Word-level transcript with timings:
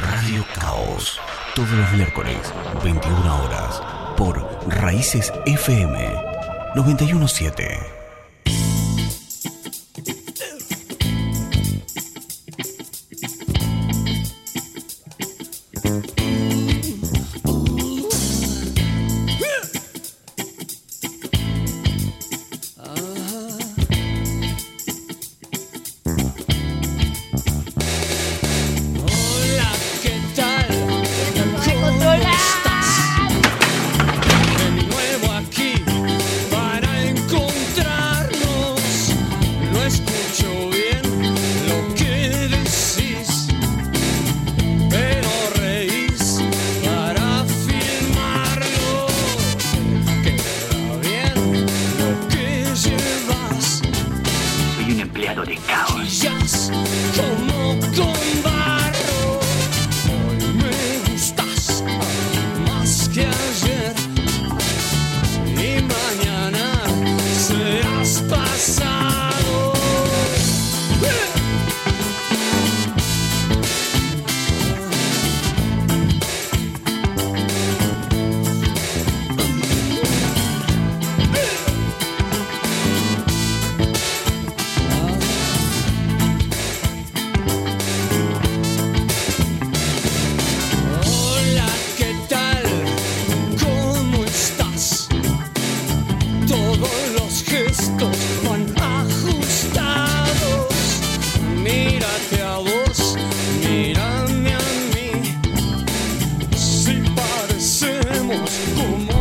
Radio 0.00 0.44
Caos. 0.58 1.20
Todos 1.54 1.70
los 1.70 1.92
miércoles, 1.92 2.52
21 2.82 3.44
horas. 3.44 3.82
Por 4.16 4.44
Raíces 4.68 5.32
FM 5.46 6.12
917. 6.74 7.99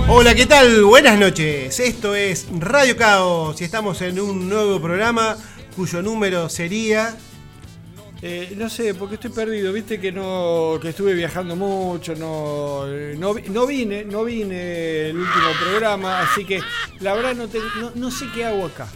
Hola, 0.08 0.34
¿qué 0.36 0.46
tal? 0.46 0.84
Buenas 0.84 1.18
noches. 1.20 1.80
Esto 1.80 2.16
es 2.16 2.48
Radio 2.58 2.98
Caos 2.98 3.60
y 3.62 3.64
estamos 3.64 4.02
en 4.02 4.20
un 4.20 4.50
nuevo 4.50 4.82
programa 4.82 5.38
cuyo 5.76 6.02
número 6.02 6.50
sería. 6.50 7.16
Eh, 8.22 8.54
no 8.58 8.70
sé, 8.70 8.94
porque 8.96 9.16
estoy 9.16 9.30
perdido, 9.30 9.72
viste 9.72 9.98
que 10.02 10.12
no 10.12 10.78
que 10.82 10.90
estuve 10.90 11.14
viajando 11.14 11.56
mucho, 11.56 12.16
no, 12.16 12.84
eh, 12.88 13.16
no, 13.18 13.34
no 13.50 13.66
vine, 13.66 14.04
no 14.04 14.26
vine 14.26 15.10
el 15.10 15.18
último 15.18 15.52
programa, 15.64 16.20
así 16.20 16.44
que 16.44 16.60
la 17.00 17.14
verdad 17.14 17.34
no, 17.36 17.48
te- 17.48 17.60
no, 17.80 17.92
no 17.96 18.12
sé 18.12 18.26
qué 18.36 18.44
hago 18.44 18.66
acá. 18.66 18.90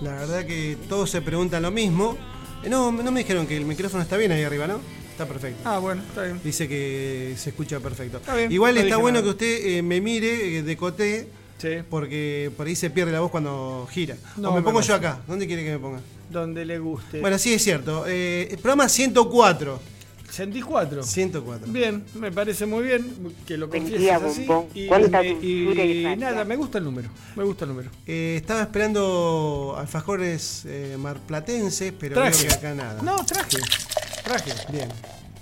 La 0.00 0.12
verdad 0.12 0.46
que 0.46 0.78
todos 0.88 1.10
se 1.10 1.20
preguntan 1.20 1.62
lo 1.62 1.70
mismo. 1.70 2.16
Eh, 2.64 2.70
No, 2.70 2.90
no 2.90 3.10
me 3.12 3.20
dijeron 3.20 3.46
que 3.46 3.56
el 3.58 3.66
micrófono 3.66 4.02
está 4.02 4.16
bien 4.16 4.32
ahí 4.32 4.44
arriba, 4.44 4.66
¿no? 4.66 4.80
Está 5.20 5.30
perfecto. 5.34 5.60
Ah, 5.68 5.78
bueno, 5.78 6.00
está 6.08 6.22
bien. 6.22 6.40
Dice 6.42 6.66
que 6.66 7.34
se 7.36 7.50
escucha 7.50 7.78
perfecto. 7.78 8.16
Está 8.16 8.34
bien, 8.34 8.50
Igual 8.50 8.74
no 8.74 8.80
está 8.80 8.96
bueno 8.96 9.20
nada. 9.20 9.24
que 9.24 9.28
usted 9.30 9.66
eh, 9.66 9.82
me 9.82 10.00
mire 10.00 10.56
eh, 10.58 10.62
de 10.62 10.76
coté 10.78 11.28
Sí. 11.58 11.68
porque 11.90 12.50
por 12.56 12.66
ahí 12.66 12.74
se 12.74 12.88
pierde 12.88 13.12
la 13.12 13.20
voz 13.20 13.30
cuando 13.30 13.86
gira. 13.90 14.16
No, 14.38 14.48
o 14.48 14.52
me 14.54 14.60
me 14.60 14.64
pongo 14.64 14.80
yo 14.80 14.94
acá. 14.94 15.20
¿Dónde 15.28 15.46
quiere 15.46 15.62
que 15.62 15.72
me 15.72 15.78
ponga? 15.78 16.00
Donde 16.30 16.64
le 16.64 16.78
guste. 16.78 17.20
Bueno, 17.20 17.36
sí 17.36 17.52
es 17.52 17.62
cierto. 17.62 18.04
Eh, 18.08 18.48
el 18.50 18.56
programa 18.56 18.88
104. 18.88 19.78
Sentí 20.30 20.62
cuatro. 20.62 21.02
104. 21.02 21.70
Bien, 21.70 22.02
me 22.14 22.32
parece 22.32 22.64
muy 22.64 22.84
bien 22.84 23.34
que 23.46 23.58
lo 23.58 23.68
confieses 23.68 24.00
día, 24.00 24.16
así. 24.16 24.46
Y, 24.72 24.86
¿Cuánta 24.86 25.20
me- 25.20 25.28
y 25.42 26.08
y 26.12 26.16
nada, 26.16 26.46
me 26.46 26.56
gusta 26.56 26.78
el 26.78 26.84
número. 26.84 27.10
Me 27.36 27.44
gusta 27.44 27.66
el 27.66 27.72
número. 27.72 27.90
Eh, 28.06 28.36
estaba 28.38 28.62
esperando 28.62 29.74
alfajores 29.76 30.62
eh, 30.66 30.96
marplatenses, 30.98 31.92
pero 32.00 32.14
Traje. 32.14 32.38
veo 32.46 32.48
que 32.48 32.54
acá 32.54 32.74
nada. 32.74 33.02
No, 33.02 33.16
traje. 33.26 33.58
Traje. 34.30 34.52
Bien. 34.70 34.88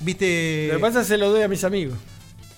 ¿Viste, 0.00 0.69
Lo 0.69 0.76
que 0.76 0.81
pasa 0.81 1.04
se 1.04 1.19
lo 1.19 1.31
doy 1.31 1.43
a 1.43 1.49
mis 1.49 1.62
amigos. 1.62 1.99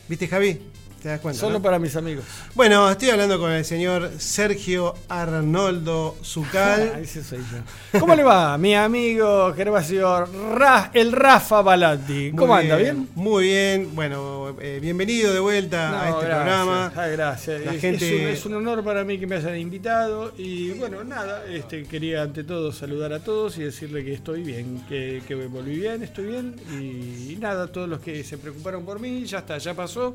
¿Viste 0.09 0.29
Javi? 0.29 0.61
¿Te 1.03 1.09
das 1.09 1.21
cuenta? 1.21 1.41
Solo 1.41 1.55
no? 1.55 1.62
para 1.62 1.78
mis 1.78 1.97
amigos. 1.97 2.25
Bueno, 2.55 2.91
estoy 2.91 3.09
hablando 3.09 3.38
con 3.38 3.50
el 3.53 3.65
señor 3.65 4.11
Sergio 4.19 4.94
Arnoldo 5.09 6.15
Ah, 6.21 6.25
Zucal. 6.25 6.81
ese 7.03 7.25
soy 7.25 7.38
yo. 7.38 7.99
¿Cómo 7.99 8.15
le 8.15 8.22
va, 8.22 8.59
mi 8.59 8.75
amigo 8.75 9.53
Gervasio 9.55 10.27
Ra- 10.55 10.91
el 10.93 11.12
Rafa 11.12 11.62
Balatti? 11.62 12.33
¿Cómo 12.33 12.53
Muy 12.55 12.62
anda? 12.65 12.77
¿Bien? 12.77 13.09
Muy 13.15 13.44
bien. 13.44 13.94
Bueno, 13.94 14.55
eh, 14.61 14.78
bienvenido 14.83 15.33
de 15.33 15.41
vuelta 15.41 15.88
a 15.88 15.91
No, 16.11 16.16
este 16.19 16.27
gracias. 16.27 16.37
programa. 16.37 16.93
Ah, 16.94 17.06
gracias. 17.06 17.65
La 17.65 17.75
es, 17.75 17.81
gente- 17.81 18.15
es 18.17 18.21
un, 18.21 18.28
es 18.28 18.47
un 18.47 18.55
honor 18.56 18.84
para 18.84 19.03
mí 19.03 19.19
que 19.19 19.27
me 19.27 19.37
hayan 19.37 19.56
invitado. 19.56 20.34
Y 20.37 20.71
bueno, 20.72 21.03
nada, 21.03 21.44
este, 21.47 21.84
quería 21.84 22.22
ante 22.22 22.44
todo 22.44 22.72
saludar 22.72 23.15
a 23.15 23.21
todos 23.21 23.56
y 23.56 23.62
decirle 23.62 24.05
que 24.05 24.12
estoy 24.12 24.43
bien, 24.43 24.84
que, 24.87 25.22
que 25.27 25.34
volví 25.34 25.77
bien, 25.78 26.03
estoy 26.03 26.27
bien. 26.27 26.56
Y, 26.78 27.37
nada, 27.41 27.69
todos 27.69 27.88
los 27.88 28.00
que 28.00 28.22
se 28.22 28.37
preocuparon 28.37 28.84
por 28.84 29.00
mí, 29.00 29.25
ya 29.25 29.38
está, 29.38 29.56
ya 29.56 29.72
pasó. 29.72 30.15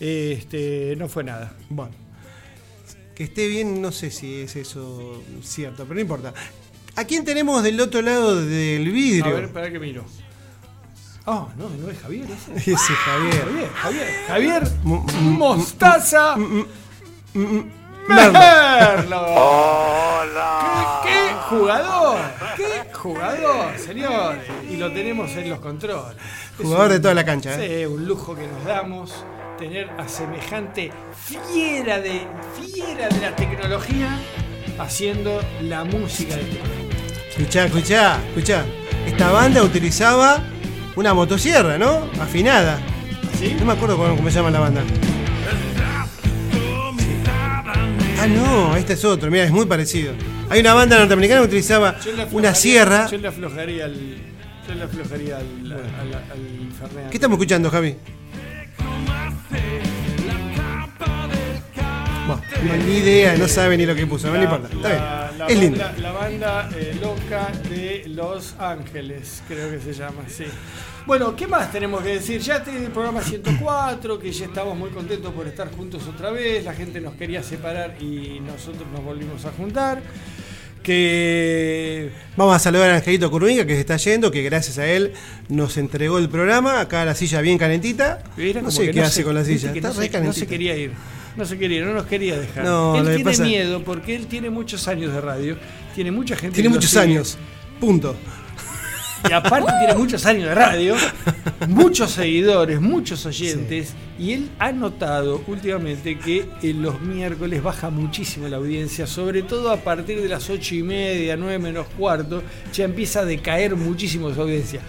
Este, 0.00 0.94
no 0.96 1.08
fue 1.08 1.24
nada. 1.24 1.52
Bueno, 1.68 1.92
que 3.14 3.24
esté 3.24 3.48
bien, 3.48 3.82
no 3.82 3.90
sé 3.92 4.10
si 4.10 4.42
es 4.42 4.54
eso 4.56 5.22
cierto, 5.42 5.82
pero 5.84 5.94
no 5.94 6.00
importa. 6.00 6.32
¿A 6.96 7.04
quién 7.04 7.24
tenemos 7.24 7.62
del 7.62 7.80
otro 7.80 8.02
lado 8.02 8.44
del 8.44 8.90
vidrio? 8.90 9.26
A 9.36 9.40
ver, 9.40 9.52
para 9.52 9.70
que 9.70 9.78
miro. 9.78 10.04
Ah, 11.26 11.46
no, 11.56 11.68
no 11.68 11.90
es 11.90 11.98
Javier 11.98 12.26
ese. 12.30 12.54
Ese 12.72 12.92
Javier. 12.94 13.44
Javier, 13.44 13.68
Javier, 13.74 14.08
Javier 14.26 14.62
Mm, 14.82 15.28
Mostaza 15.36 16.36
Merlo. 18.08 19.20
¡Hola! 19.36 21.00
¿Qué, 21.04 21.10
qué 21.10 21.34
jugador! 21.50 22.18
¡Qué 22.56 22.94
jugador, 22.94 23.78
señores! 23.78 24.44
Y 24.70 24.76
lo 24.76 24.90
tenemos 24.92 25.30
en 25.36 25.50
los 25.50 25.60
controles. 25.60 26.16
Es 26.58 26.64
Jugador 26.64 26.92
de 26.92 27.00
toda 27.00 27.14
la 27.14 27.24
cancha, 27.24 27.62
¿eh? 27.62 27.80
Sí, 27.80 27.86
un 27.86 28.06
lujo 28.06 28.34
que 28.34 28.46
nos 28.46 28.64
damos 28.64 29.12
tener 29.58 29.90
a 29.98 30.06
semejante 30.06 30.92
fiera 31.52 32.00
de 32.00 32.22
fiera 32.62 33.08
de 33.08 33.20
la 33.20 33.34
tecnología 33.34 34.16
haciendo 34.78 35.40
la 35.62 35.84
música 35.84 36.36
de 36.36 36.42
este. 36.42 36.60
Escuchá, 37.30 37.64
escuchá, 37.66 38.18
escuchá. 38.28 38.64
Esta 39.06 39.30
banda 39.32 39.62
utilizaba 39.62 40.42
una 40.94 41.12
motosierra, 41.12 41.76
¿no? 41.76 42.08
Afinada. 42.20 42.78
¿Sí? 43.38 43.56
No 43.58 43.66
me 43.66 43.72
acuerdo 43.72 43.96
cómo, 43.96 44.16
cómo 44.16 44.30
se 44.30 44.36
llama 44.36 44.50
la 44.50 44.60
banda. 44.60 44.82
Ah, 48.20 48.26
no, 48.26 48.76
este 48.76 48.92
es 48.94 49.04
otro. 49.04 49.30
Mira, 49.30 49.44
es 49.44 49.52
muy 49.52 49.66
parecido. 49.66 50.12
Hay 50.50 50.60
una 50.60 50.74
banda 50.74 50.98
norteamericana 50.98 51.40
que 51.40 51.46
utilizaba 51.46 51.96
una 52.32 52.54
sierra. 52.54 53.08
Yo 53.10 53.18
le 53.18 53.28
aflojaría 53.28 53.84
al. 53.84 53.94
Yo 54.68 54.74
le 54.74 54.82
aflojaría 54.84 55.36
al, 55.38 55.72
al, 55.72 56.14
al 56.14 56.72
Fernet. 56.78 57.10
¿Qué 57.10 57.16
estamos 57.16 57.36
escuchando, 57.36 57.70
Javi? 57.70 57.96
Bueno, 62.36 62.76
No, 62.76 62.84
ni 62.84 62.96
idea, 62.98 63.36
no 63.36 63.48
sabe 63.48 63.76
ni 63.76 63.86
lo 63.86 63.94
que 63.94 64.06
puso, 64.06 64.28
no 64.28 64.34
le 64.36 64.44
importa. 64.44 64.68
Está 64.74 64.88
la- 64.88 65.32
la 65.38 65.46
bien. 65.46 65.58
Es 65.58 65.62
lindo. 65.64 65.78
banda- 65.84 65.98
La 66.00 66.12
banda 66.12 66.70
eh, 66.76 66.96
loca 67.00 67.50
de 67.70 68.04
Los 68.08 68.54
Ángeles, 68.58 69.42
creo 69.48 69.70
que 69.70 69.80
se 69.80 69.92
llama, 69.92 70.22
sí. 70.28 70.44
Bueno, 71.06 71.34
¿qué 71.34 71.46
más 71.46 71.72
tenemos 71.72 72.02
que 72.02 72.10
decir? 72.10 72.40
Ya 72.40 72.56
este 72.56 72.76
el 72.76 72.90
programa 72.90 73.22
104, 73.22 74.18
que 74.18 74.30
ya 74.30 74.44
estamos 74.46 74.76
muy 74.76 74.90
contentos 74.90 75.32
por 75.32 75.46
estar 75.46 75.70
juntos 75.70 76.02
otra 76.06 76.30
vez. 76.30 76.64
La 76.64 76.74
gente 76.74 77.00
nos 77.00 77.14
quería 77.14 77.42
separar 77.42 77.96
y 78.00 78.40
nosotros 78.40 78.84
nos 78.92 79.02
volvimos 79.02 79.44
a 79.46 79.50
juntar. 79.52 80.02
Que 80.82 82.10
Vamos 82.36 82.54
a 82.56 82.58
saludar 82.58 82.90
a 82.90 82.96
Angelito 82.96 83.30
Curruña 83.30 83.66
que 83.66 83.74
se 83.74 83.80
está 83.80 83.96
yendo, 83.96 84.30
que 84.30 84.42
gracias 84.42 84.78
a 84.78 84.86
él 84.86 85.12
nos 85.48 85.76
entregó 85.76 86.18
el 86.18 86.28
programa. 86.28 86.80
Acá 86.80 87.04
la 87.04 87.14
silla 87.14 87.40
bien 87.40 87.58
calentita. 87.58 88.22
No 88.62 88.70
sé 88.70 88.90
qué 88.90 89.00
no 89.00 89.04
hace 89.06 89.14
se- 89.16 89.24
con 89.24 89.34
la 89.34 89.44
silla. 89.44 89.72
Está 89.72 89.88
no, 89.88 89.94
re 90.00 90.08
se, 90.10 90.20
no 90.20 90.32
se 90.32 90.46
quería 90.46 90.76
ir. 90.76 90.92
No 91.38 91.46
se 91.46 91.56
quería 91.56 91.84
no 91.84 91.94
nos 91.94 92.04
quería 92.06 92.36
dejar. 92.36 92.64
No, 92.64 92.96
él 92.96 93.06
tiene 93.06 93.24
pasa- 93.24 93.44
miedo 93.44 93.82
porque 93.84 94.16
él 94.16 94.26
tiene 94.26 94.50
muchos 94.50 94.88
años 94.88 95.12
de 95.12 95.20
radio, 95.20 95.56
tiene 95.94 96.10
mucha 96.10 96.34
gente. 96.36 96.54
Tiene 96.56 96.68
que 96.68 96.74
muchos 96.74 96.96
años. 96.96 97.38
Punto. 97.80 98.16
Y 99.28 99.32
aparte 99.32 99.72
tiene 99.78 99.94
muchos 99.94 100.24
años 100.26 100.44
de 100.48 100.54
radio, 100.54 100.94
muchos 101.68 102.10
seguidores, 102.12 102.80
muchos 102.80 103.24
oyentes. 103.26 103.94
Y 104.18 104.32
él 104.32 104.48
ha 104.58 104.72
notado 104.72 105.42
últimamente 105.46 106.18
que 106.18 106.48
en 106.62 106.82
los 106.82 107.00
miércoles 107.00 107.62
baja 107.62 107.90
muchísimo 107.90 108.48
la 108.48 108.56
audiencia, 108.56 109.06
sobre 109.06 109.42
todo 109.42 109.70
a 109.70 109.76
partir 109.78 110.20
de 110.20 110.28
las 110.28 110.48
ocho 110.50 110.74
y 110.74 110.82
media, 110.82 111.36
nueve 111.36 111.58
menos 111.58 111.86
cuarto, 111.96 112.42
ya 112.72 112.84
empieza 112.84 113.20
a 113.20 113.24
decaer 113.24 113.74
muchísimo 113.76 114.32
su 114.34 114.40
audiencia. 114.40 114.80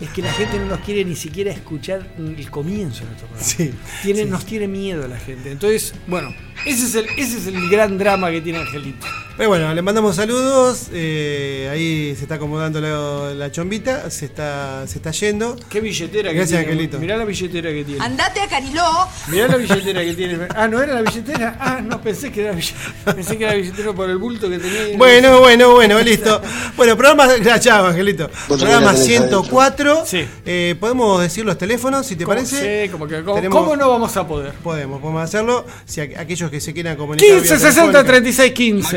Es 0.00 0.10
que 0.10 0.22
la 0.22 0.32
gente 0.32 0.58
no 0.58 0.66
nos 0.66 0.80
quiere 0.80 1.04
ni 1.04 1.14
siquiera 1.14 1.52
escuchar 1.52 2.06
el 2.18 2.50
comienzo 2.50 3.00
de 3.00 3.06
nuestro 3.06 3.28
programa. 3.28 3.48
Sí. 3.48 3.72
Tiene, 4.02 4.24
Nos 4.24 4.44
tiene 4.44 4.66
miedo 4.66 5.06
la 5.06 5.18
gente. 5.18 5.50
Entonces, 5.52 5.94
bueno, 6.06 6.34
ese 6.66 6.84
es 6.86 6.94
el, 6.94 7.06
ese 7.16 7.38
es 7.38 7.46
el 7.46 7.68
gran 7.68 7.98
drama 7.98 8.30
que 8.30 8.40
tiene 8.40 8.58
Angelito. 8.60 9.06
Pero 9.36 9.48
bueno, 9.48 9.74
le 9.74 9.82
mandamos 9.82 10.14
saludos. 10.14 10.86
eh, 10.92 11.68
ahí 11.72 12.14
se 12.14 12.22
está 12.22 12.36
acomodando 12.36 12.80
la, 12.80 13.34
la 13.34 13.50
chombita. 13.50 14.08
Se 14.08 14.26
está, 14.26 14.86
se 14.86 14.98
está 14.98 15.10
yendo. 15.10 15.56
Qué 15.68 15.80
billetera 15.80 16.30
que 16.30 16.36
Gracias, 16.36 16.60
tiene. 16.60 16.72
Angelito. 16.72 16.98
Mirá 17.00 17.16
la 17.16 17.24
billetera 17.24 17.70
que 17.70 17.82
tiene. 17.84 18.04
Andate 18.04 18.40
a 18.40 18.46
Cariló. 18.48 18.84
Mirá 19.26 19.48
la 19.48 19.56
billetera 19.56 20.04
que 20.04 20.14
tiene. 20.14 20.38
Ah, 20.54 20.68
¿no 20.68 20.80
era 20.80 20.94
la 20.94 21.02
billetera? 21.02 21.56
Ah, 21.58 21.80
no, 21.84 22.00
pensé 22.00 22.30
que 22.30 22.42
era 22.42 22.50
la 22.50 22.56
billetera. 22.56 23.14
Pensé 23.16 23.36
que 23.36 23.42
era 23.44 23.52
la 23.54 23.58
billetera 23.60 23.92
por 23.92 24.08
el 24.08 24.18
bulto 24.18 24.48
que 24.48 24.58
tenía. 24.60 24.80
ahí. 24.82 24.96
Bueno, 24.96 25.40
bueno, 25.40 25.72
bueno, 25.72 25.98
listo. 26.00 26.40
Bueno, 26.76 26.96
programa. 26.96 27.28
Chao, 27.60 27.86
Angelito. 27.86 28.28
Programa 28.48 28.92
tenés 28.92 29.06
104. 29.06 30.04
Sí. 30.06 30.24
Eh, 30.46 30.76
Podemos 30.78 31.20
decir 31.20 31.44
los 31.44 31.56
teléfonos, 31.58 32.06
si 32.06 32.14
te 32.16 32.24
¿Cómo- 32.24 32.36
parece. 32.36 32.84
Sí, 32.86 32.90
como 32.90 33.06
que, 33.08 33.22
¿cómo, 33.22 33.36
Tenemos- 33.36 33.58
cómo 33.62 33.76
no 33.76 33.88
vamos 33.88 34.16
a 34.16 34.26
poder? 34.26 34.52
Podemos, 34.54 35.00
podemos 35.00 35.22
hacerlo. 35.22 35.64
Si 35.86 36.00
aqu- 36.00 36.16
aquellos 36.46 36.50
que 36.50 36.60
se 36.60 36.72
quieran 36.74 36.96
comunicar. 36.96 37.26
15 37.28 37.40
vía 37.42 37.58
60 37.58 37.74
telefónica, 37.74 38.04
36 38.04 38.52
15. 38.52 38.96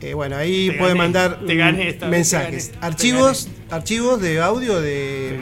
eh, 0.00 0.14
bueno, 0.14 0.36
ahí 0.36 0.68
Te 0.70 0.74
puede 0.78 0.90
gané, 0.90 0.98
mandar 0.98 1.40
te 1.46 1.54
gané 1.56 1.88
esta 1.88 2.06
mensajes, 2.06 2.66
te 2.68 2.72
gané, 2.74 2.80
te 2.80 2.86
archivos, 2.86 3.48
archivos 3.70 4.20
de 4.20 4.40
audio, 4.40 4.80
de 4.80 5.36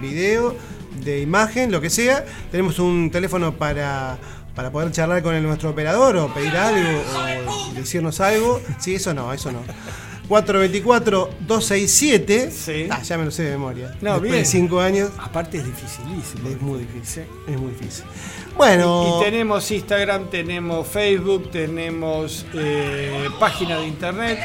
video, 0.00 0.56
de 1.04 1.20
imagen, 1.20 1.70
lo 1.70 1.80
que 1.80 1.90
sea. 1.90 2.24
Tenemos 2.50 2.78
un 2.80 3.10
teléfono 3.10 3.54
para, 3.56 4.18
para 4.54 4.70
poder 4.72 4.90
charlar 4.92 5.22
con 5.22 5.34
el- 5.34 5.42
nuestro 5.44 5.70
operador 5.70 6.16
o 6.16 6.34
pedir 6.34 6.56
algo 6.56 7.02
o 7.14 7.74
decirnos 7.74 8.20
algo. 8.20 8.60
Sí, 8.80 8.96
eso 8.96 9.14
no, 9.14 9.32
eso 9.32 9.52
no. 9.52 9.60
424-267. 10.30 12.50
Sí. 12.50 12.86
Ah, 12.90 13.02
ya 13.02 13.18
me 13.18 13.24
lo 13.24 13.30
sé 13.30 13.42
de 13.44 13.50
memoria. 13.52 13.94
No, 14.00 14.12
Después 14.12 14.30
bien. 14.30 14.42
de 14.44 14.48
5 14.48 14.80
años 14.80 15.10
Aparte 15.18 15.58
es 15.58 15.66
dificilísimo. 15.66 16.48
es 16.48 16.60
muy 16.60 16.80
difícil. 16.80 17.24
Sí. 17.24 17.52
Es 17.52 17.58
muy 17.58 17.70
difícil. 17.72 18.04
Bueno. 18.56 19.18
Y 19.20 19.24
tenemos 19.24 19.70
Instagram, 19.70 20.28
tenemos 20.30 20.86
Facebook, 20.86 21.50
tenemos 21.50 22.44
eh, 22.54 23.28
página 23.38 23.78
de 23.78 23.86
internet, 23.86 24.38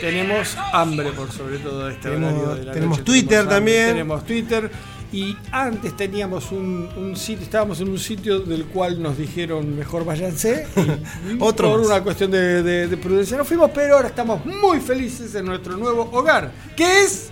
tenemos 0.00 0.56
hambre 0.72 1.10
por 1.12 1.30
sobre 1.30 1.58
todo 1.58 1.88
este 1.88 2.08
Tenemos- 2.10 2.32
horario 2.34 2.54
de 2.56 2.64
la 2.64 2.72
tenemos 2.72 2.98
noche, 2.98 3.04
Twitter 3.10 3.38
hambre, 3.40 3.54
también. 3.54 3.86
Tenemos 3.88 4.24
Twitter. 4.24 4.70
Y 5.12 5.36
antes 5.50 5.94
teníamos 5.96 6.50
un, 6.52 6.88
un 6.96 7.14
sitio, 7.16 7.44
estábamos 7.44 7.80
en 7.82 7.90
un 7.90 7.98
sitio 7.98 8.40
del 8.40 8.64
cual 8.64 9.02
nos 9.02 9.18
dijeron 9.18 9.76
mejor 9.76 10.04
váyanse. 10.06 10.66
Otro 11.38 11.70
por 11.72 11.80
una 11.80 12.02
cuestión 12.02 12.30
de, 12.30 12.62
de- 12.62 12.88
de 12.88 12.96
prudencia 12.96 13.36
no 13.36 13.44
fuimos, 13.44 13.70
pero 13.74 13.96
ahora 13.96 14.08
estamos 14.08 14.44
muy 14.46 14.80
felices 14.80 15.34
en 15.34 15.44
nuestro 15.46 15.76
nuevo 15.76 16.08
hogar, 16.12 16.50
que 16.74 17.02
es 17.02 17.30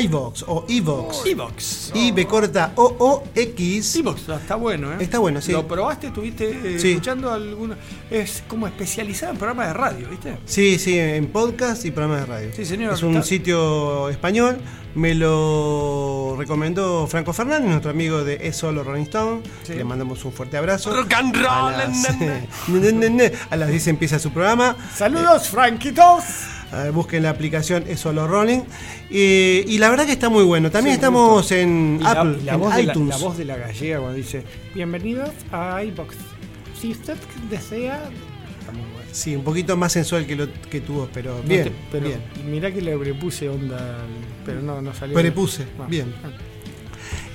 iVox 0.00 0.44
o 0.46 0.64
Evox. 0.68 1.26
Evox. 1.26 1.92
B 2.14 2.26
corta 2.26 2.72
O 2.76 2.94
O 2.98 3.24
X. 3.34 3.96
Evox, 3.96 4.28
está 4.28 4.54
bueno, 4.56 4.92
¿eh? 4.92 4.96
Está 5.00 5.18
bueno, 5.18 5.40
sí. 5.40 5.52
¿Lo 5.52 5.66
probaste? 5.66 6.08
¿Estuviste 6.08 6.74
eh, 6.74 6.78
Sí. 6.78 6.90
escuchando 6.90 7.30
alguno? 7.32 7.74
Es 8.10 8.42
como 8.48 8.66
especializado 8.66 9.32
en 9.32 9.38
programas 9.38 9.68
de 9.68 9.74
radio, 9.74 10.08
¿viste? 10.08 10.38
Sí, 10.46 10.78
sí, 10.78 10.98
en 10.98 11.26
podcast 11.28 11.84
y 11.84 11.90
programas 11.90 12.20
de 12.20 12.26
radio. 12.26 12.50
Sí, 12.54 12.64
señor. 12.64 12.94
Es 12.94 13.02
un 13.02 13.16
Está- 13.16 13.26
sitio 13.28 14.08
español. 14.08 14.58
Me 14.94 15.14
lo 15.14 16.34
recomendó 16.38 17.06
Franco 17.06 17.32
Fernández, 17.32 17.68
nuestro 17.70 17.90
amigo 17.90 18.24
de 18.24 18.48
Es 18.48 18.56
Solo 18.56 18.82
Rolling 18.82 19.02
Stone. 19.02 19.42
Sí. 19.62 19.74
Le 19.74 19.84
mandamos 19.84 20.24
un 20.24 20.32
fuerte 20.32 20.56
abrazo. 20.56 20.90
A 20.92 21.70
las, 21.70 22.18
Ne, 22.68 22.92
ne, 22.92 23.10
ne. 23.10 23.32
a 23.50 23.56
las 23.56 23.68
10 23.68 23.86
empieza 23.88 24.18
su 24.18 24.30
programa. 24.32 24.74
Saludos, 24.96 25.48
Franquitos. 25.48 26.24
Eh, 26.72 26.90
busquen 26.90 27.22
la 27.22 27.30
aplicación 27.30 27.84
Es 27.88 28.00
Solo 28.00 28.26
Rolling. 28.26 28.60
Eh, 29.10 29.64
y 29.66 29.78
la 29.78 29.88
verdad 29.90 30.04
que 30.06 30.12
está 30.12 30.28
muy 30.28 30.44
bueno. 30.44 30.70
También 30.70 30.94
Sí, 30.94 30.98
estamos 30.98 31.50
en 31.52 31.98
Y 32.00 32.04
la, 32.04 32.10
Apple, 32.12 32.36
y 32.42 32.44
la 32.44 32.54
en 32.54 32.60
voz 32.60 32.76
de 32.76 32.82
la, 32.84 32.92
iTunes. 32.92 33.08
la 33.08 33.16
voz 33.26 33.38
de 33.38 33.44
la 33.46 33.56
gallega 33.56 33.98
cuando 34.00 34.16
dice 34.16 34.42
Bienvenidos 34.74 35.30
a 35.50 35.82
iBox. 35.84 36.14
Si 36.80 36.90
usted 36.92 37.16
desea. 37.50 37.96
Está 38.60 38.72
muy 38.72 38.82
bueno. 38.92 39.08
Sí, 39.12 39.34
un 39.34 39.44
poquito 39.44 39.76
más 39.78 39.92
sensual 39.92 40.26
que, 40.26 40.36
lo, 40.36 40.46
que 40.70 40.80
tu 40.82 40.92
voz, 40.92 41.08
pero 41.12 41.36
No 41.38 41.42
bien. 41.48 41.64
te- 41.64 41.72
pero 41.90 42.06
bien. 42.08 42.20
mirá 42.50 42.70
que 42.70 42.82
le 42.82 42.96
puse 43.14 43.48
onda, 43.48 44.04
pero 44.44 44.60
no, 44.60 44.82
no 44.82 44.92
salió. 44.92 45.14
Prepuse, 45.14 45.64
Ah. 45.80 45.86
bien. 45.88 46.12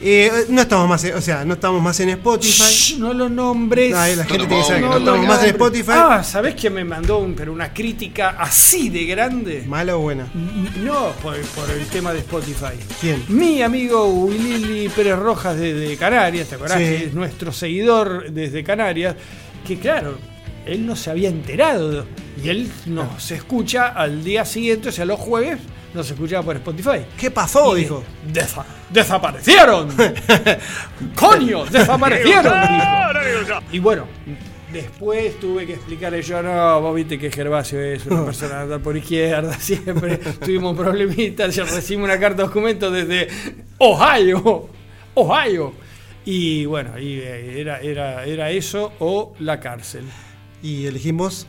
Eh, 0.05 0.31
no 0.49 0.61
estamos 0.61 0.89
más, 0.89 1.03
o 1.05 1.21
sea, 1.21 1.45
no 1.45 1.53
estamos 1.53 1.81
más 1.81 1.97
en 2.01 2.09
Spotify. 2.09 2.63
Shh, 2.73 2.97
no 2.99 3.13
lo 3.13 3.29
nombres. 3.29 3.95
Ay, 3.95 4.17
la 4.17 4.25
gente 4.25 4.47
tiene 4.47 4.61
que 4.61 4.67
saber 4.67 4.81
que 4.83 4.89
no 4.89 4.97
estamos 4.97 5.27
más 5.27 5.43
en. 5.43 5.49
Spotify. 5.51 5.91
Ah, 5.93 6.23
¿sabés 6.25 6.55
que 6.55 6.69
me 6.69 6.83
mandó 6.83 7.19
un- 7.19 7.33
pero 7.35 7.53
una 7.53 7.73
crítica 7.73 8.35
así 8.37 8.89
de 8.89 9.05
grande? 9.05 9.63
¿Mala 9.65 9.95
o 9.95 9.99
buena? 10.01 10.27
No, 10.83 11.11
por, 11.21 11.39
por 11.39 11.69
el 11.71 11.85
tema 11.87 12.11
de 12.11 12.19
Spotify. 12.19 12.73
¿Quién? 12.99 13.23
Mi 13.29 13.61
amigo 13.61 14.05
Willy 14.07 14.89
Pérez 14.89 15.17
Rojas 15.17 15.57
desde 15.57 15.95
Canarias, 15.95 16.49
¿te 16.49 16.55
acordás? 16.55 16.79
Sí. 16.79 16.83
Que 16.83 16.95
es 17.05 17.13
nuestro 17.13 17.53
seguidor 17.53 18.29
desde 18.31 18.61
Canarias, 18.63 19.15
que 19.65 19.77
claro, 19.79 20.17
él 20.65 20.85
no 20.85 20.97
se 20.97 21.11
había 21.11 21.29
enterado 21.29 22.05
y 22.43 22.49
él 22.49 22.69
nos 22.87 23.31
escucha 23.31 23.87
al 23.87 24.21
día 24.23 24.43
siguiente, 24.43 24.89
o 24.89 24.91
sea, 24.91 25.05
los 25.05 25.19
jueves, 25.19 25.59
nos 25.93 26.09
escuchaba 26.09 26.43
por 26.43 26.55
Spotify. 26.57 27.05
¿Qué 27.17 27.29
pasó? 27.31 27.77
Y 27.77 27.81
Dijo. 27.81 28.03
"Desa- 28.31 28.65
¡Desaparecieron! 28.89 29.89
¡Coño! 31.15 31.65
¡Desaparecieron! 31.65 32.53
dijo. 32.53 33.59
Y 33.71 33.79
bueno, 33.79 34.07
después 34.71 35.39
tuve 35.39 35.65
que 35.65 35.73
explicarle 35.73 36.21
yo, 36.21 36.41
no, 36.41 36.81
vos 36.81 36.95
viste 36.95 37.17
que 37.19 37.31
Gervasio 37.31 37.79
es 37.81 38.05
una 38.05 38.25
persona 38.25 38.55
de 38.57 38.61
andar 38.63 38.79
por 38.81 38.95
izquierda, 38.97 39.53
siempre 39.59 40.17
tuvimos 40.17 40.71
un 40.71 40.77
problemita, 40.83 41.47
yo 41.47 41.63
recibí 41.65 42.01
una 42.01 42.19
carta 42.19 42.41
de 42.43 42.47
documento 42.47 42.89
desde 42.91 43.27
Ohio, 43.77 44.69
Ohio. 45.15 45.73
Y 46.25 46.65
bueno, 46.65 46.97
y 46.97 47.19
eh, 47.19 47.59
era, 47.59 47.79
era, 47.81 48.23
era 48.25 48.49
eso 48.49 48.93
o 48.99 49.33
la 49.39 49.59
cárcel. 49.59 50.05
Y 50.61 50.85
elegimos 50.85 51.47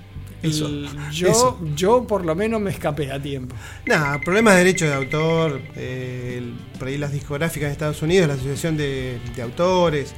eso. 0.48 0.68
Yo, 1.12 1.28
Eso. 1.28 1.58
yo 1.76 2.06
por 2.06 2.24
lo 2.24 2.34
menos 2.34 2.60
me 2.60 2.70
escapé 2.70 3.10
a 3.12 3.20
tiempo. 3.22 3.54
Nada, 3.86 4.20
problemas 4.20 4.54
de 4.54 4.58
derecho 4.64 4.86
de 4.86 4.94
autor, 4.94 5.60
eh, 5.76 6.34
el- 6.38 6.54
por 6.78 6.88
ahí 6.88 6.98
las 6.98 7.12
discográficas 7.12 7.68
de 7.68 7.72
Estados 7.72 8.02
Unidos, 8.02 8.26
la 8.28 8.34
Asociación 8.34 8.76
de, 8.76 9.18
de 9.36 9.42
Autores, 9.42 10.12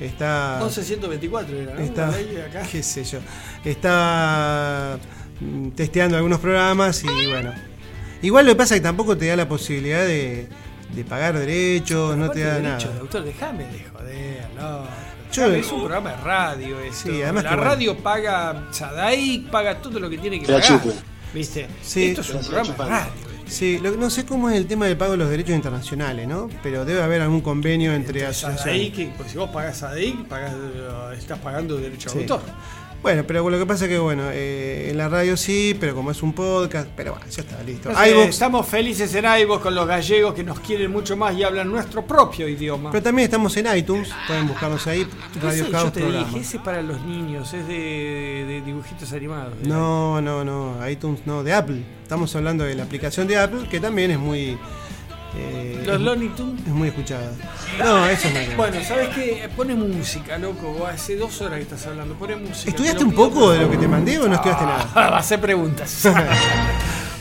está... 0.00 0.58
11124 0.60 1.56
era, 1.58 1.74
¿no? 1.74 1.80
está 1.80 2.08
La 2.08 2.16
ley 2.18 2.36
acá. 2.48 2.62
qué 2.70 2.82
sé 2.82 3.02
yo, 3.04 3.18
está 3.64 4.98
mm, 5.40 5.68
testeando 5.70 6.16
algunos 6.16 6.40
programas 6.40 7.02
y 7.04 7.26
bueno. 7.28 7.52
Igual 8.22 8.46
lo 8.46 8.52
que 8.52 8.56
pasa 8.56 8.74
es 8.74 8.80
que 8.80 8.84
tampoco 8.84 9.16
te 9.16 9.26
da 9.26 9.36
la 9.36 9.48
posibilidad 9.48 10.04
de, 10.06 10.48
de 10.94 11.04
pagar 11.04 11.38
derechos, 11.38 12.16
no 12.16 12.30
te 12.30 12.40
da 12.40 12.54
de 12.56 12.62
nada. 12.62 12.74
derechos 12.76 12.94
de 12.94 13.00
autor, 13.00 13.24
déjame 13.24 13.64
de 13.64 13.84
joder, 13.84 14.46
no. 14.56 14.84
Yo- 15.32 15.46
es 15.52 15.70
un 15.72 15.80
programa 15.80 16.10
de 16.10 16.16
radio 16.18 16.80
esto. 16.80 17.10
Sí, 17.10 17.22
además 17.22 17.44
la 17.44 17.50
que 17.50 17.56
bueno. 17.56 17.70
radio 17.70 17.96
paga 17.98 18.62
Sadaic, 18.70 19.50
paga 19.50 19.78
todo 19.82 19.98
lo 20.00 20.08
que 20.10 20.18
tiene 20.18 20.40
que 20.40 20.50
la 20.50 20.60
pagar. 20.60 20.82
chupo. 20.82 20.94
¿Viste? 21.34 21.66
Sí. 21.82 22.06
Esto 22.06 22.20
es 22.22 22.30
un 22.30 22.40
programa 22.40 22.72
de 22.72 22.90
radio. 22.90 23.12
Sí, 23.46 23.78
lo- 23.78 23.92
no 23.92 24.10
sé 24.10 24.24
cómo 24.24 24.50
es 24.50 24.56
el 24.56 24.66
tema 24.66 24.86
del 24.86 24.96
pago 24.96 25.12
de 25.12 25.18
los 25.18 25.30
derechos 25.30 25.54
internacionales, 25.54 26.26
¿no? 26.26 26.48
Pero 26.62 26.84
debe 26.84 27.02
haber 27.02 27.22
algún 27.22 27.40
convenio 27.42 27.92
entre 27.94 28.26
asociaciones. 28.26 29.10
Pues 29.16 29.30
si 29.30 29.38
vos 29.38 29.50
pagás 29.50 29.78
Sadaic, 29.78 30.24
pagás, 30.26 30.52
estás 31.16 31.38
pagando 31.38 31.76
derecho 31.76 32.08
Sí. 32.08 32.16
de 32.18 32.22
autor. 32.24 32.40
Bueno, 33.02 33.24
pero 33.26 33.48
lo 33.48 33.58
que 33.58 33.66
pasa 33.66 33.84
es 33.84 33.90
que, 33.90 33.98
bueno, 33.98 34.24
eh, 34.32 34.88
en 34.90 34.98
la 34.98 35.08
radio 35.08 35.36
sí, 35.36 35.76
pero 35.78 35.94
como 35.94 36.10
es 36.10 36.22
un 36.22 36.32
podcast, 36.32 36.88
pero 36.96 37.12
bueno, 37.12 37.26
ya 37.30 37.42
está, 37.42 37.62
listo. 37.62 37.90
IVoox, 37.90 38.28
estamos 38.28 38.66
felices 38.66 39.14
en 39.14 39.24
iVoox 39.42 39.62
con 39.62 39.74
los 39.74 39.86
gallegos 39.86 40.34
que 40.34 40.42
nos 40.42 40.58
quieren 40.60 40.90
mucho 40.90 41.16
más 41.16 41.36
y 41.36 41.44
hablan 41.44 41.70
nuestro 41.70 42.04
propio 42.04 42.48
idioma. 42.48 42.90
pero 42.90 43.04
también 43.04 43.26
estamos 43.26 43.56
en 43.56 43.76
iTunes, 43.76 44.10
pueden 44.26 44.48
buscarnos 44.48 44.84
ahí, 44.88 45.06
Radio 45.40 45.62
Ese, 45.64 45.70
Caos 45.70 45.84
yo 45.84 45.92
te 45.92 46.00
programa. 46.00 46.26
dije, 46.26 46.40
ese 46.40 46.56
es 46.56 46.62
para 46.62 46.82
los 46.82 47.00
niños, 47.02 47.52
es 47.54 47.68
de, 47.68 48.44
de 48.48 48.62
dibujitos 48.64 49.12
animados. 49.12 49.54
No, 49.62 50.20
no, 50.20 50.44
no, 50.44 50.88
iTunes 50.88 51.20
no, 51.26 51.44
de 51.44 51.52
Apple. 51.52 51.82
Estamos 52.02 52.34
hablando 52.34 52.64
de 52.64 52.74
la 52.74 52.82
aplicación 52.84 53.28
de 53.28 53.36
Apple, 53.36 53.68
que 53.70 53.78
también 53.78 54.10
es 54.10 54.18
muy... 54.18 54.58
eh, 55.36 55.82
Los 55.86 56.00
Looney 56.00 56.28
Tunes. 56.30 56.66
Es 56.66 56.72
muy 56.72 56.88
escuchada. 56.88 57.32
No, 57.78 58.06
eso 58.06 58.28
es. 58.28 58.56
Bueno, 58.56 58.76
¿sabes 58.86 59.10
qué? 59.10 59.48
Pone 59.56 59.74
música, 59.74 60.38
loco. 60.38 60.72
Vos 60.72 60.88
Hace 60.88 61.16
dos 61.16 61.40
horas 61.40 61.56
que 61.58 61.62
estás 61.62 61.86
hablando. 61.86 62.14
Pone 62.14 62.36
música. 62.36 62.70
¿Estudiaste 62.70 63.04
un 63.04 63.12
poco 63.12 63.50
de 63.50 63.60
lo 63.60 63.70
que 63.70 63.76
te 63.76 63.88
mandé 63.88 64.18
o 64.18 64.28
no 64.28 64.34
estudiaste 64.34 64.64
nada? 64.64 64.90
Ah, 64.94 65.10
va 65.10 65.16
a 65.16 65.20
hacer 65.20 65.40
preguntas. 65.40 66.08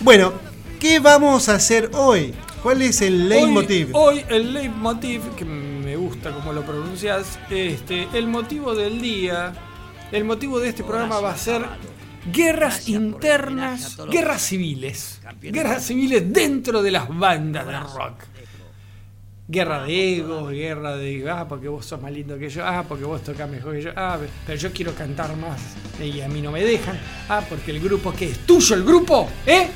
Bueno, 0.01 0.33
¿qué 0.79 0.99
vamos 0.99 1.49
a 1.49 1.55
hacer 1.55 1.89
hoy? 1.95 2.31
¿Cuál 2.61 2.83
es 2.83 3.01
el 3.01 3.27
leitmotiv? 3.27 3.95
Hoy, 3.95 4.17
hoy 4.17 4.25
el 4.29 4.53
leitmotiv, 4.53 5.21
que 5.35 5.45
me 5.45 5.95
gusta 5.95 6.31
como 6.31 6.53
lo 6.53 6.61
pronuncias, 6.63 7.39
este, 7.49 8.07
el 8.13 8.27
motivo 8.27 8.75
del 8.75 9.01
día, 9.01 9.53
el 10.11 10.25
motivo 10.25 10.59
de 10.59 10.69
este 10.69 10.83
programa 10.83 11.19
va 11.21 11.31
a 11.31 11.37
ser 11.37 11.65
guerras 12.31 12.87
internas, 12.89 13.97
guerras 14.09 14.41
civiles. 14.41 15.21
Guerras 15.41 15.85
civiles 15.85 16.23
dentro 16.31 16.81
de 16.81 16.91
las 16.91 17.07
bandas 17.07 17.65
de 17.65 17.79
rock. 17.79 18.23
Guerra 19.47 19.83
de 19.83 20.17
egos, 20.17 20.51
guerra 20.51 20.95
de, 20.95 21.29
ah, 21.29 21.45
porque 21.47 21.67
vos 21.67 21.85
sos 21.85 22.01
más 22.01 22.11
lindo 22.11 22.37
que 22.39 22.49
yo, 22.49 22.65
ah, 22.65 22.83
porque 22.87 23.03
vos 23.03 23.21
tocás 23.21 23.47
mejor 23.47 23.75
que 23.75 23.83
yo, 23.83 23.91
ah, 23.95 24.17
pero 24.43 24.57
yo 24.57 24.71
quiero 24.71 24.95
cantar 24.95 25.35
más 25.37 25.61
y 26.03 26.19
a 26.21 26.27
mí 26.27 26.41
no 26.41 26.51
me 26.51 26.63
dejan, 26.63 26.99
ah, 27.29 27.43
porque 27.47 27.69
el 27.69 27.79
grupo, 27.79 28.11
¿qué 28.11 28.31
es? 28.31 28.39
¿Tuyo 28.39 28.75
el 28.75 28.83
grupo? 28.83 29.29
¿Eh? 29.45 29.67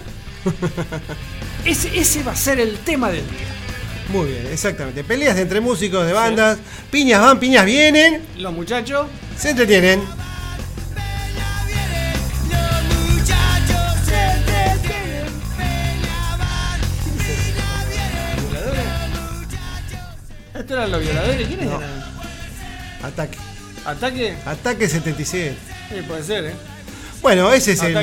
Ese, 1.65 1.99
ese 1.99 2.23
va 2.23 2.31
a 2.31 2.35
ser 2.35 2.59
el 2.61 2.77
tema 2.79 3.09
del 3.09 3.29
día. 3.29 3.47
Muy 4.13 4.29
bien, 4.29 4.47
exactamente. 4.47 5.03
Peleas 5.03 5.37
entre 5.37 5.59
músicos 5.59 6.05
de 6.07 6.13
bandas, 6.13 6.57
piñas 6.89 7.21
van, 7.21 7.37
piñas 7.37 7.65
vienen, 7.65 8.23
Los 8.37 8.53
muchachos, 8.53 9.07
se 9.37 9.51
entretienen. 9.51 10.18
¿Estos 20.69 20.77
eran 20.77 20.91
los 20.91 21.01
violadores? 21.01 21.47
¿Quiénes 21.47 21.65
No. 21.65 21.77
eran? 21.77 22.03
Ataque. 23.03 23.37
¿Ataque? 23.85 24.35
Ataque 24.45 24.87
77. 24.89 25.55
Sí, 25.89 25.95
puede 26.07 26.23
ser, 26.23 26.45
¿eh? 26.45 26.53
Bueno, 27.21 27.51
ese 27.51 27.73
es 27.73 27.83
el, 27.83 27.97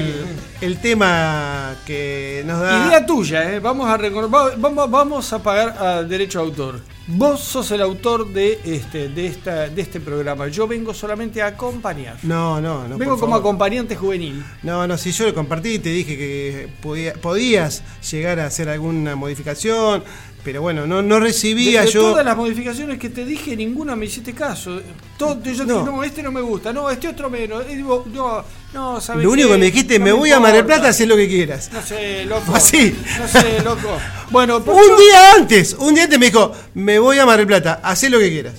el 0.61 0.79
tema 0.79 1.75
que 1.87 2.43
nos 2.45 2.61
da. 2.61 2.87
Idea 2.89 3.07
tuya, 3.07 3.51
¿eh? 3.55 3.61
Vamos 3.61 3.89
a 3.89 3.97
recordar, 3.97 4.59
vamos, 4.59 4.91
vamos 4.91 5.33
a 5.33 5.43
pagar 5.43 5.77
a 5.83 6.03
derecho 6.03 6.41
de 6.41 6.45
autor. 6.45 6.81
Vos 7.07 7.41
sos 7.41 7.71
el 7.71 7.81
autor 7.81 8.29
de 8.33 8.61
este, 8.65 9.09
de 9.09 9.27
esta, 9.27 9.69
de 9.69 9.81
este 9.81 10.01
programa. 10.01 10.49
Yo 10.49 10.67
vengo 10.67 10.93
solamente 10.93 11.41
a 11.41 11.47
acompañar. 11.47 12.19
No, 12.25 12.61
no, 12.61 12.87
no. 12.89 12.99
vengo 12.99 13.15
como 13.15 13.33
favor. 13.33 13.39
acompañante 13.41 13.97
juvenil. 13.97 14.45
No, 14.63 14.87
no, 14.87 14.99
si 14.99 15.13
yo 15.13 15.25
lo 15.27 15.35
compartí, 15.35 15.79
te 15.79 15.89
dije 15.91 16.17
que 16.19 16.69
podía- 16.83 17.15
podías 17.15 17.83
llegar 18.11 18.39
a 18.41 18.47
hacer 18.47 18.69
alguna 18.69 19.17
modificación, 19.17 20.05
pero 20.47 20.62
bueno, 20.62 20.87
no, 20.87 21.03
no 21.03 21.19
recibía 21.19 21.81
de, 21.81 21.87
de 21.87 21.93
yo. 21.93 22.00
todas 22.03 22.25
las 22.25 22.37
modificaciones 22.37 23.00
que 23.00 23.09
te 23.11 23.25
dije, 23.25 23.57
ninguna 23.57 23.97
me 23.97 24.07
hiciste 24.07 24.33
caso. 24.33 24.81
Todo, 25.19 25.43
yo 25.43 25.65
No. 25.65 25.81
dije, 25.81 25.85
no, 25.91 26.05
este 26.05 26.23
no 26.23 26.31
me 26.31 26.41
gusta, 26.41 26.73
no, 26.73 26.88
este 26.88 27.09
otro 27.09 27.29
menos. 27.29 27.65
No, 28.12 28.45
no, 28.73 29.00
¿sabes 29.00 29.25
Lo 29.25 29.33
único 29.33 29.49
qué? 29.49 29.55
que 29.55 29.59
me 29.59 29.67
dijiste, 29.67 29.99
No 29.99 30.05
me 30.05 30.12
voy 30.12 30.31
a 30.31 30.38
Mar 30.38 30.53
del. 30.53 30.65
Plata, 30.65 30.87
hacer 30.87 31.09
lo 31.09 31.17
que 31.17 31.26
quieras. 31.26 31.69
No 31.73 31.83
sé, 31.83 32.25
loco. 32.26 32.55
Así. 32.55 32.97
No 33.19 33.26
sé, 33.26 33.61
loco. 33.65 33.99
Bueno, 34.31 34.62
pues 34.62 34.76
Un 34.79 34.88
yo- 34.88 34.97
día 34.99 35.33
antes, 35.35 35.75
un 35.81 35.95
día 35.95 36.05
antes 36.05 36.19
me 36.21 36.26
dijo, 36.26 36.53
me 36.75 37.00
voy 37.00 37.19
a 37.19 37.26
Mar 37.26 37.38
del 37.38 37.49
Plata, 37.49 37.81
haz 37.83 38.05
lo 38.09 38.21
que 38.21 38.31
quieras. 38.31 38.55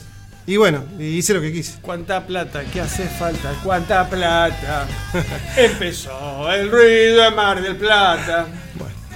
Y 0.46 0.58
bueno, 0.58 0.84
hice 1.00 1.34
lo 1.34 1.40
que 1.42 1.54
quise. 1.54 1.80
¿Cuánta 1.82 2.26
plata? 2.28 2.64
¿Qué 2.72 2.82
hace 2.82 3.04
falta? 3.08 3.54
¿Cuánta 3.64 4.10
plata? 4.10 4.88
Empezó 5.58 6.52
el 6.52 6.70
ruido 6.70 7.26
en 7.28 7.36
Mar 7.36 7.62
del 7.62 7.78
Plata. 7.78 8.46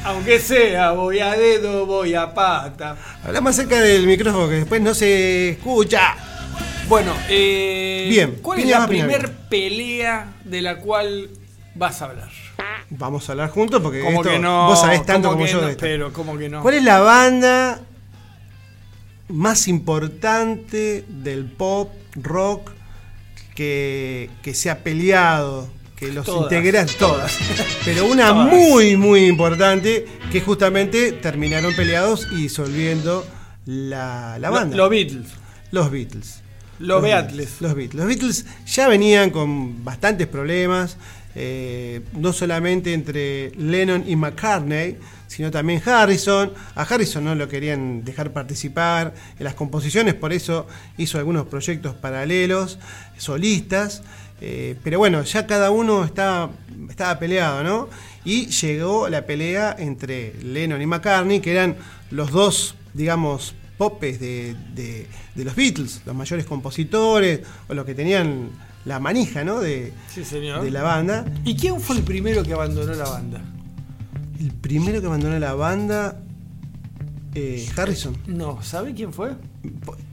Aunque 0.04 0.40
sea, 0.40 0.92
voy 0.92 1.20
a 1.20 1.32
dedo, 1.32 1.86
voy 1.86 2.16
a 2.16 2.34
pata. 2.34 2.96
Habla 3.24 3.42
más 3.42 3.56
cerca 3.56 3.80
del 3.80 4.08
micrófono 4.08 4.48
que 4.50 4.56
después 4.56 4.82
no 4.82 4.94
se 4.96 5.50
escucha. 5.52 6.16
Bueno, 6.88 7.14
eh, 7.30 8.08
Bien, 8.10 8.40
¿cuál 8.42 8.60
es 8.60 8.66
la 8.68 8.80
va, 8.80 8.88
piña 8.88 9.06
primer 9.06 9.22
viene. 9.28 9.38
pelea 9.50 10.34
de 10.44 10.62
la 10.62 10.78
cual 10.80 11.30
vas 11.76 12.02
a 12.02 12.06
hablar? 12.06 12.30
Vamos 12.90 13.30
a 13.30 13.32
hablar 13.32 13.50
juntos 13.52 13.82
porque 13.82 14.02
Como 14.02 14.22
esto, 14.22 14.30
que 14.32 14.40
no. 14.40 14.68
vos 14.68 14.82
sabés 14.82 15.06
tanto 15.06 15.30
como 15.32 15.46
yo 15.46 15.62
no, 15.62 15.66
de 15.68 15.72
esto. 15.72 15.82
Pero, 15.82 16.12
como 16.12 16.38
que 16.38 16.50
no. 16.50 16.62
¿Cuál 16.62 16.74
es 16.76 16.84
la 16.84 17.00
banda 17.00 17.80
más 19.30 19.68
importante 19.70 21.06
del 21.08 21.46
pop, 21.46 21.94
rock, 22.16 22.72
que, 23.56 24.30
que 24.42 24.54
se 24.54 24.70
ha 24.70 24.80
peleado? 24.80 25.70
Que 26.02 26.12
los 26.12 26.26
Todas, 26.26 26.52
integran 26.52 26.88
todas. 26.98 27.38
Pero 27.86 28.08
una 28.08 28.30
Todas. 28.30 28.52
muy, 28.52 28.98
muy 28.98 29.26
importante 29.28 30.08
que 30.32 30.42
justamente 30.42 31.12
terminaron 31.12 31.76
peleados 31.76 32.28
y 32.32 32.38
disolviendo 32.38 33.24
la, 33.68 34.40
la 34.40 34.50
banda. 34.50 34.76
Los 34.76 34.90
Beatles. 34.90 35.28
los 35.70 35.92
Beatles. 35.92 36.42
Los 36.80 37.04
Beatles. 37.04 37.28
Beatles. 37.28 37.62
Los 37.62 37.76
Beatles. 37.76 37.94
Los 37.94 38.08
Beatles 38.08 38.46
ya 38.66 38.88
venían 38.88 39.30
con 39.30 39.86
bastantes 39.86 40.26
problemas, 40.26 40.98
eh, 41.36 42.02
no 42.14 42.34
solamente 42.34 42.96
entre 42.96 43.52
Lennon 43.52 44.04
y 44.08 44.16
McCartney, 44.16 44.98
sino 45.28 45.52
también 45.52 45.84
Harrison. 45.86 46.52
A 46.74 46.82
Harrison 46.82 47.24
no 47.24 47.36
lo 47.36 47.48
querían 47.48 48.04
dejar 48.04 48.34
participar 48.34 49.14
en 49.38 49.44
las 49.44 49.54
composiciones, 49.54 50.16
por 50.16 50.34
eso 50.34 50.66
hizo 50.98 51.20
algunos 51.20 51.46
proyectos 51.46 51.94
paralelos, 51.94 52.80
solistas. 53.18 54.02
Eh, 54.42 54.76
pero 54.84 54.98
bueno, 55.00 55.24
ya 55.24 55.46
cada 55.48 55.72
uno 55.72 56.04
estaba, 56.04 56.50
estaba 56.90 57.20
peleado, 57.20 57.64
¿no? 57.64 57.90
Y 58.26 58.48
llegó 58.48 59.08
la 59.10 59.26
pelea 59.26 59.76
entre 59.80 60.34
Lennon 60.44 60.82
y 60.82 60.86
McCartney, 60.88 61.40
que 61.40 61.52
eran 61.52 61.76
los 62.12 62.32
dos, 62.32 62.76
digamos, 62.94 63.54
popes 63.78 64.20
de, 64.20 64.56
de- 64.76 65.08
de 65.36 65.44
los 65.46 65.56
Beatles, 65.56 66.02
los 66.06 66.16
mayores 66.16 66.46
compositores, 66.46 67.42
o 67.70 67.74
los 67.74 67.86
que 67.86 67.96
tenían 67.96 68.50
la 68.86 69.00
manija, 69.00 69.44
¿no? 69.44 69.60
De, 69.60 69.94
Sí, 70.14 70.24
señor. 70.26 70.62
de 70.64 70.72
la 70.72 70.84
banda. 70.84 71.26
¿Y 71.46 71.56
quién 71.56 71.80
fue 71.80 71.96
el 71.98 72.04
primero 72.04 72.44
que 72.44 72.54
abandonó 72.54 72.94
la 72.94 73.08
banda? 73.10 73.42
El 74.40 74.52
primero 74.54 75.00
que 75.02 75.08
abandonó 75.08 75.38
la 75.40 75.54
banda, 75.54 76.20
eh, 77.34 77.68
Harrison. 77.78 78.18
No, 78.28 78.62
¿sabe 78.62 78.94
quién 78.94 79.14
fue? 79.14 79.32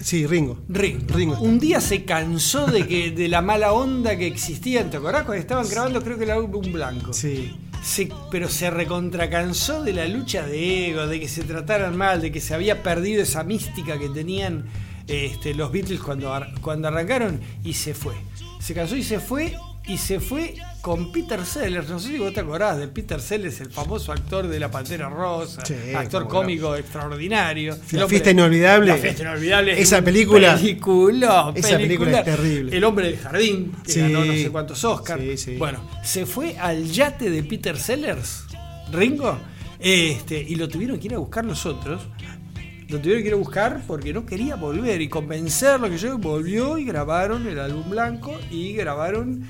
Sí, 0.00 0.26
Ringo. 0.26 0.58
Ringo. 0.68 1.04
Ringo. 1.14 1.40
Un 1.40 1.58
día 1.58 1.80
se 1.80 2.04
cansó 2.04 2.66
de 2.66 2.86
que 2.86 3.10
de 3.10 3.28
la 3.28 3.42
mala 3.42 3.72
onda 3.72 4.16
que 4.16 4.26
existía. 4.26 4.88
¿Te 4.88 4.96
acordás 4.98 5.24
cuando 5.24 5.40
estaban 5.40 5.68
grabando 5.68 6.02
creo 6.02 6.16
que 6.18 6.24
el 6.24 6.30
álbum 6.30 6.72
blanco? 6.72 7.12
Sí. 7.12 7.56
Se- 7.82 8.08
pero 8.30 8.48
se 8.48 8.70
recontracansó 8.70 9.82
de 9.84 9.92
la 9.92 10.06
lucha 10.06 10.46
de 10.46 10.88
ego, 10.90 11.06
de 11.06 11.20
que 11.20 11.28
se 11.28 11.42
trataran 11.44 11.96
mal, 11.96 12.20
de 12.20 12.30
que 12.32 12.40
se 12.40 12.54
había 12.54 12.82
perdido 12.82 13.22
esa 13.22 13.44
mística 13.44 13.98
que 13.98 14.08
tenían 14.08 14.66
este, 15.06 15.54
los 15.54 15.72
Beatles 15.72 16.00
cuando, 16.00 16.32
cuando 16.60 16.88
arrancaron 16.88 17.40
y 17.64 17.72
se 17.74 17.94
fue. 17.94 18.14
Se 18.60 18.74
cansó 18.74 18.96
y 18.96 19.02
se 19.04 19.20
fue 19.20 19.54
y 19.88 19.96
se 19.98 20.20
fue 20.20 20.54
con 20.82 21.10
Peter 21.10 21.44
Sellers. 21.44 21.88
No 21.88 21.98
sé 21.98 22.08
si 22.08 22.18
vos 22.18 22.32
te 22.32 22.40
acordás 22.40 22.78
de 22.78 22.88
Peter 22.88 23.20
Sellers, 23.20 23.60
el 23.60 23.70
famoso 23.70 24.12
actor 24.12 24.46
de 24.46 24.60
La 24.60 24.70
Pantera 24.70 25.08
Rosa, 25.08 25.64
Sí, 25.64 25.74
actor 25.96 26.28
cómico 26.28 26.76
extraordinario. 26.76 27.72
La 27.92 28.04
hombre- 28.04 28.08
fiesta 28.08 28.30
inolvidable. 28.30 28.86
La 28.88 28.96
fiesta 28.98 29.22
inolvidable. 29.22 29.72
es 29.72 29.78
Esa 29.80 30.02
película. 30.02 30.54
peliculón, 30.56 31.56
Esa 31.56 31.76
película 31.78 32.18
es 32.20 32.24
terrible. 32.24 32.76
El 32.76 32.84
hombre 32.84 33.06
del 33.06 33.18
jardín, 33.18 33.72
que 33.84 33.92
Sí. 33.92 34.00
ganó 34.00 34.24
no 34.24 34.32
sé 34.32 34.50
cuántos 34.50 34.84
Oscars. 34.84 35.40
Sí. 35.40 35.56
Bueno, 35.56 35.80
se 36.04 36.26
fue 36.26 36.56
al 36.58 36.84
yate 36.84 37.30
de 37.30 37.42
Peter 37.42 37.76
Sellers, 37.78 38.44
Ringo, 38.92 39.38
este, 39.80 40.40
y 40.40 40.54
lo 40.56 40.68
tuvieron 40.68 40.98
que 40.98 41.06
ir 41.06 41.14
a 41.14 41.18
buscar 41.18 41.44
los 41.44 41.64
otros. 41.66 42.02
Lo 42.88 42.98
tuvieron 43.00 43.22
que 43.22 43.28
ir 43.28 43.34
a 43.34 43.36
buscar 43.36 43.82
porque 43.86 44.14
no 44.14 44.24
quería 44.24 44.54
volver 44.56 45.02
y 45.02 45.08
convencerlo 45.08 45.90
que 45.90 45.98
yo 45.98 46.16
volvió 46.16 46.78
y 46.78 46.84
grabaron 46.84 47.46
el 47.46 47.58
álbum 47.58 47.90
blanco 47.90 48.34
y 48.50 48.72
grabaron 48.72 49.46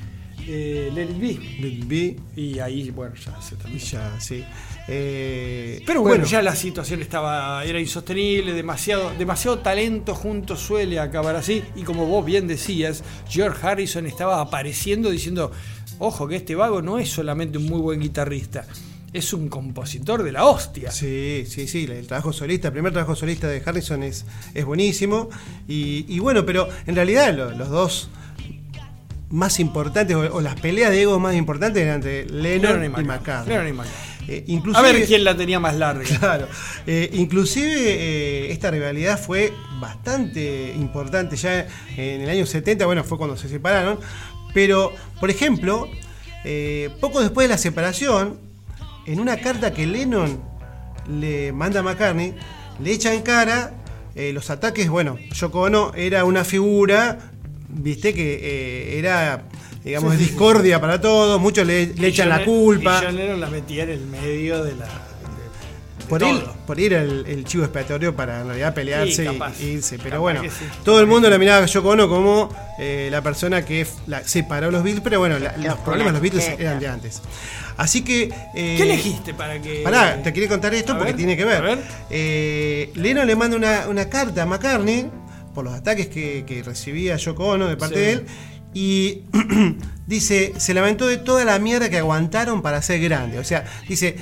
eh, 0.48 0.90
Let 0.92 1.04
It 1.10 1.20
Be. 1.20 1.38
Let 1.60 1.68
It 1.68 1.86
Be, 1.86 2.16
Y 2.36 2.58
ahí, 2.58 2.90
bueno, 2.90 3.14
ya 3.16 3.40
se 3.40 3.56
terminó. 3.56 3.78
ya, 3.80 4.18
sí. 4.20 4.42
Eh, 4.90 5.82
Pero 5.86 6.00
bueno, 6.00 6.24
ya 6.24 6.40
la 6.40 6.56
situación 6.56 7.02
estaba 7.02 7.62
era 7.64 7.78
insostenible, 7.78 8.54
demasiado, 8.54 9.12
demasiado 9.18 9.58
talento 9.58 10.14
juntos 10.14 10.60
suele 10.60 10.98
acabar 10.98 11.36
así. 11.36 11.62
Y 11.76 11.82
como 11.82 12.06
vos 12.06 12.24
bien 12.24 12.46
decías, 12.48 13.04
George 13.28 13.66
Harrison 13.66 14.06
estaba 14.06 14.40
apareciendo 14.40 15.10
diciendo, 15.10 15.52
ojo 15.98 16.26
que 16.26 16.36
este 16.36 16.54
vago 16.54 16.80
no 16.80 16.98
es 16.98 17.10
solamente 17.10 17.58
un 17.58 17.66
muy 17.66 17.80
buen 17.80 18.00
guitarrista, 18.00 18.66
es 19.12 19.32
un 19.34 19.48
compositor 19.50 20.22
de 20.22 20.32
la 20.32 20.46
hostia. 20.46 20.90
Sí, 20.90 21.44
sí, 21.46 21.68
sí, 21.68 21.84
el 21.90 22.06
trabajo 22.06 22.32
solista, 22.32 22.68
el 22.68 22.72
primer 22.72 22.92
trabajo 22.92 23.14
solista 23.14 23.46
de 23.46 23.62
Harrison 23.64 24.02
es, 24.02 24.24
es 24.54 24.64
buenísimo. 24.64 25.28
Y, 25.68 26.06
y 26.08 26.18
bueno, 26.18 26.46
pero 26.46 26.66
en 26.86 26.94
realidad 26.94 27.34
lo- 27.34 27.50
los 27.52 27.68
dos 27.68 28.08
más 29.30 29.60
importantes 29.60 30.16
o, 30.16 30.20
o 30.20 30.40
las 30.40 30.58
peleas 30.60 30.90
de 30.90 31.02
egos 31.02 31.20
más 31.20 31.34
importantes 31.34 31.82
eran 31.82 31.96
entre 31.96 32.26
Lennon, 32.26 32.80
Lennon 32.80 32.84
y 32.84 32.88
McCartney. 32.88 33.06
McCartney. 33.06 33.54
Lennon 33.54 33.68
y 33.68 33.72
McCartney. 33.72 34.08
Eh, 34.28 34.60
A 34.74 34.82
ver 34.82 35.06
quién 35.06 35.24
la 35.24 35.36
tenía 35.36 35.58
más 35.58 35.74
larga. 35.74 36.04
Claro. 36.18 36.48
Eh, 36.86 37.10
inclusive 37.14 37.72
eh, 37.74 38.52
esta 38.52 38.70
rivalidad 38.70 39.18
fue 39.18 39.52
bastante 39.80 40.74
importante 40.76 41.36
ya 41.36 41.66
en 41.96 42.20
el 42.20 42.28
año 42.28 42.44
70, 42.44 42.84
bueno, 42.84 43.04
fue 43.04 43.16
cuando 43.16 43.36
se 43.36 43.48
separaron. 43.48 43.98
Pero, 44.52 44.92
por 45.20 45.30
ejemplo, 45.30 45.88
poco 47.00 47.20
después 47.20 47.46
de 47.48 47.54
la 47.54 47.58
separación, 47.58 48.38
en 49.06 49.20
una 49.20 49.36
carta 49.38 49.72
que 49.72 49.86
Lennon 49.86 50.40
le 51.08 51.52
manda 51.52 51.80
a 51.80 51.82
McCartney, 51.82 52.34
le 52.82 52.92
echa 52.92 53.14
en 53.14 53.22
cara 53.22 53.72
los 54.14 54.50
ataques, 54.50 54.88
bueno, 54.88 55.18
Yoko 55.32 55.60
Ono 55.62 55.92
era 55.94 56.24
una 56.24 56.44
figura, 56.44 57.18
viste, 57.68 58.14
que 58.14 58.38
eh, 58.42 58.98
era, 58.98 59.42
digamos, 59.84 60.12
Sí, 60.14 60.18
sí, 60.18 60.24
sí. 60.24 60.30
discordia 60.30 60.80
para 60.80 61.00
todos, 61.00 61.40
muchos 61.40 61.66
le, 61.66 61.86
le 61.94 62.08
echan 62.08 62.28
la 62.28 62.44
culpa. 62.44 63.00
Y 63.02 63.06
John 63.06 63.16
Lennon 63.16 63.40
la 63.40 63.48
metía 63.48 63.84
en 63.84 63.90
el 63.90 64.00
medio 64.06 64.64
de 64.64 64.74
la. 64.76 64.86
de- 64.86 64.88
de 65.98 66.06
Por 66.08 66.20
todo. 66.20 66.54
por 66.66 66.80
era 66.80 67.02
el, 67.02 67.26
el 67.26 67.44
chivo 67.44 67.64
expiatorio 67.64 68.14
para 68.16 68.40
en 68.40 68.46
realidad 68.46 68.74
pelearse 68.74 69.12
Sí, 69.14 69.22
y- 69.22 69.26
capaz. 69.26 69.60
y 69.60 69.64
irse. 69.66 69.98
Pero 70.02 70.20
bueno, 70.20 70.42
todo 70.84 71.00
el 71.00 71.06
mundo 71.06 71.28
la 71.28 71.38
miraba 71.38 71.64
a 71.64 71.66
Yoko 71.66 71.90
Ono 71.90 72.08
como 72.08 72.48
eh, 72.78 73.08
la 73.10 73.20
persona 73.22 73.64
que 73.64 73.86
la- 74.06 74.22
separó 74.26 74.70
los 74.70 74.82
Beatles, 74.82 75.02
pero 75.04 75.18
bueno, 75.18 75.38
la- 75.38 75.56
los 75.58 75.78
problemas 75.80 76.12
de 76.14 76.20
los 76.20 76.22
Beatles 76.22 76.58
eran 76.58 76.80
de 76.80 76.88
antes. 76.88 77.20
Así 77.76 78.02
que. 78.02 78.24
eh, 78.54 78.74
¿Qué 78.76 78.82
elegiste 78.82 79.34
para 79.34 79.60
que.? 79.60 79.82
Pará, 79.84 80.20
te 80.22 80.32
quería 80.32 80.48
contar 80.48 80.74
esto 80.74 80.92
A 80.94 80.96
porque 80.96 81.12
ver, 81.12 81.16
tiene 81.16 81.36
que 81.36 81.44
ver. 81.44 81.62
ver. 81.62 81.78
Eh, 82.10 82.90
Lennon 82.94 83.26
le 83.26 83.36
manda 83.36 83.56
una, 83.56 83.86
una 83.88 84.08
carta 84.08 84.42
a 84.42 84.46
McCartney 84.46 85.08
por 85.58 85.64
los 85.64 85.74
ataques 85.74 86.06
que, 86.06 86.44
que 86.46 86.62
recibía 86.62 87.16
Yoko 87.16 87.44
Ono 87.48 87.66
de 87.66 87.76
parte 87.76 87.96
Sí. 87.96 88.00
de 88.00 88.12
él. 88.12 88.26
Y 88.74 89.22
dice, 90.06 90.52
se 90.56 90.72
lamentó 90.72 91.08
de 91.08 91.16
toda 91.16 91.44
la 91.44 91.58
mierda 91.58 91.90
que 91.90 91.98
aguantaron 91.98 92.62
para 92.62 92.80
ser 92.80 93.00
grande. 93.00 93.40
O 93.40 93.44
sea, 93.44 93.64
dice, 93.88 94.14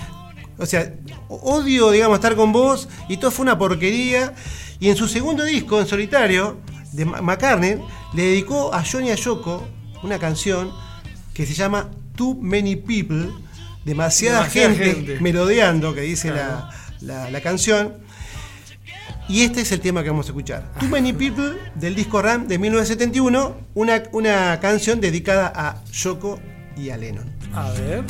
o 0.57 0.65
sea, 0.65 0.95
odio, 1.29 1.91
digamos, 1.91 2.15
estar 2.17 2.37
con 2.37 2.53
vos 2.53 2.89
y 3.11 3.19
todo 3.19 3.31
fue 3.31 3.43
una 3.43 3.59
porquería. 3.59 4.33
Y 4.81 4.89
en 4.89 4.97
su 4.97 5.09
segundo 5.09 5.45
disco, 5.45 5.79
en 5.79 5.87
solitario, 5.87 6.57
de 6.93 7.05
McCartney, 7.05 7.77
le 8.15 8.23
dedicó 8.23 8.73
a 8.73 8.83
Johnny 8.83 9.09
y 9.09 9.11
a 9.11 9.17
Yoko 9.17 9.69
una 10.03 10.19
canción 10.19 10.71
que 11.35 11.45
se 11.45 11.53
llama 11.53 11.91
Too 12.15 12.39
Many 12.41 12.77
People, 12.77 13.29
demasiada, 13.85 14.39
Demasiada 14.39 14.75
gente, 14.75 14.85
gente. 14.95 15.21
melodeando, 15.21 15.95
que 15.95 16.01
dice 16.01 16.31
la, 16.31 16.71
la- 17.03 17.31
la 17.31 17.41
canción. 17.43 18.06
Y 19.29 19.43
este 19.43 19.63
es 19.63 19.73
el 19.73 19.81
tema 19.81 20.03
que 20.03 20.11
vamos 20.11 20.27
a 20.27 20.31
escuchar. 20.31 20.73
Too 20.79 20.89
Many 20.89 21.13
People 21.13 21.59
del 21.75 21.95
disco 21.95 22.23
Ram 22.23 22.47
de 22.47 22.59
1971, 22.59 23.57
una, 23.75 24.03
una 24.13 24.61
canción 24.61 25.01
dedicada 25.01 25.53
a 25.55 25.85
Yoko 25.91 26.39
y 26.77 26.91
a 26.91 26.97
Lennon. 26.97 27.29
A 27.53 27.71
ver. 27.73 28.05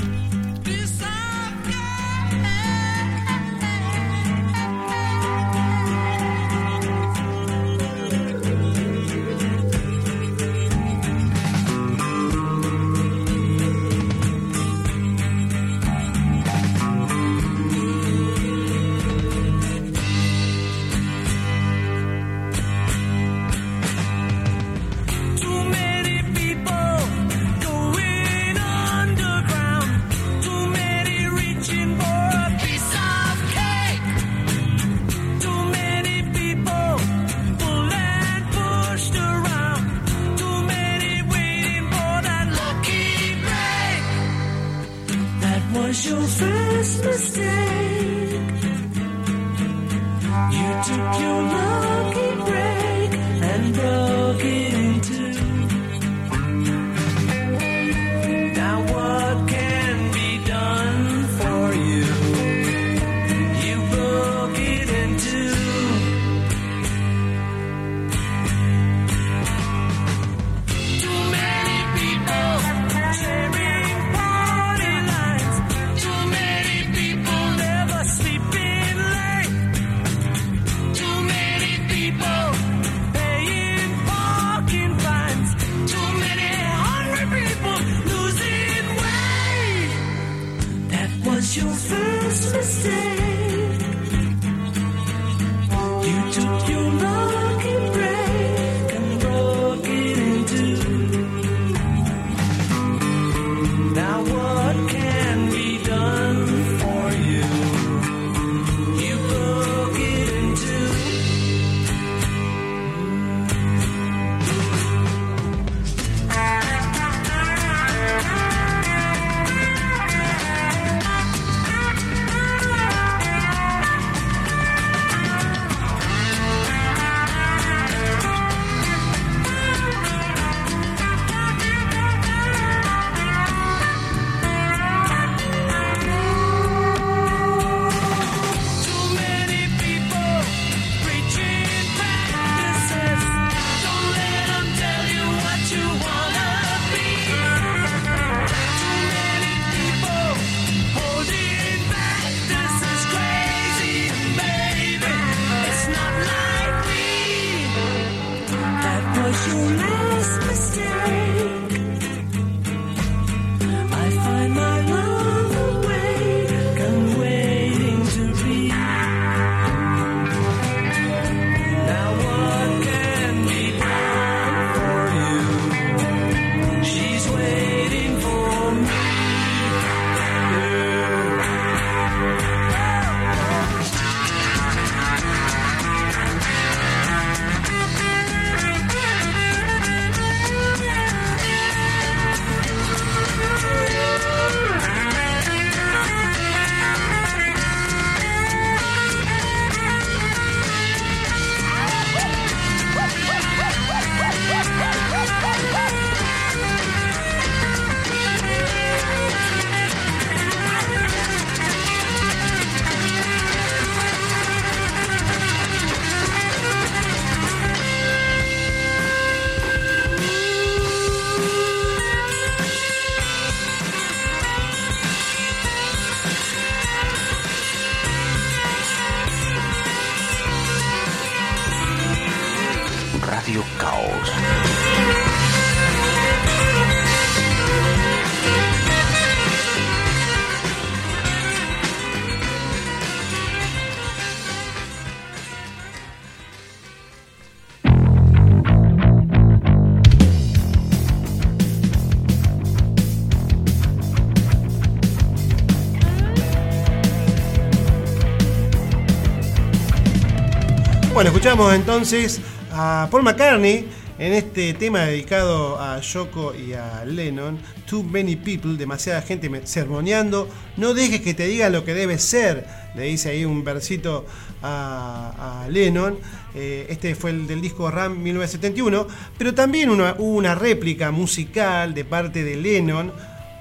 Escuchamos 261.56 261.74
entonces 261.74 262.40
a 262.70 263.08
Paul 263.10 263.22
McCartney 263.22 263.86
en 264.18 264.32
este 264.34 264.74
tema 264.74 265.00
dedicado 265.06 265.80
a 265.80 265.98
Yoko 266.00 266.54
y 266.54 266.74
a 266.74 267.02
Lennon, 267.06 267.58
Too 267.88 268.02
Many 268.02 268.36
People, 268.36 268.76
demasiada 268.76 269.22
gente 269.22 269.50
sermoneando, 269.64 270.48
no 270.76 270.92
dejes 270.92 271.22
que 271.22 271.32
te 271.32 271.46
diga 271.46 271.70
lo 271.70 271.82
que 271.82 271.94
debe 271.94 272.18
ser, 272.18 272.66
le 272.94 273.04
dice 273.04 273.30
ahí 273.30 273.46
un 273.46 273.64
versito 273.64 274.26
a, 274.62 275.62
a 275.64 275.68
Lennon, 275.70 276.18
Eh, 276.58 276.86
este 276.88 277.14
fue 277.14 277.30
el 277.30 277.46
del 277.46 277.60
disco 277.60 277.90
Ram 277.90 278.22
1971, 278.22 279.06
pero 279.36 279.52
también 279.54 279.90
una- 279.90 280.14
hubo 280.18 280.36
una 280.38 280.54
réplica 280.54 281.10
musical 281.10 281.92
de 281.92 282.02
parte 282.04 282.44
de 282.44 282.56
Lennon, 282.56 283.12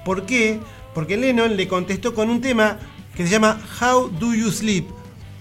¿por 0.04 0.24
qué? 0.24 0.60
Porque 0.94 1.16
Lennon 1.18 1.56
le 1.58 1.68
contestó 1.68 2.14
con 2.14 2.30
un 2.30 2.40
tema 2.40 2.78
que 3.14 3.24
se 3.24 3.30
llama 3.32 3.58
How 3.80 4.08
Do 4.08 4.34
You 4.34 4.50
Sleep? 4.50 4.86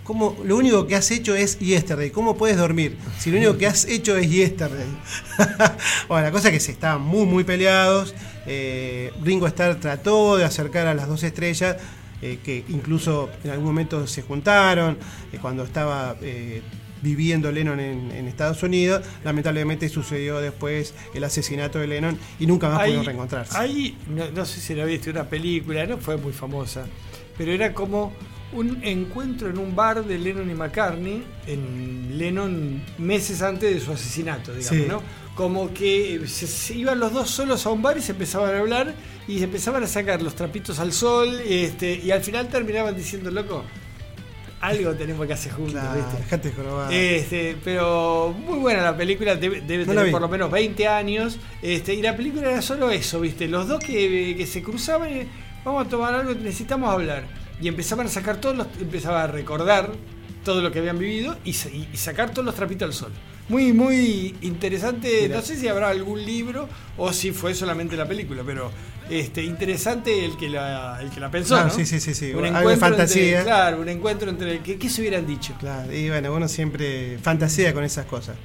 ¿Cómo, 0.05 0.37
lo 0.43 0.55
único 0.57 0.85
que 0.85 0.95
has 0.95 1.09
hecho 1.09 1.33
es 1.33 1.57
yesterday. 1.57 2.11
¿Cómo 2.11 2.37
puedes 2.37 2.57
dormir? 2.57 2.95
Si 3.17 3.31
lo 3.31 3.37
único 3.37 3.57
que 3.57 3.65
has 3.65 3.85
hecho 3.85 4.15
es 4.15 4.29
yesterday. 4.29 4.85
bueno, 6.07 6.27
la 6.27 6.31
cosa 6.31 6.49
es 6.49 6.53
que 6.53 6.59
se 6.59 6.73
estaban 6.73 7.01
muy, 7.01 7.25
muy 7.25 7.43
peleados. 7.43 8.13
Eh, 8.45 9.11
Ringo 9.23 9.47
Starr 9.47 9.79
trató 9.79 10.37
de 10.37 10.45
acercar 10.45 10.85
a 10.85 10.93
las 10.93 11.07
dos 11.07 11.23
estrellas, 11.23 11.77
eh, 12.21 12.37
que 12.43 12.63
incluso 12.69 13.31
en 13.43 13.49
algún 13.49 13.65
momento 13.65 14.05
se 14.05 14.21
juntaron, 14.21 14.99
eh, 15.33 15.39
cuando 15.41 15.63
estaba 15.63 16.15
viviendo 17.01 17.51
Lennon 17.51 17.79
en, 17.79 18.11
en 18.11 18.27
Estados 18.27 18.61
Unidos. 18.61 19.03
Lamentablemente 19.23 19.89
sucedió 19.89 20.39
después 20.39 20.93
el 21.15 21.23
asesinato 21.23 21.79
de 21.79 21.87
Lennon 21.87 22.15
y 22.39 22.45
nunca 22.45 22.69
más 22.69 22.81
pudieron 22.81 23.05
reencontrarse. 23.05 23.57
Ahí, 23.57 23.97
no, 24.07 24.29
no 24.29 24.45
sé 24.45 24.61
si 24.61 24.75
la 24.75 24.85
viste, 24.85 25.09
una 25.09 25.27
película, 25.27 25.83
no 25.87 25.97
fue 25.97 26.15
muy 26.17 26.31
famosa, 26.31 26.85
pero 27.39 27.51
era 27.51 27.73
como 27.73 28.13
un 28.55 28.79
encuentro 28.83 29.49
en 29.49 29.57
un 29.57 29.75
bar 29.75 30.03
de 30.03 30.17
Lennon 30.17 30.49
y 30.49 30.53
McCartney, 30.53 31.23
en 31.47 32.17
Lennon 32.17 32.81
meses 32.97 33.41
antes 33.41 33.73
de 33.73 33.79
su 33.79 33.91
asesinato, 33.91 34.53
digamos, 34.53 34.83
Sí. 34.83 34.85
¿no? 34.89 35.01
Como 35.35 35.73
que 35.73 36.21
se, 36.27 36.47
se 36.47 36.75
iban 36.75 36.99
los 36.99 37.11
dos 37.11 37.29
solos 37.29 37.65
a 37.65 37.69
un 37.69 37.81
bar 37.81 37.97
y 37.97 38.01
se 38.01 38.13
empezaban 38.13 38.55
a 38.55 38.59
hablar 38.59 38.93
y 39.27 39.37
se 39.39 39.43
empezaban 39.43 39.83
a 39.83 39.87
sacar 39.87 40.21
los 40.21 40.33
trapitos 40.35 40.79
al 40.79 40.93
sol 40.93 41.41
este, 41.45 41.95
y 42.03 42.11
al 42.11 42.21
final 42.23 42.47
terminaban 42.47 42.95
diciendo, 42.95 43.29
loco, 43.31 43.63
algo 44.61 44.93
tenemos 44.93 45.27
que 45.27 45.33
hacer 45.33 45.51
juntos, 45.51 45.73
¿viste? 45.93 46.23
Este, 46.91 47.57
pero 47.63 48.33
muy 48.37 48.57
buena 48.59 48.81
la 48.81 48.95
película, 48.97 49.35
debe, 49.35 49.61
debe 49.61 49.85
No 49.85 49.93
la 49.93 49.99
tener 50.01 50.11
por 50.11 50.21
lo 50.21 50.29
menos 50.29 50.49
20 50.49 50.87
años. 50.87 51.37
Este, 51.61 51.93
y 51.93 52.01
la 52.01 52.15
película 52.15 52.49
era 52.49 52.61
solo 52.61 52.89
eso, 52.89 53.19
¿viste? 53.19 53.47
Los 53.47 53.67
dos 53.67 53.79
que, 53.79 54.35
que 54.37 54.45
se 54.47 54.63
cruzaban 54.63 55.09
y 55.11 55.27
vamos 55.63 55.85
a 55.85 55.89
tomar 55.89 56.15
algo, 56.15 56.33
necesitamos 56.33 56.89
hablar. 56.89 57.25
Y 57.61 57.67
empezaban 57.67 58.07
a 58.07 58.09
sacar 58.09 58.37
todos 58.41 58.55
los, 58.55 58.67
empezaban 58.79 59.21
a 59.23 59.27
recordar 59.27 59.91
todo 60.43 60.61
lo 60.61 60.71
que 60.71 60.79
habían 60.79 60.99
vivido 60.99 61.37
y, 61.45 61.51
y- 61.51 61.87
y 61.93 61.97
sacar 61.97 62.31
todos 62.31 62.45
los 62.45 62.55
trapitos 62.55 62.87
al 62.87 62.93
sol. 62.93 63.11
Muy, 63.47 63.73
muy 63.73 64.35
interesante. 64.41 65.29
No 65.29 65.41
sé 65.41 65.55
si 65.57 65.67
habrá 65.67 65.89
algún 65.89 66.23
libro 66.25 66.67
o 66.97 67.13
si 67.13 67.31
fue 67.31 67.53
solamente 67.53 67.95
la 67.95 68.07
película, 68.07 68.41
pero 68.45 68.71
este, 69.09 69.43
interesante 69.43 70.25
el 70.25 70.35
que 70.35 70.49
la, 70.49 70.99
el 71.01 71.11
que 71.11 71.19
la 71.19 71.29
pensó. 71.29 71.55
Ah, 71.55 71.65
¿no? 71.65 71.69
sí, 71.69 71.85
sí, 71.85 71.99
sí, 71.99 72.13
sí. 72.15 72.33
Un 72.33 72.45
Algo 72.45 72.69
de 72.69 72.77
fantasía. 72.77 73.39
Entre, 73.39 73.43
claro, 73.43 73.81
un 73.81 73.89
encuentro 73.89 74.29
entre. 74.31 74.59
¿Qué, 74.61 74.77
qué 74.79 74.89
se 74.89 75.01
hubieran 75.01 75.27
dicho? 75.27 75.53
Claro, 75.59 75.93
y 75.93 76.09
bueno, 76.09 76.33
uno 76.33 76.47
siempre 76.47 77.19
fantasea 77.21 77.71
con 77.73 77.83
esas 77.83 78.05
cosas. 78.07 78.35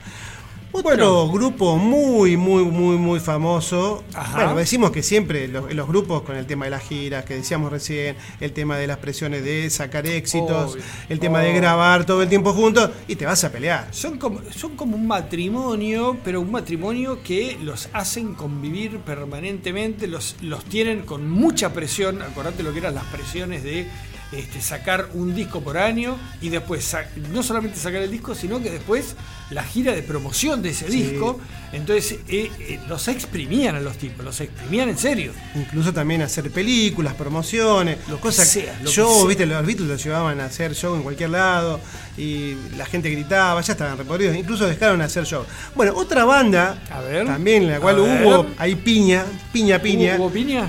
Otro 0.72 0.82
Bueno. 0.82 1.28
grupo 1.32 1.76
muy, 1.76 2.36
muy, 2.36 2.62
muy, 2.64 2.96
muy 2.96 3.18
famoso. 3.18 4.04
Ajá. 4.14 4.36
Bueno, 4.36 4.56
decimos 4.56 4.92
que 4.92 5.02
siempre 5.02 5.48
los, 5.48 5.72
los 5.74 5.88
grupos 5.88 6.22
con 6.22 6.36
el 6.36 6.46
tema 6.46 6.66
de 6.66 6.70
las 6.70 6.82
giras, 6.84 7.24
que 7.24 7.34
decíamos 7.34 7.72
recién, 7.72 8.16
el 8.40 8.52
tema 8.52 8.76
de 8.78 8.86
las 8.86 8.98
presiones 8.98 9.42
de 9.44 9.68
sacar 9.70 10.06
éxitos, 10.06 10.74
Obvio. 10.74 10.82
el 11.08 11.18
tema 11.18 11.40
de 11.40 11.52
grabar 11.52 12.06
todo 12.06 12.22
el 12.22 12.28
tiempo 12.28 12.52
juntos, 12.52 12.90
y 13.08 13.16
te 13.16 13.26
vas 13.26 13.42
a 13.42 13.50
pelear. 13.50 13.88
Son 13.90 14.16
como, 14.18 14.40
son 14.54 14.76
como 14.76 14.96
un 14.96 15.06
matrimonio, 15.08 16.16
pero 16.24 16.40
un 16.40 16.52
matrimonio 16.52 17.20
que 17.22 17.58
los 17.62 17.88
hacen 17.92 18.34
convivir 18.34 18.98
permanentemente, 18.98 20.06
los, 20.06 20.36
los 20.40 20.64
tienen 20.64 21.02
con 21.02 21.28
mucha 21.28 21.72
presión. 21.72 22.22
Acordate 22.22 22.62
lo 22.62 22.72
que 22.72 22.78
eran 22.78 22.94
las 22.94 23.04
presiones 23.04 23.64
de 23.64 23.88
este, 24.32 24.60
sacar 24.60 25.08
un 25.14 25.34
disco 25.34 25.60
por 25.60 25.76
año 25.76 26.16
y 26.40 26.48
después 26.50 26.96
no 27.32 27.42
solamente 27.42 27.78
sacar 27.78 28.02
el 28.02 28.10
disco, 28.10 28.34
sino 28.34 28.62
que 28.62 28.70
después 28.70 29.16
la 29.50 29.64
gira 29.64 29.92
de 29.92 30.02
promoción 30.02 30.62
de 30.62 30.70
ese 30.70 30.88
Sí. 30.90 31.02
disco. 31.02 31.40
Entonces 31.72 32.18
eh, 32.28 32.50
eh, 32.60 32.80
los 32.88 33.08
exprimían 33.08 33.74
a 33.76 33.80
los 33.80 33.96
tipos, 33.96 34.24
los 34.24 34.40
exprimían 34.40 34.88
en 34.88 34.98
serio. 34.98 35.32
Incluso 35.56 35.92
también 35.92 36.22
hacer 36.22 36.50
películas, 36.50 37.14
promociones, 37.14 37.98
Lo 38.08 38.16
que 38.16 38.22
cosas. 38.22 38.48
sea, 38.48 38.78
lo 38.82 38.88
que 38.90 38.94
sea. 38.94 39.24
viste, 39.26 39.46
los 39.46 39.66
Beatles 39.66 39.88
los 39.88 40.04
llevaban 40.04 40.40
a 40.40 40.44
hacer 40.46 40.74
show 40.74 40.94
en 40.94 41.02
cualquier 41.02 41.30
lado 41.30 41.80
y 42.16 42.54
la 42.76 42.86
gente 42.86 43.10
gritaba, 43.10 43.60
ya 43.60 43.72
estaban 43.72 43.98
recorridos, 43.98 44.36
incluso 44.36 44.66
dejaron 44.66 44.98
de 45.00 45.04
hacer 45.06 45.24
show. 45.24 45.44
Bueno, 45.74 45.92
otra 45.96 46.24
banda, 46.24 46.80
A 46.90 47.00
ver. 47.00 47.26
también 47.26 47.62
en 47.64 47.70
la 47.72 47.80
cual 47.80 47.98
hubo 47.98 48.46
ahí 48.58 48.74
piña, 48.76 49.24
piña, 49.52 49.80
piña, 49.80 50.16
¿Hubo 50.18 50.30
piña? 50.30 50.68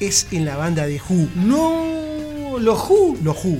es 0.00 0.26
en 0.32 0.44
la 0.44 0.56
banda 0.56 0.86
de 0.86 1.00
Who, 1.08 1.28
No, 1.36 2.29
los 2.60 2.78
Who. 2.88 3.18
los 3.22 3.36
Who. 3.44 3.58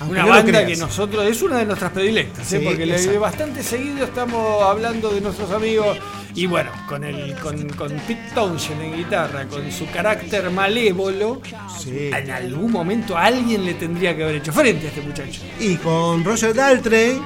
Aunque 0.00 0.14
Una 0.14 0.22
no 0.24 0.28
banda 0.30 0.66
que 0.66 0.74
nosotros 0.76 1.24
es 1.26 1.42
una 1.42 1.58
de 1.58 1.66
nuestras 1.66 1.92
predilectas, 1.92 2.52
¿eh? 2.52 2.58
Sí, 2.58 2.64
porque 2.64 2.84
le- 2.86 2.94
exacto. 2.96 3.20
bastante 3.20 3.62
seguido 3.62 4.04
estamos 4.04 4.62
hablando 4.64 5.10
de 5.10 5.20
nuestros 5.20 5.48
amigos 5.52 5.96
y 6.34 6.46
bueno, 6.46 6.70
con 6.88 7.04
el 7.04 7.34
con, 7.36 7.68
con 7.70 7.88
Pete 8.00 8.30
Townshend 8.34 8.82
en 8.82 8.96
guitarra, 8.96 9.44
con 9.46 9.70
su 9.70 9.86
carácter 9.90 10.50
malévolo, 10.50 11.40
Sí. 11.78 12.10
en 12.12 12.30
algún 12.32 12.72
momento 12.72 13.16
alguien 13.16 13.64
le 13.64 13.74
tendría 13.74 14.16
que 14.16 14.24
haber 14.24 14.36
hecho 14.36 14.52
frente 14.52 14.86
a 14.86 14.88
este 14.88 15.02
muchacho. 15.02 15.40
Y 15.60 15.76
con 15.76 16.24
Roger 16.24 16.52
Daltrey, 16.52 17.20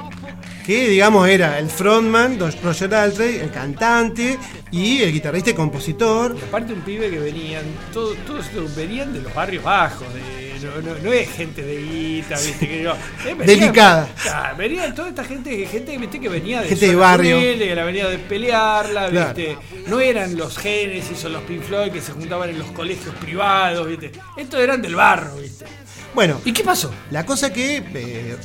que 0.63 0.89
digamos 0.89 1.27
era 1.27 1.57
el 1.57 1.69
frontman, 1.71 2.37
Roger 2.63 2.89
Daltrey, 2.89 3.37
el 3.37 3.49
cantante 3.49 4.37
y 4.69 5.01
el 5.01 5.11
guitarrista 5.13 5.49
y 5.49 5.53
compositor. 5.55 6.35
Y 6.39 6.43
aparte 6.43 6.73
un 6.73 6.81
pibe 6.81 7.09
que 7.09 7.17
venían, 7.17 7.63
todos, 7.91 8.15
todos 8.27 8.45
venían 8.75 9.13
de 9.13 9.21
los 9.21 9.33
barrios 9.33 9.63
bajos, 9.63 10.05
de, 10.13 10.46
no, 10.63 10.81
no- 10.81 10.99
no 10.99 11.13
es 11.13 11.29
gente 11.29 11.61
de 11.61 11.81
guita, 11.81 12.35
viste, 12.39 12.67
que 12.67 12.77
digo, 12.79 12.91
eh, 12.93 13.33
venían- 13.35 13.45
Delicada. 13.59 14.09
Claro, 14.21 14.57
venían 14.57 14.95
toda 14.95 15.09
esta 15.09 15.23
gente, 15.23 15.65
gente 15.65 15.97
viste, 15.97 16.19
que 16.19 16.29
venía 16.29 16.61
de 16.61 16.69
Gente 16.69 16.87
de 16.87 16.95
barrio. 16.95 17.37
que 17.39 17.75
la 17.75 17.83
venía 17.83 18.07
de 18.07 18.17
pelearla, 18.19 19.09
Claro. 19.09 19.33
viste. 19.33 19.57
No 19.87 19.99
eran 19.99 20.35
los 20.37 20.57
Genesis 20.57 21.23
o 21.25 21.29
los 21.29 21.41
Pink 21.43 21.61
Floyd 21.63 21.91
que 21.91 22.01
se 22.01 22.11
juntaban 22.11 22.49
en 22.49 22.59
los 22.59 22.71
colegios 22.71 23.13
privados, 23.15 23.87
viste. 23.87 24.11
Estos 24.37 24.59
eran 24.59 24.81
del 24.81 24.95
barro, 24.95 25.35
viste. 25.37 25.65
Bueno, 26.13 26.41
¿Y 26.45 26.51
qué 26.53 26.63
pasó? 26.63 26.91
La 27.11 27.25
cosa 27.25 27.53
que 27.53 27.77
eh, 27.77 27.83
eh, 27.93 28.37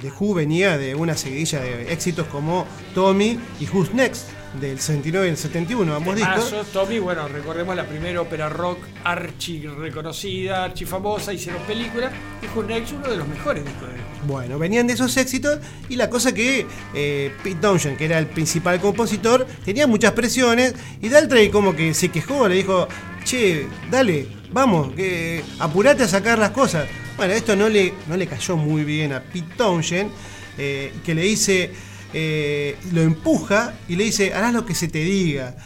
The 0.00 0.12
Who 0.18 0.34
venía 0.34 0.76
de 0.78 0.94
una 0.94 1.16
seguidilla 1.16 1.60
de 1.60 1.92
éxitos 1.92 2.26
como 2.28 2.66
Tommy 2.94 3.38
y 3.60 3.68
Who's 3.68 3.92
Next, 3.94 4.28
del 4.60 4.78
69 4.78 5.26
y 5.26 5.30
el 5.30 5.36
71, 5.36 5.94
ambos 5.94 6.16
discos. 6.16 6.50
Temazos, 6.50 6.72
Tommy, 6.72 6.98
bueno, 6.98 7.28
recordemos 7.28 7.74
la 7.74 7.86
primera 7.86 8.20
ópera 8.20 8.48
rock 8.48 8.78
archi 9.02 9.66
reconocida, 9.66 10.64
archi 10.64 10.84
famosa, 10.84 11.32
hicieron 11.32 11.62
película, 11.62 12.10
y 12.42 12.60
Next 12.66 12.92
uno 12.92 13.08
de 13.08 13.16
los 13.16 13.26
mejores 13.28 13.64
discos 13.64 13.88
de 13.88 13.94
Bueno, 14.26 14.58
venían 14.58 14.86
de 14.86 14.94
esos 14.94 15.16
éxitos 15.16 15.58
y 15.88 15.96
la 15.96 16.08
cosa 16.08 16.32
que 16.32 16.66
eh, 16.94 17.32
Pete 17.42 17.60
Townshend, 17.60 17.98
que 17.98 18.04
era 18.04 18.18
el 18.18 18.26
principal 18.26 18.80
compositor, 18.80 19.46
tenía 19.64 19.86
muchas 19.86 20.12
presiones 20.12 20.74
y 21.02 21.08
Daltrey 21.08 21.50
como 21.50 21.74
que 21.74 21.92
se 21.94 22.10
quejó, 22.10 22.48
le 22.48 22.54
dijo, 22.56 22.88
che, 23.24 23.66
dale, 23.90 24.28
vamos, 24.50 24.94
que 24.94 25.42
apurate 25.58 26.04
a 26.04 26.08
sacar 26.08 26.38
las 26.38 26.50
cosas. 26.50 26.86
Bueno, 27.16 27.32
esto 27.32 27.54
no 27.54 27.68
le, 27.68 27.92
no 28.08 28.16
le 28.16 28.26
cayó 28.26 28.56
muy 28.56 28.84
bien 28.84 29.12
a 29.12 29.20
Pete 29.20 29.54
Townshend, 29.56 30.10
eh, 30.58 30.92
que 31.04 31.14
le 31.14 31.22
dice, 31.22 31.70
eh, 32.16 32.76
lo 32.92 33.02
empuja 33.02 33.74
y 33.88 33.96
le 33.96 34.04
dice, 34.04 34.32
harás 34.32 34.52
lo 34.52 34.64
que 34.64 34.76
se 34.76 34.86
te 34.86 35.00
diga. 35.00 35.56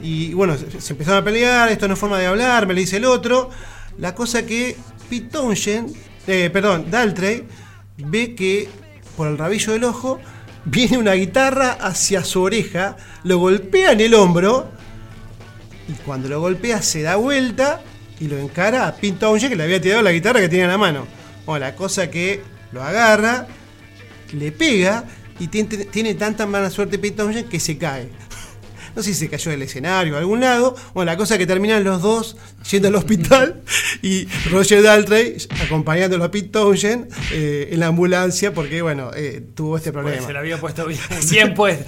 Y 0.00 0.32
bueno, 0.32 0.56
se, 0.56 0.92
empezaron 0.92 1.20
a 1.20 1.24
pelear, 1.24 1.68
esto 1.68 1.88
no 1.88 1.94
es 1.94 2.00
forma 2.00 2.16
de 2.18 2.26
hablar, 2.26 2.68
me 2.68 2.74
le 2.74 2.82
dice 2.82 2.98
el 2.98 3.04
otro. 3.04 3.50
La 3.98 4.14
cosa 4.14 4.46
que 4.46 4.76
Pete 5.10 5.26
Townshend, 5.30 5.92
eh, 6.28 6.48
perdón, 6.52 6.92
Daltrey, 6.92 7.44
ve 7.98 8.36
que 8.36 8.68
por 9.16 9.26
el 9.26 9.36
rabillo 9.36 9.72
del 9.72 9.82
ojo 9.82 10.20
viene 10.64 10.96
una 10.96 11.14
guitarra 11.14 11.72
hacia 11.72 12.22
su 12.22 12.42
oreja, 12.42 12.96
lo 13.24 13.38
golpea 13.38 13.92
en 13.92 14.00
el 14.00 14.14
hombro 14.14 14.70
y 15.88 15.92
cuando 16.04 16.28
lo 16.28 16.40
golpea 16.40 16.82
se 16.82 17.02
da 17.02 17.16
vuelta 17.16 17.82
y 18.20 18.28
lo 18.28 18.38
encara 18.38 18.86
a 18.86 18.94
Pete 18.94 19.18
Townshend 19.18 19.50
que 19.50 19.56
le 19.56 19.64
había 19.64 19.80
tirado 19.80 20.02
la 20.02 20.12
guitarra 20.12 20.38
que 20.38 20.48
tenía 20.48 20.66
en 20.66 20.70
la 20.70 20.78
mano. 20.78 21.04
Bueno, 21.46 21.66
la 21.66 21.74
cosa 21.74 22.10
que 22.10 22.42
lo 22.70 22.80
agarra, 22.82 23.48
le 24.32 24.52
pega 24.52 25.04
y 25.38 25.48
tiene, 25.48 25.84
tiene 25.86 26.14
tanta 26.14 26.46
mala 26.46 26.70
suerte 26.70 26.98
Pete 26.98 27.16
Townshend 27.16 27.48
que 27.48 27.60
se 27.60 27.76
cae. 27.76 28.08
No 28.94 29.02
sé 29.02 29.12
si 29.12 29.20
se 29.20 29.28
cayó 29.28 29.50
del 29.50 29.62
escenario 29.62 30.14
o 30.14 30.18
algún 30.18 30.40
lado. 30.40 30.74
Bueno, 30.94 31.10
la 31.12 31.16
cosa 31.16 31.34
es 31.34 31.38
que 31.38 31.46
terminan 31.46 31.84
los 31.84 32.02
dos 32.02 32.36
yendo 32.70 32.88
al 32.88 32.94
hospital 32.94 33.62
y 34.02 34.26
Roger 34.50 34.82
Daltrey 34.82 35.36
acompañándolo 35.64 36.24
a 36.24 36.30
Pete 36.30 36.48
Townshend 36.48 37.08
eh, 37.32 37.68
en 37.72 37.80
la 37.80 37.88
ambulancia 37.88 38.52
porque, 38.54 38.82
bueno, 38.82 39.10
eh, 39.16 39.42
tuvo 39.54 39.76
este 39.76 39.92
Pues 39.92 40.02
problema. 40.04 40.26
se 40.26 40.32
la 40.32 40.40
había 40.40 40.58
puesto 40.60 40.86
bien, 40.86 41.00
bien 41.30 41.54
puesta. 41.54 41.84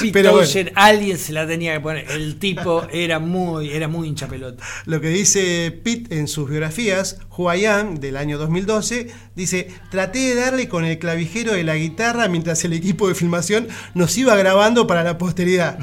Pete 0.00 0.12
Pero 0.12 0.32
bueno. 0.32 0.44
Townshend, 0.46 0.72
alguien 0.74 1.18
se 1.18 1.32
la 1.32 1.46
tenía 1.46 1.74
que 1.74 1.80
poner. 1.80 2.10
El 2.10 2.38
tipo 2.38 2.86
era 2.92 3.18
muy, 3.18 3.70
era 3.70 3.88
muy 3.88 4.08
hincha 4.08 4.28
pelota. 4.28 4.62
Lo 4.86 5.00
que 5.00 5.08
dice 5.08 5.70
Pete 5.84 6.18
en 6.18 6.28
sus 6.28 6.48
biografías, 6.48 7.18
Who 7.36 7.52
I 7.54 7.66
Am, 7.66 7.96
del 7.96 8.16
año 8.16 8.38
2012, 8.38 9.08
dice, 9.34 9.68
traté 9.90 10.18
de 10.20 10.34
darle 10.34 10.68
con 10.68 10.84
el 10.84 10.98
clavijero 10.98 11.52
de 11.52 11.64
la 11.64 11.76
guitarra 11.76 12.28
mientras 12.28 12.64
el 12.64 12.72
equipo 12.72 13.08
de 13.08 13.14
filmación 13.14 13.68
nos 13.94 14.16
iba 14.18 14.34
grabando 14.36 14.86
para 14.86 15.04
la 15.04 15.18
posteridad. 15.18 15.78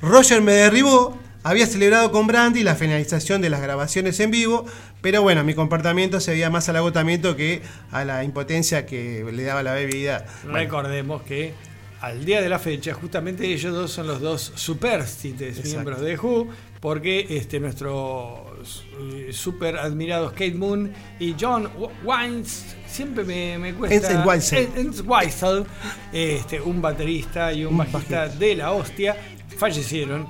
Roger 0.00 0.40
me 0.42 0.52
derribó, 0.52 1.18
había 1.42 1.66
celebrado 1.66 2.12
con 2.12 2.26
Brandy 2.26 2.62
la 2.62 2.74
finalización 2.74 3.40
de 3.42 3.50
las 3.50 3.60
grabaciones 3.60 4.20
en 4.20 4.30
vivo, 4.30 4.64
pero 5.00 5.22
bueno, 5.22 5.44
mi 5.44 5.54
comportamiento 5.54 6.20
se 6.20 6.32
veía 6.32 6.50
más 6.50 6.68
al 6.68 6.76
agotamiento 6.76 7.36
que 7.36 7.62
a 7.90 8.04
la 8.04 8.24
impotencia 8.24 8.86
que 8.86 9.24
le 9.32 9.42
daba 9.42 9.62
la 9.62 9.72
bebida. 9.74 10.26
Recordemos 10.44 11.22
que 11.22 11.54
al 12.00 12.24
día 12.24 12.40
de 12.40 12.48
la 12.48 12.60
fecha, 12.60 12.94
justamente 12.94 13.44
ellos 13.52 13.74
dos 13.74 13.90
son 13.90 14.06
los 14.06 14.20
dos 14.20 14.52
superstites 14.54 15.64
miembros 15.64 16.00
de 16.00 16.16
Who, 16.16 16.46
porque 16.80 17.26
este, 17.30 17.58
nuestros 17.58 18.84
eh, 19.00 19.30
super 19.32 19.78
admirados 19.78 20.30
Kate 20.30 20.54
Moon 20.54 20.92
y 21.18 21.34
John 21.40 21.68
Wines, 22.04 22.76
siempre 22.86 23.24
me, 23.24 23.58
me 23.58 23.74
cuesta. 23.74 24.12
Entwistle. 24.12 24.60
En- 24.76 24.86
Entwistle, 24.86 25.64
este, 26.12 26.60
un 26.60 26.80
baterista 26.80 27.52
y 27.52 27.64
un, 27.64 27.72
Un 27.72 27.78
bajista 27.78 28.20
bajista. 28.20 28.38
de 28.38 28.54
la 28.54 28.70
hostia, 28.70 29.16
fallecieron. 29.58 30.26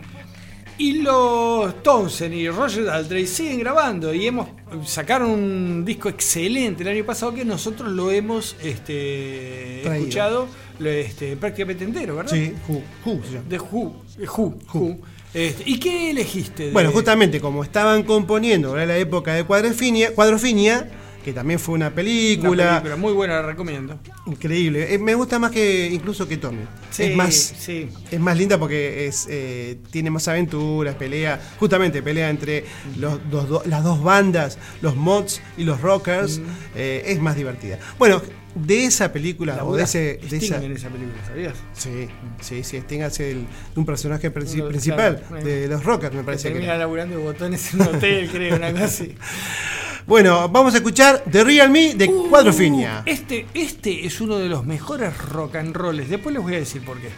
Y 0.80 1.00
los 1.02 1.82
Townsend 1.82 2.34
y 2.34 2.48
Roger 2.48 2.84
Daltrey 2.84 3.26
siguen 3.26 3.58
grabando 3.58 4.14
y 4.14 4.26
hemos 4.28 4.48
sacaron 4.86 5.30
un 5.30 5.84
disco 5.84 6.08
excelente 6.08 6.84
el 6.84 6.90
año 6.90 7.04
pasado 7.04 7.34
que 7.34 7.44
nosotros 7.44 7.90
lo 7.90 8.12
hemos 8.12 8.54
este, 8.62 9.80
Traído. 9.82 9.94
escuchado 10.04 10.48
este, 10.84 11.36
prácticamente 11.36 11.82
entero, 11.84 12.14
¿verdad? 12.16 12.30
Sí, 12.32 12.54
Who, 12.68 12.82
Who. 13.04 13.20
De 13.48 13.58
Who. 13.58 13.96
de 14.16 14.28
Who, 14.28 14.58
Who. 14.72 14.98
Este, 15.34 15.64
¿Y 15.66 15.80
qué 15.80 16.10
elegiste? 16.10 16.66
de- 16.66 16.72
Bueno, 16.72 16.92
justamente 16.92 17.40
como 17.40 17.64
estaban 17.64 18.04
componiendo 18.04 18.76
era 18.76 18.86
la 18.86 18.96
época 18.98 19.34
de 19.34 19.42
Cuadrofinia, 19.44 20.14
Cuadrofinia 20.14 20.88
que 21.28 21.34
también 21.34 21.58
fue 21.60 21.74
una 21.74 21.86
una 21.88 21.94
película, 21.94 22.68
película 22.82 22.96
muy 22.96 23.12
buena, 23.12 23.34
la 23.36 23.42
recomiendo. 23.42 23.98
increíble. 24.26 24.94
Eh, 24.94 24.98
me 24.98 25.14
gusta 25.14 25.38
más 25.38 25.50
que 25.50 25.88
incluso 25.92 26.26
que 26.26 26.36
Tommy. 26.38 26.62
Sí, 26.90 27.02
es 27.04 27.16
más 27.16 27.34
sí. 27.34 27.88
es 28.10 28.18
más 28.20 28.36
linda 28.36 28.58
porque 28.58 29.06
es 29.06 29.26
eh, 29.30 29.78
tiene 29.90 30.10
más 30.10 30.26
aventuras, 30.28 30.94
pelea, 30.94 31.38
justamente 31.58 32.02
pelea 32.02 32.30
entre 32.30 32.64
los, 32.98 33.18
dos- 33.30 33.48
do- 33.48 33.62
las 33.66 33.84
dos 33.84 34.02
bandas, 34.02 34.58
los 34.80 34.96
mods 34.96 35.40
y 35.56 35.64
los 35.64 35.80
rockers, 35.82 36.40
eh, 36.74 37.02
es 37.06 37.20
más 37.20 37.36
divertida. 37.36 37.78
Bueno, 37.98 38.22
de 38.54 38.86
esa 38.86 39.12
película 39.12 39.62
o 39.64 39.76
de 39.76 39.84
ese 39.84 40.18
de 40.28 40.36
esa 40.38 40.56
en 40.64 40.72
esa 40.72 40.88
película, 40.88 41.22
¿sabías? 41.26 41.54
Sí, 41.74 42.08
sí, 42.40 42.64
sí, 42.64 42.78
Sting 42.78 43.02
hace 43.02 43.30
el- 43.32 43.46
un 43.76 43.84
personaje 43.86 44.32
princi- 44.32 44.60
Uno, 44.60 44.68
principal 44.68 45.22
claro, 45.28 45.44
de 45.44 45.68
los 45.68 45.84
rockers, 45.84 46.14
me 46.14 46.24
parece 46.24 46.44
que. 46.48 46.54
Termina 46.54 46.72
era. 46.72 46.78
laburando 46.80 47.20
botones 47.20 47.72
en 47.74 47.82
un 47.82 47.88
hotel, 47.88 48.28
creo, 48.32 48.56
una 48.56 48.72
cosa 48.72 48.84
así. 48.86 49.14
Bueno, 50.08 50.48
vamos 50.48 50.72
a 50.72 50.78
escuchar 50.78 51.22
The 51.30 51.44
Real 51.44 51.68
Me 51.68 51.94
de 51.94 52.06
Cuadrofinia. 52.06 53.02
Este, 53.04 53.46
este 53.52 54.06
es 54.06 54.22
uno 54.22 54.38
de 54.38 54.48
los 54.48 54.64
mejores 54.64 55.18
rock 55.18 55.56
and 55.56 55.76
rolls. 55.76 56.08
Después 56.08 56.34
les 56.34 56.42
voy 56.42 56.54
a 56.54 56.58
decir 56.60 56.82
por 56.82 56.98
qué. 56.98 57.10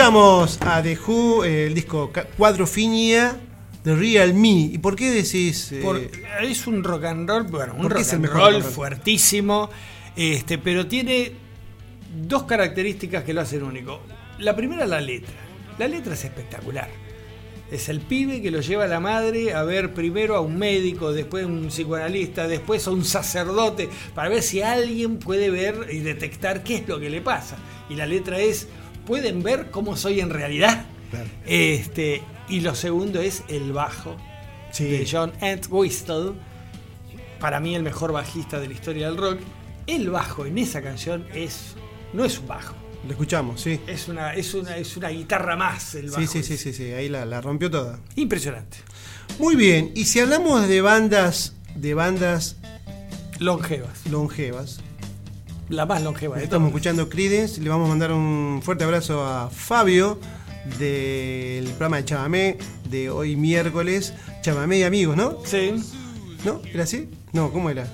Escuchamos 0.00 0.58
a 0.62 0.82
The 0.82 0.96
Who, 1.06 1.44
eh, 1.44 1.66
el 1.66 1.74
disco 1.74 2.10
Cuadrofinia 2.38 3.36
de 3.84 3.94
Real 3.94 4.32
Me. 4.32 4.48
¿Y 4.72 4.78
por 4.78 4.96
qué 4.96 5.10
decís? 5.10 5.72
eh, 5.72 5.80
Por- 5.82 6.00
es 6.42 6.66
un 6.66 6.82
rock 6.82 7.04
and 7.04 7.28
roll, 7.28 7.42
bueno, 7.42 7.74
un 7.76 7.82
¿por 7.82 7.92
qué 7.96 8.02
rock 8.04 8.12
and 8.14 8.26
roll 8.26 8.52
roll? 8.54 8.62
fuertísimo, 8.62 9.68
este, 10.16 10.56
pero 10.56 10.86
tiene 10.86 11.32
dos 12.26 12.44
características 12.44 13.24
que 13.24 13.34
lo 13.34 13.42
hacen 13.42 13.62
único. 13.62 14.00
La 14.38 14.56
primera, 14.56 14.86
la 14.86 15.02
letra. 15.02 15.34
La 15.78 15.86
letra 15.86 16.14
es 16.14 16.24
espectacular. 16.24 16.88
Es 17.70 17.90
el 17.90 18.00
pibe 18.00 18.40
que 18.40 18.50
lo 18.50 18.62
lleva 18.62 18.84
a 18.84 18.88
la 18.88 19.00
madre 19.00 19.52
a 19.52 19.64
ver 19.64 19.92
primero 19.92 20.34
a 20.34 20.40
un 20.40 20.56
médico, 20.56 21.12
después 21.12 21.44
a 21.44 21.46
un 21.46 21.66
psicoanalista, 21.68 22.48
después 22.48 22.86
a 22.86 22.90
un 22.90 23.04
sacerdote, 23.04 23.90
para 24.14 24.30
ver 24.30 24.42
si 24.42 24.62
alguien 24.62 25.18
puede 25.18 25.50
ver 25.50 25.88
y 25.92 25.98
detectar 25.98 26.62
qué 26.64 26.76
es 26.76 26.88
lo 26.88 26.98
que 26.98 27.10
le 27.10 27.20
pasa. 27.20 27.58
Y 27.90 27.96
la 27.96 28.06
letra 28.06 28.38
es, 28.38 28.66
¿pueden 29.06 29.42
ver 29.42 29.70
cómo 29.70 29.96
soy 29.96 30.20
en 30.20 30.30
realidad? 30.30 30.84
Claro. 31.10 31.28
Este, 31.46 32.22
y 32.48 32.60
lo 32.60 32.74
segundo 32.74 33.20
es 33.20 33.42
el 33.48 33.72
bajo 33.72 34.16
Sí. 34.72 34.84
de 34.84 35.08
John 35.10 35.32
Entwistle, 35.40 36.32
para 37.40 37.58
mí 37.58 37.74
el 37.74 37.82
mejor 37.82 38.12
bajista 38.12 38.60
de 38.60 38.68
la 38.68 38.74
historia 38.74 39.06
del 39.08 39.16
rock. 39.16 39.40
El 39.86 40.10
bajo 40.10 40.46
en 40.46 40.58
esa 40.58 40.80
canción 40.82 41.26
es 41.34 41.74
no 42.12 42.24
es 42.24 42.38
un 42.38 42.46
bajo, 42.46 42.74
Lo 43.04 43.10
escuchamos, 43.12 43.60
sí. 43.60 43.80
es 43.88 44.06
una 44.08 44.34
es 44.34 44.54
una 44.54 44.76
es 44.76 44.96
una 44.96 45.08
guitarra 45.08 45.56
más 45.56 45.94
el 45.96 46.10
bajo. 46.10 46.20
Sí, 46.20 46.26
sí, 46.28 46.42
sí, 46.44 46.56
sí, 46.56 46.72
sí, 46.72 46.92
ahí 46.92 47.08
la, 47.08 47.24
la 47.24 47.40
rompió 47.40 47.68
toda. 47.70 47.98
Impresionante. 48.14 48.76
Muy 49.40 49.56
bien, 49.56 49.90
y 49.96 50.04
si 50.04 50.20
hablamos 50.20 50.68
de 50.68 50.80
bandas, 50.82 51.54
de 51.74 51.94
bandas 51.94 52.56
Longevas, 53.38 54.06
longevas, 54.10 54.80
la 55.70 55.86
más 55.86 56.02
longeva 56.02 56.36
de 56.36 56.44
estamos 56.44 56.68
escuchando 56.68 57.08
Creedence, 57.08 57.60
le 57.60 57.68
vamos 57.70 57.86
a 57.86 57.90
mandar 57.90 58.12
un 58.12 58.60
fuerte 58.62 58.84
abrazo 58.84 59.24
a 59.24 59.48
Fabio 59.50 60.18
del 60.78 61.64
programa 61.70 61.98
de 61.98 62.04
Chamamé 62.04 62.58
de 62.90 63.08
hoy 63.10 63.36
miércoles, 63.36 64.12
Chamamé 64.42 64.78
y 64.78 64.82
amigos, 64.82 65.16
¿no? 65.16 65.38
Sí. 65.44 65.72
¿No? 66.44 66.60
¿Era 66.72 66.84
así? 66.84 67.08
No, 67.32 67.52
¿cómo 67.52 67.70
era? 67.70 67.86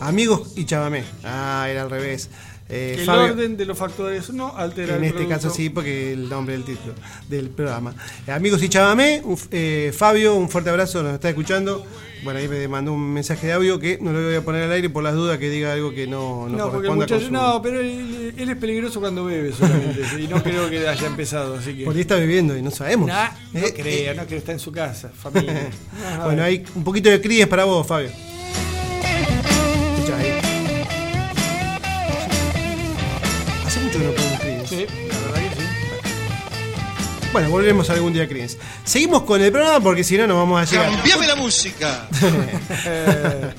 Amigos 0.00 0.52
y 0.56 0.64
Chamamé. 0.64 1.04
Ah, 1.24 1.66
era 1.70 1.82
al 1.82 1.90
revés. 1.90 2.28
Eh, 2.68 2.96
El 3.00 3.06
Fabio- 3.06 3.32
orden 3.34 3.56
de 3.56 3.66
los 3.66 3.76
factores 3.76 4.30
no 4.30 4.56
altera 4.56 4.96
En 4.96 5.04
el 5.04 5.10
este 5.10 5.28
caso 5.28 5.50
sí, 5.50 5.68
porque 5.68 6.12
el 6.12 6.28
nombre 6.28 6.54
del 6.54 6.64
título 6.64 6.94
del 7.28 7.50
programa. 7.50 7.94
Eh, 8.26 8.32
amigos 8.32 8.62
y 8.62 8.68
Chamamé, 8.68 9.22
eh, 9.50 9.92
Fabio, 9.96 10.34
un 10.34 10.48
fuerte 10.48 10.70
abrazo, 10.70 11.02
nos 11.02 11.14
está 11.14 11.28
escuchando. 11.28 11.84
Bueno, 12.22 12.38
ahí 12.38 12.46
me 12.46 12.68
mandó 12.68 12.92
un 12.92 13.12
mensaje 13.12 13.48
de 13.48 13.52
audio 13.54 13.80
que 13.80 13.98
no 14.00 14.12
lo 14.12 14.22
voy 14.24 14.36
a 14.36 14.42
poner 14.44 14.62
al 14.62 14.70
aire 14.72 14.88
por 14.88 15.02
las 15.02 15.14
dudas 15.14 15.38
que 15.38 15.50
diga 15.50 15.72
algo 15.72 15.92
que 15.92 16.06
no, 16.06 16.48
no, 16.48 16.56
No, 16.56 16.64
corresponda 16.70 16.88
con 16.88 16.96
muchacho, 16.98 17.26
su- 17.26 17.32
no, 17.32 17.60
pero 17.60 17.80
él, 17.80 18.32
él 18.36 18.48
es 18.48 18.56
peligroso 18.56 19.00
cuando 19.00 19.24
bebe 19.24 19.52
solamente 19.52 20.02
y 20.20 20.28
no 20.28 20.40
creo 20.40 20.70
que 20.70 20.86
haya 20.86 21.06
empezado, 21.08 21.56
así 21.56 21.74
que 21.74 21.84
Porque 21.84 22.02
está 22.02 22.14
viviendo 22.16 22.56
y 22.56 22.62
no 22.62 22.70
sabemos. 22.70 23.08
Nah, 23.08 23.30
no 23.52 23.58
Eh, 23.60 23.74
crea, 23.76 24.12
eh, 24.12 24.14
no 24.14 24.24
creo, 24.26 24.38
está 24.38 24.52
en 24.52 24.60
su 24.60 24.70
casa, 24.70 25.08
familia. 25.08 25.68
Ah, 26.06 26.20
bueno, 26.26 26.44
hay 26.44 26.64
un 26.76 26.84
poquito 26.84 27.10
de 27.10 27.20
críes 27.20 27.48
para 27.48 27.64
vos, 27.64 27.84
Fabio. 27.86 28.08
Escuchá 28.08 30.16
ahí. 30.18 30.32
Hace 33.66 33.80
mucho 33.80 33.98
que 33.98 34.04
no 34.04 34.12
Bueno, 37.32 37.48
volveremos 37.48 37.88
algún 37.88 38.12
día 38.12 38.24
a 38.24 38.28
Críes. 38.28 38.58
Seguimos 38.84 39.22
con 39.22 39.40
el 39.40 39.50
programa 39.50 39.80
porque 39.80 40.04
si 40.04 40.18
no, 40.18 40.26
no 40.26 40.36
vamos 40.36 40.60
a 40.60 40.70
llegar. 40.70 40.90
¡Cambiame 40.96 41.26
la 41.26 41.36
música! 41.36 42.06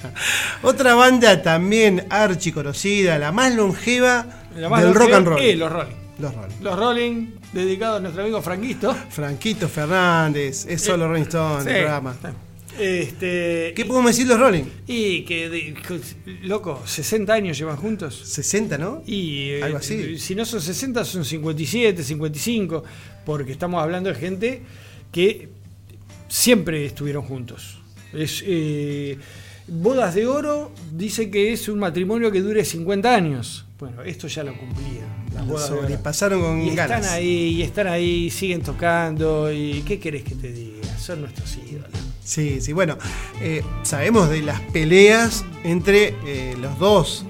Otra 0.61 0.93
banda 0.93 1.41
también 1.41 2.05
archiconocida, 2.09 3.17
la 3.17 3.31
más 3.31 3.53
longeva 3.55 4.25
La 4.55 4.69
más 4.69 4.83
del 4.83 4.93
rock 4.93 5.09
longeva 5.09 5.17
and 5.17 5.27
roll. 5.27 5.41
es 5.41 5.57
los 5.57 5.71
Rolling. 5.71 5.95
Los 6.19 6.35
Rolling. 6.35 6.55
Los 6.61 6.79
Rolling, 6.79 7.27
dedicados 7.51 7.97
a 7.97 8.01
nuestro 8.01 8.21
amigo 8.21 8.41
Franquito. 8.43 8.95
Franquito 9.09 9.67
Fernández, 9.67 10.67
es 10.67 10.83
solo 10.83 11.07
Rolling 11.07 11.23
Stone 11.23 11.63
Sí. 11.63 11.69
el 11.69 11.75
programa. 11.77 12.15
Este, 12.79 13.73
¿Qué 13.75 13.85
podemos 13.85 14.11
decir 14.11 14.27
los 14.27 14.39
Rolling? 14.39 14.63
y 14.87 15.21
que, 15.23 15.49
de- 15.49 15.75
loco, 16.43 16.81
60 16.85 17.33
años 17.33 17.57
llevan 17.57 17.77
juntos. 17.77 18.15
60, 18.25 18.77
¿no? 18.77 19.03
Y 19.05 19.49
eh, 19.51 19.63
Algo 19.63 19.77
así. 19.77 20.17
si 20.19 20.35
no 20.35 20.45
son 20.45 20.61
60, 20.61 21.05
son 21.05 21.23
57, 21.25 22.03
55, 22.03 22.83
porque 23.25 23.51
estamos 23.51 23.81
hablando 23.81 24.09
de 24.09 24.15
gente 24.15 24.61
que 25.11 25.49
siempre 26.27 26.85
estuvieron 26.85 27.23
juntos. 27.23 27.79
Es, 28.13 28.43
eh, 28.45 29.17
Bodas 29.67 30.13
de 30.15 30.27
Oro 30.27 30.71
dice 30.91 31.29
que 31.31 31.53
es 31.53 31.69
un 31.69 31.79
matrimonio 31.79 32.31
que 32.31 32.41
dure 32.41 32.65
50 32.65 33.15
años. 33.15 33.65
Bueno, 33.79 34.01
esto 34.03 34.27
ya 34.27 34.43
lo 34.43 34.57
cumplieron. 34.57 35.09
las 35.33 35.45
bodas 35.47 35.67
de 35.69 35.73
oro. 35.75 35.81
sobrepasaron 35.83 36.41
con 36.41 36.61
y 36.61 36.75
ganas. 36.75 37.01
están 37.01 37.15
ahí, 37.17 37.27
y 37.29 37.61
están 37.61 37.87
ahí, 37.87 38.29
siguen 38.29 38.61
tocando. 38.61 39.51
¿Y 39.51 39.81
qué 39.85 39.99
querés 39.99 40.23
que 40.23 40.35
te 40.35 40.51
diga? 40.51 40.97
Son 40.97 41.21
nuestros 41.21 41.57
ídolos. 41.57 41.89
Sí, 42.23 42.61
sí, 42.61 42.71
bueno, 42.71 42.97
eh, 43.41 43.63
sabemos 43.83 44.29
de 44.29 44.41
las 44.41 44.61
peleas 44.61 45.43
entre 45.63 46.15
eh, 46.25 46.55
los 46.57 46.79
dos 46.79 47.25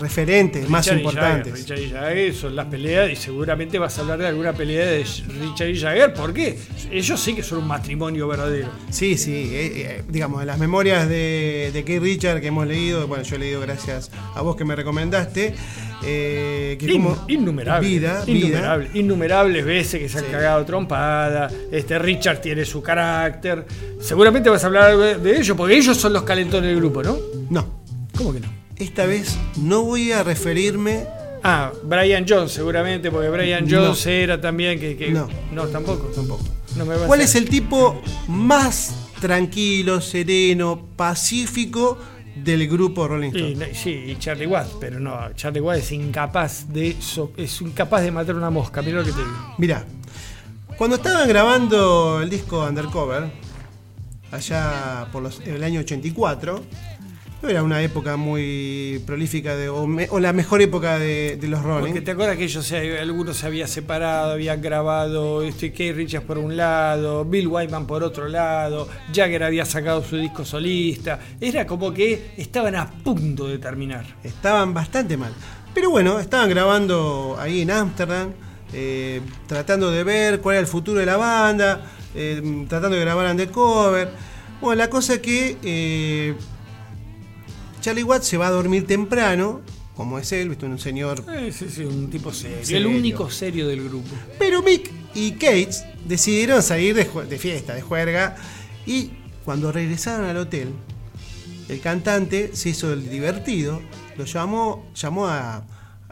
referentes 0.00 0.68
más 0.68 0.84
Richard 0.86 0.98
importantes. 0.98 1.52
Jagger, 1.60 1.76
Richard 1.78 1.80
y 1.80 1.90
Jagger 1.90 2.34
son 2.34 2.56
las 2.56 2.66
peleas 2.66 3.10
y 3.10 3.16
seguramente 3.16 3.78
vas 3.78 3.98
a 3.98 4.02
hablar 4.02 4.18
de 4.18 4.26
alguna 4.26 4.52
pelea 4.52 4.86
de 4.86 5.04
Richard 5.40 5.68
y 5.68 5.78
Jagger. 5.80 6.14
¿Por 6.14 6.32
qué? 6.32 6.58
Ellos 6.90 7.20
sí 7.20 7.34
que 7.34 7.42
son 7.42 7.58
un 7.58 7.66
matrimonio 7.66 8.28
verdadero. 8.28 8.68
Sí, 8.90 9.16
sí, 9.16 9.32
eh, 9.52 9.72
eh, 9.74 10.02
digamos, 10.08 10.40
en 10.40 10.46
las 10.46 10.58
memorias 10.58 11.08
de, 11.08 11.70
de 11.72 11.84
Keith 11.84 12.02
Richard 12.02 12.40
que 12.40 12.48
hemos 12.48 12.66
leído, 12.66 13.06
bueno, 13.06 13.24
yo 13.24 13.36
he 13.36 13.38
leído 13.38 13.60
gracias 13.60 14.10
a 14.34 14.40
vos 14.42 14.56
que 14.56 14.64
me 14.64 14.76
recomendaste, 14.76 15.54
eh, 16.04 16.76
que 16.78 16.86
In- 16.86 17.02
como 17.02 17.24
innumerables, 17.28 17.90
vida, 17.90 18.24
vida, 18.24 18.38
innumerables, 18.38 18.94
innumerables 18.94 19.64
veces 19.64 20.00
que 20.00 20.08
se 20.08 20.18
han 20.18 20.24
Sí. 20.24 20.30
cagado 20.30 20.64
trompada. 20.64 21.50
Este 21.72 21.98
Richard 21.98 22.40
tiene 22.40 22.64
su 22.64 22.82
carácter. 22.82 23.66
Seguramente 24.00 24.50
vas 24.50 24.62
a 24.62 24.66
hablar 24.66 24.96
de, 24.96 25.16
de 25.16 25.38
ellos, 25.38 25.56
porque 25.56 25.76
ellos 25.76 25.96
son 25.96 26.12
los 26.12 26.22
calentones 26.22 26.68
del 26.68 26.76
grupo, 26.76 27.02
¿no? 27.02 27.16
no, 27.50 27.66
¿Cómo 28.16 28.32
que 28.32 28.40
no? 28.40 28.55
Esta 28.78 29.06
vez 29.06 29.36
no 29.56 29.82
voy 29.82 30.12
a 30.12 30.22
referirme, 30.22 31.06
Ah, 31.48 31.70
Brian 31.84 32.24
Jones, 32.28 32.50
seguramente, 32.50 33.08
porque 33.12 33.28
Brian 33.28 33.68
No. 33.68 33.78
Jones 33.86 34.04
era 34.06 34.40
también 34.40 34.80
que. 34.80 34.96
que- 34.96 35.10
No. 35.10 35.28
tampoco. 35.70 36.06
tampoco. 36.08 36.42
No 36.76 36.84
me 36.84 36.96
¿Cuál 36.96 37.20
es 37.20 37.36
el 37.36 37.48
tipo 37.48 38.02
más 38.26 38.94
tranquilo, 39.20 40.00
sereno, 40.00 40.88
pacífico 40.96 41.98
del 42.34 42.66
grupo 42.66 43.06
Rolling 43.06 43.30
Y, 43.32 43.36
Stone? 43.52 43.54
no- 43.68 43.74
sí, 43.74 43.90
y 44.08 44.16
Charlie 44.18 44.46
Watts, 44.48 44.72
pero 44.80 44.98
no, 44.98 45.16
Charlie 45.36 45.60
Watts 45.60 45.84
es 45.84 45.92
incapaz 45.92 46.72
de 46.72 46.96
so- 47.00 47.30
es 47.36 47.60
incapaz 47.60 48.02
de 48.02 48.10
matar 48.10 48.34
una 48.34 48.50
mosca, 48.50 48.82
mira 48.82 48.98
lo 48.98 49.04
que 49.04 49.12
te 49.12 49.18
digo. 49.18 49.54
Mirá, 49.58 49.84
cuando 50.76 50.96
estaban 50.96 51.28
grabando 51.28 52.20
el 52.22 52.28
disco 52.28 52.64
Undercover, 52.66 53.30
allá 54.32 55.06
por 55.12 55.22
los- 55.22 55.40
el 55.40 55.62
año 55.62 55.80
84, 55.80 56.62
no 57.42 57.48
era 57.50 57.62
una 57.62 57.82
época 57.82 58.16
muy 58.16 59.02
prolífica 59.06 59.54
de, 59.56 59.68
o, 59.68 59.86
me- 59.86 60.08
o 60.10 60.18
la 60.20 60.32
mejor 60.32 60.62
época 60.62 60.98
de, 60.98 61.36
de 61.36 61.48
los 61.48 61.62
Rolling. 61.62 61.86
Porque 61.88 62.00
te 62.00 62.12
acuerdas 62.12 62.36
que 62.36 62.44
ellos 62.44 62.64
se, 62.66 62.98
algunos 62.98 63.36
se 63.36 63.46
habían 63.46 63.68
separado, 63.68 64.32
habían 64.32 64.60
grabado 64.62 65.42
este, 65.42 65.72
Keith 65.72 65.94
Richards 65.94 66.26
por 66.26 66.38
un 66.38 66.56
lado, 66.56 67.24
Bill 67.24 67.46
Wyman 67.48 67.86
por 67.86 68.02
otro 68.02 68.26
lado, 68.28 68.88
Jagger 69.14 69.44
había 69.44 69.64
sacado 69.64 70.02
su 70.02 70.16
disco 70.16 70.44
solista. 70.44 71.20
Era 71.40 71.66
como 71.66 71.92
que 71.92 72.32
estaban 72.36 72.74
a 72.74 72.90
punto 72.90 73.46
de 73.48 73.58
terminar. 73.58 74.04
Estaban 74.24 74.72
bastante 74.72 75.16
mal. 75.16 75.32
Pero 75.74 75.90
bueno, 75.90 76.18
estaban 76.18 76.48
grabando 76.48 77.36
ahí 77.38 77.60
en 77.60 77.70
Ámsterdam, 77.70 78.30
eh, 78.72 79.20
tratando 79.46 79.90
de 79.90 80.02
ver 80.04 80.40
cuál 80.40 80.54
era 80.56 80.60
el 80.62 80.66
futuro 80.66 80.98
de 80.98 81.06
la 81.06 81.18
banda, 81.18 81.82
eh, 82.14 82.64
tratando 82.66 82.96
de 82.96 83.02
grabar 83.02 83.30
Undercover. 83.30 84.08
Bueno, 84.60 84.78
la 84.82 84.88
cosa 84.88 85.14
es 85.14 85.20
que 85.20 85.58
eh, 85.62 86.34
Charlie 87.86 88.02
Watts 88.02 88.26
se 88.26 88.36
va 88.36 88.48
a 88.48 88.50
dormir 88.50 88.84
temprano, 88.84 89.60
como 89.94 90.18
es 90.18 90.32
él, 90.32 90.48
¿viste? 90.48 90.66
un 90.66 90.76
señor 90.80 91.22
Eh, 91.32 91.52
sí, 91.56 91.66
sí, 91.72 91.82
un 91.84 92.10
tipo 92.10 92.32
serio. 92.32 92.58
Serio. 92.64 92.78
El 92.88 92.96
único 92.96 93.30
serio 93.30 93.68
del 93.68 93.84
grupo. 93.84 94.10
Pero 94.40 94.60
Mick 94.60 94.90
y 95.14 95.30
Kate 95.34 95.70
decidieron 96.04 96.64
salir 96.64 96.96
de, 96.96 97.38
fiesta, 97.38 97.74
de 97.74 97.82
juerga, 97.82 98.34
y 98.86 99.12
cuando 99.44 99.70
regresaron 99.70 100.26
al 100.26 100.36
hotel, 100.36 100.70
el 101.68 101.80
cantante 101.80 102.50
se 102.56 102.70
hizo 102.70 102.92
el 102.92 103.08
divertido, 103.08 103.80
lo 104.16 104.24
llamó, 104.24 104.90
llamó 104.96 105.28
a, 105.28 105.58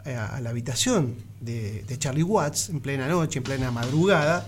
a- 0.05 0.35
a 0.37 0.39
la 0.39 0.51
habitación 0.51 1.15
de, 1.41 1.83
de 1.83 1.99
Charlie 1.99 2.23
Watts 2.23 2.69
en 2.69 2.79
plena 2.79 3.05
noche, 3.09 3.39
en 3.39 3.43
plena 3.43 3.69
madrugada, 3.69 4.47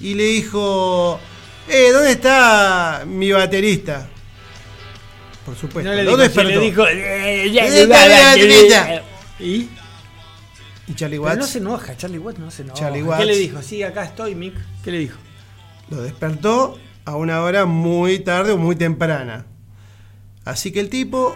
y 0.00 0.12
le 0.12 0.24
dijo, 0.24 1.18
eh, 1.70 1.90
¿dónde 1.90 2.12
está 2.12 3.04
mi 3.06 3.32
baterista? 3.32 4.10
Por 5.48 5.56
supuesto, 5.56 5.90
No 5.90 5.96
le 5.96 6.04
lo 6.04 6.10
dijo, 6.10 6.22
sí, 6.22 6.28
despertó. 6.28 6.50
le 6.50 6.60
dijo, 6.60 6.86
"Eh, 6.88 7.50
ya, 7.50 7.66
ya, 7.66 7.86
ya, 7.86 8.36
ya, 8.36 8.68
ya". 8.68 9.02
¿Y? 9.40 9.68
y 10.86 10.94
Charlie 10.94 11.16
Pero 11.16 11.22
Watts 11.22 11.38
no 11.38 11.46
se 11.46 11.58
enoja, 11.58 11.96
Charlie 11.96 12.18
Watts 12.18 12.38
no 12.38 12.50
se 12.50 12.62
enoja. 12.62 12.78
Charlie 12.78 13.04
¿Qué 13.16 13.24
le 13.24 13.36
dijo? 13.36 13.62
Sí, 13.62 13.82
acá 13.82 14.04
estoy, 14.04 14.34
Mick. 14.34 14.54
¿Qué 14.84 14.90
le 14.90 14.98
dijo? 14.98 15.16
Lo 15.88 16.02
despertó 16.02 16.78
a 17.06 17.16
una 17.16 17.42
hora 17.42 17.64
muy 17.64 18.18
tarde 18.18 18.52
o 18.52 18.58
muy 18.58 18.76
temprana. 18.76 19.46
Así 20.44 20.70
que 20.70 20.80
el 20.80 20.90
tipo 20.90 21.34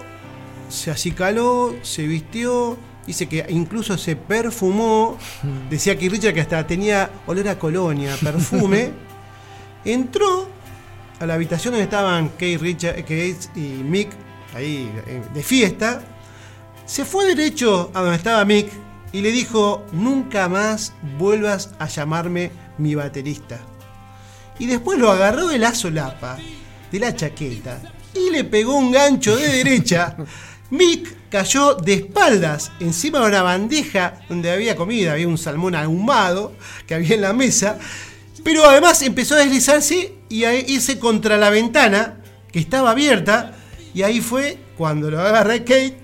se 0.69 0.91
acicaló, 0.91 1.75
se 1.83 2.07
vistió, 2.07 2.79
Dice 3.07 3.29
que 3.29 3.45
incluso 3.49 3.99
se 3.99 4.15
perfumó. 4.15 5.19
Decía 5.71 5.99
que 5.99 6.09
Richard 6.09 6.35
que 6.35 6.41
hasta 6.41 6.67
tenía 6.67 7.11
olor 7.27 7.49
a 7.49 7.59
colonia, 7.59 8.15
perfume. 8.23 8.91
Entró 9.85 10.49
a 11.23 11.27
la 11.27 11.35
habitación 11.35 11.73
donde 11.73 11.85
estaban 11.85 12.31
Kate, 12.31 12.59
Richard, 12.59 12.97
Kate 12.97 13.37
y 13.55 13.61
Mick, 13.61 14.11
ahí 14.57 14.91
eh, 15.07 15.23
de 15.33 15.43
fiesta. 15.45 16.03
Se 16.85 17.05
fue 17.05 17.27
derecho 17.27 17.93
a 17.95 18.01
donde 18.01 18.16
estaba 18.16 18.45
Mick 18.45 18.68
y 19.12 19.20
le 19.20 19.31
dijo: 19.31 19.87
Nunca 19.93 20.49
más 20.49 20.95
vuelvas 21.18 21.70
a 21.79 21.87
llamarme 21.87 22.51
mi 22.79 22.97
baterista. 22.97 23.61
Y 24.59 24.66
después 24.66 24.99
lo 24.99 25.12
agarró 25.12 25.47
de 25.47 25.59
la 25.59 25.73
solapa, 25.77 26.39
de 26.91 26.99
la 26.99 27.14
chaqueta, 27.14 27.81
y 28.14 28.31
le 28.31 28.43
pegó 28.43 28.75
un 28.75 28.91
gancho 28.91 29.37
de 29.37 29.47
derecha. 29.47 30.16
Mick 30.70 31.29
cayó 31.31 31.75
de 31.75 31.95
espaldas 31.95 32.73
encima 32.81 33.20
de 33.20 33.27
una 33.27 33.43
bandeja 33.43 34.14
donde 34.29 34.51
había 34.51 34.75
comida, 34.75 35.12
había 35.12 35.29
un 35.29 35.39
salmón 35.39 35.77
ahumado 35.77 36.55
que 36.87 36.95
había 36.95 37.14
en 37.14 37.20
la 37.20 37.33
mesa, 37.33 37.79
pero 38.43 38.64
además 38.64 39.03
empezó 39.03 39.35
a 39.37 39.39
deslizarse 39.39 40.14
y 40.33 40.45
a 40.45 40.55
irse 40.55 40.99
contra 40.99 41.37
la 41.37 41.51
ventana 41.51 42.16
que 42.51 42.59
estaba 42.59 42.91
abierta, 42.93 43.53
y 43.95 44.03
ahí 44.03 44.20
fue 44.20 44.59
cuando 44.76 45.11
lo 45.11 45.20
agarra 45.20 45.59
Kate, 45.59 45.97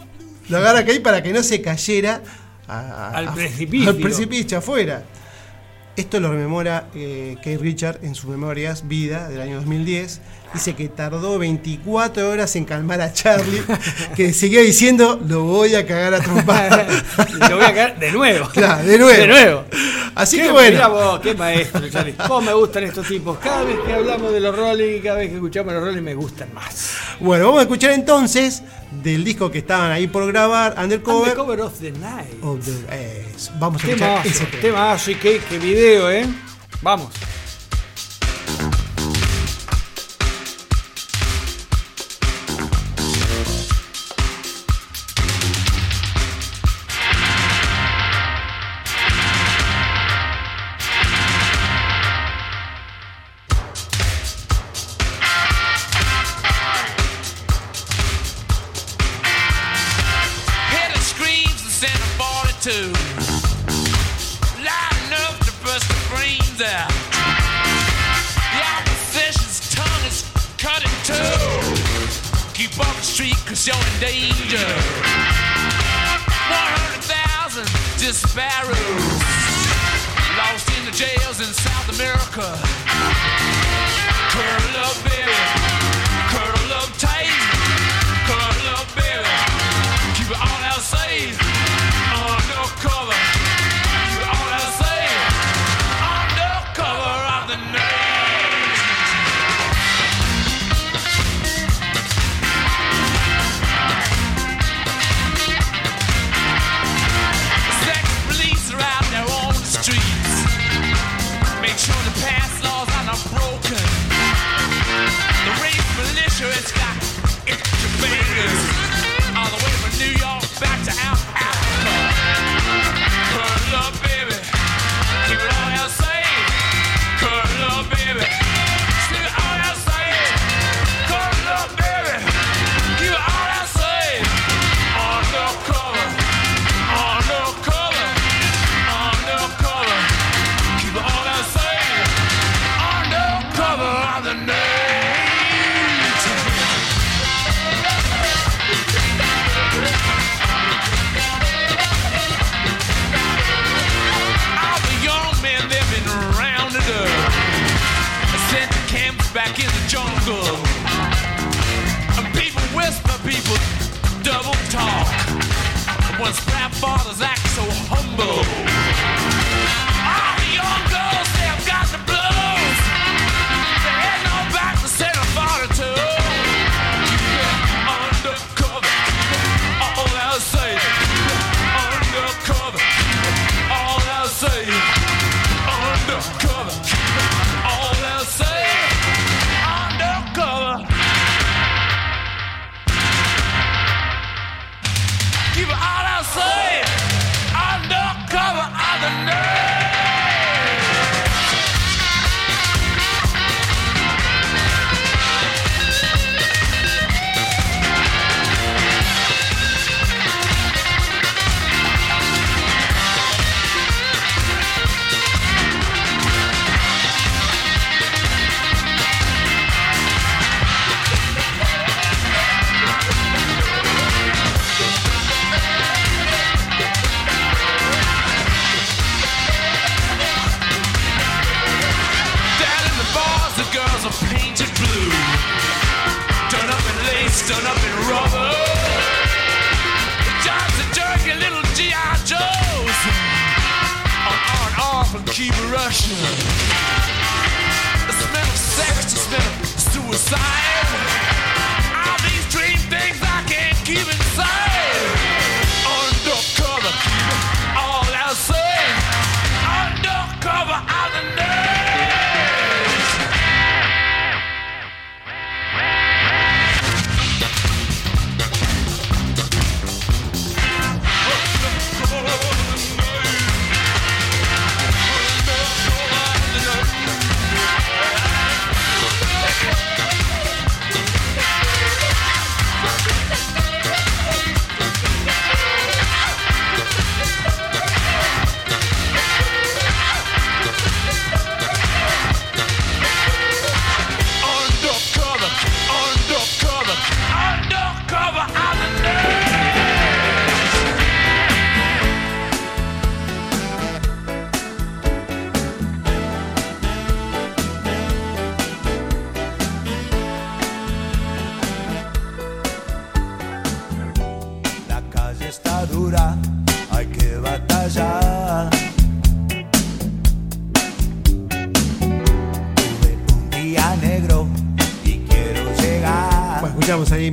lo 0.49 0.59
agarra 0.59 0.81
Kate 0.85 1.01
para 1.01 1.22
que 1.22 1.33
no 1.33 1.43
se 1.43 1.61
cayera 1.62 2.22
a- 2.66 3.11
Al 3.11 3.29
a- 3.29 3.35
precipicio. 3.35 3.89
al 3.91 3.97
precipicio 3.97 4.59
afuera. 4.59 5.05
Esto 5.97 6.20
lo 6.20 6.31
rememora 6.31 6.89
eh, 6.95 7.35
Kate 7.39 7.59
Richard 7.59 7.99
en 8.05 8.14
sus 8.14 8.31
memorias 8.31 8.87
Vida 8.87 9.29
del 9.29 9.41
año 9.41 9.57
2010. 9.57 10.20
Dice 10.55 10.74
que 10.74 10.88
tardó 10.88 11.38
24 11.38 12.30
horas 12.30 12.57
en 12.57 12.64
calmar 12.64 13.01
a 13.03 13.12
Charlie, 13.12 13.62
que 14.16 14.32
seguía 14.32 14.62
diciendo, 14.62 15.20
lo 15.28 15.42
voy 15.42 15.74
a 15.74 15.86
cagar 15.86 16.14
a 16.14 16.20
trompada. 16.20 16.86
Y 17.28 17.32
lo 17.51 17.57
voy 17.57 17.64
a 17.66 17.74
caer 17.74 17.99
de 17.99 18.12
nuevo. 18.12 18.49
Claro, 18.49 18.82
de 18.84 18.99
nuevo. 18.99 19.12
De 19.20 19.26
nuevo. 19.26 19.64
Así 20.14 20.38
que 20.38 20.51
bueno. 20.51 20.70
mirá 20.72 20.88
vos, 20.88 21.20
qué 21.20 21.34
maestro, 21.34 21.86
Charlie. 21.90 22.14
Cómo 22.26 22.40
me 22.40 22.53
gustan 22.55 22.82
estos 22.84 23.07
tipos. 23.07 23.38
Cada 23.38 23.62
vez 23.62 23.76
que 23.86 23.92
hablamos 23.92 24.32
de 24.32 24.40
los 24.40 24.57
Rolling, 24.57 25.01
cada 25.03 25.18
vez 25.18 25.28
que 25.28 25.34
escuchamos 25.36 25.72
los 25.74 25.84
Rolling, 25.84 26.03
me 26.03 26.14
gustan 26.14 26.53
más. 26.55 26.92
Bueno, 27.20 27.44
vamos 27.46 27.59
a 27.61 27.62
escuchar 27.62 27.90
entonces 27.92 28.62
del 29.03 29.22
disco 29.24 29.51
que 29.51 29.59
estaban 29.59 29.92
ahí 29.92 30.07
por 30.09 30.26
grabar, 30.26 30.74
Undercover. 30.82 31.20
Undercover 31.38 31.61
of 31.61 31.78
the 31.78 31.92
Night. 31.92 32.42
of 32.42 32.64
the- 32.64 32.86
eh, 32.90 33.26
vamos 33.61 33.84
a 33.84 33.86
escuchar 33.86 34.26
ese 34.26 34.44
tema. 34.46 34.62
temazo 34.62 35.11
y 35.11 35.14
qué, 35.16 35.40
qué 35.49 35.59
video, 35.59 36.11
¿eh? 36.11 36.26
Vamos. 36.80 37.11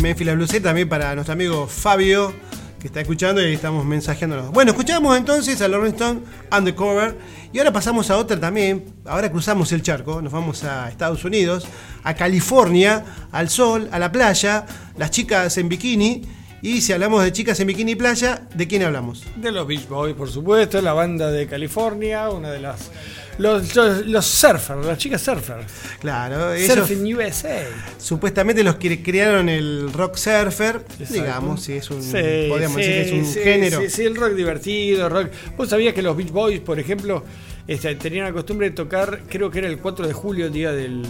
Memphis 0.06 0.28
la 0.28 0.62
también 0.62 0.88
para 0.88 1.16
nuestro 1.16 1.34
amigo 1.34 1.66
Fabio, 1.66 2.32
que 2.80 2.86
está 2.86 3.02
escuchando 3.02 3.42
y 3.42 3.54
estamos 3.54 3.84
mensajeándonos. 3.86 4.52
Bueno, 4.52 4.70
escuchamos 4.70 5.18
entonces 5.18 5.60
a 5.64 5.68
Rolling 5.68 5.94
Stone 5.94 6.20
Undercover 6.56 7.18
y 7.52 7.58
ahora 7.58 7.74
pasamos 7.74 8.12
a 8.12 8.18
otra 8.18 8.40
también. 8.40 8.86
Ahora 9.04 9.32
cruzamos 9.32 9.72
el 9.72 9.82
charco, 9.82 10.22
nos 10.22 10.32
vamos 10.32 10.64
a 10.64 10.90
Estados 10.90 11.26
Unidos, 11.26 11.66
a 12.04 12.14
California, 12.14 13.04
al 13.32 13.50
sol, 13.50 13.90
a 13.92 13.98
la 13.98 14.12
playa, 14.12 14.68
las 14.96 15.10
chicas 15.10 15.58
en 15.58 15.70
bikini. 15.70 16.22
Y 16.62 16.82
si 16.82 16.94
hablamos 16.94 17.24
de 17.24 17.32
chicas 17.32 17.60
en 17.60 17.68
bikini 17.68 17.92
y 17.92 17.96
playa, 17.96 18.42
¿de 18.54 18.68
quién 18.68 18.84
hablamos? 18.84 19.24
De 19.36 19.52
los 19.52 19.68
Beach 19.68 19.88
Boys, 19.88 20.16
por 20.16 20.30
supuesto, 20.30 20.82
la 20.82 20.94
banda 20.94 21.30
de 21.32 21.48
California, 21.48 22.30
una 22.30 22.52
de 22.52 22.60
las. 22.60 22.92
Los, 23.38 23.76
los, 23.76 24.06
los 24.08 24.26
surfers, 24.26 24.86
las 24.86 24.98
chicas 24.98 25.22
surfers. 25.22 25.66
Claro, 26.00 26.54
ellos 26.54 26.74
Surfing 26.74 27.14
USA. 27.16 27.64
supuestamente 27.98 28.64
los 28.64 28.76
que 28.76 29.04
crearon 29.04 29.50
el 29.50 29.92
rock 29.92 30.16
surfer, 30.16 30.78
Exacto. 31.00 31.14
digamos, 31.14 31.62
si 31.62 31.74
es 31.74 31.90
un, 31.92 32.02
Sí, 32.02 32.48
podríamos 32.48 32.82
sí, 32.82 32.88
decir 32.88 32.94
que 32.94 33.02
es 33.02 33.12
un 33.12 33.26
sí, 33.34 33.40
género. 33.42 33.82
Sí, 33.82 33.90
sí, 33.90 34.04
el 34.04 34.16
rock 34.16 34.32
divertido, 34.36 35.10
rock. 35.10 35.28
Vos 35.58 35.70
sabías 35.70 35.94
que 35.94 36.02
los 36.02 36.16
Beach 36.16 36.32
Boys, 36.32 36.62
por 36.62 36.80
ejemplo, 36.80 37.26
este, 37.68 37.94
tenían 37.96 38.26
la 38.26 38.32
costumbre 38.32 38.70
de 38.70 38.76
tocar, 38.76 39.24
creo 39.28 39.52
que 39.52 39.60
era 39.60 39.68
el 39.68 39.80
4 39.80 40.08
de 40.08 40.14
julio, 40.14 40.46
el 40.46 40.54
día 40.54 40.72
del, 40.72 41.02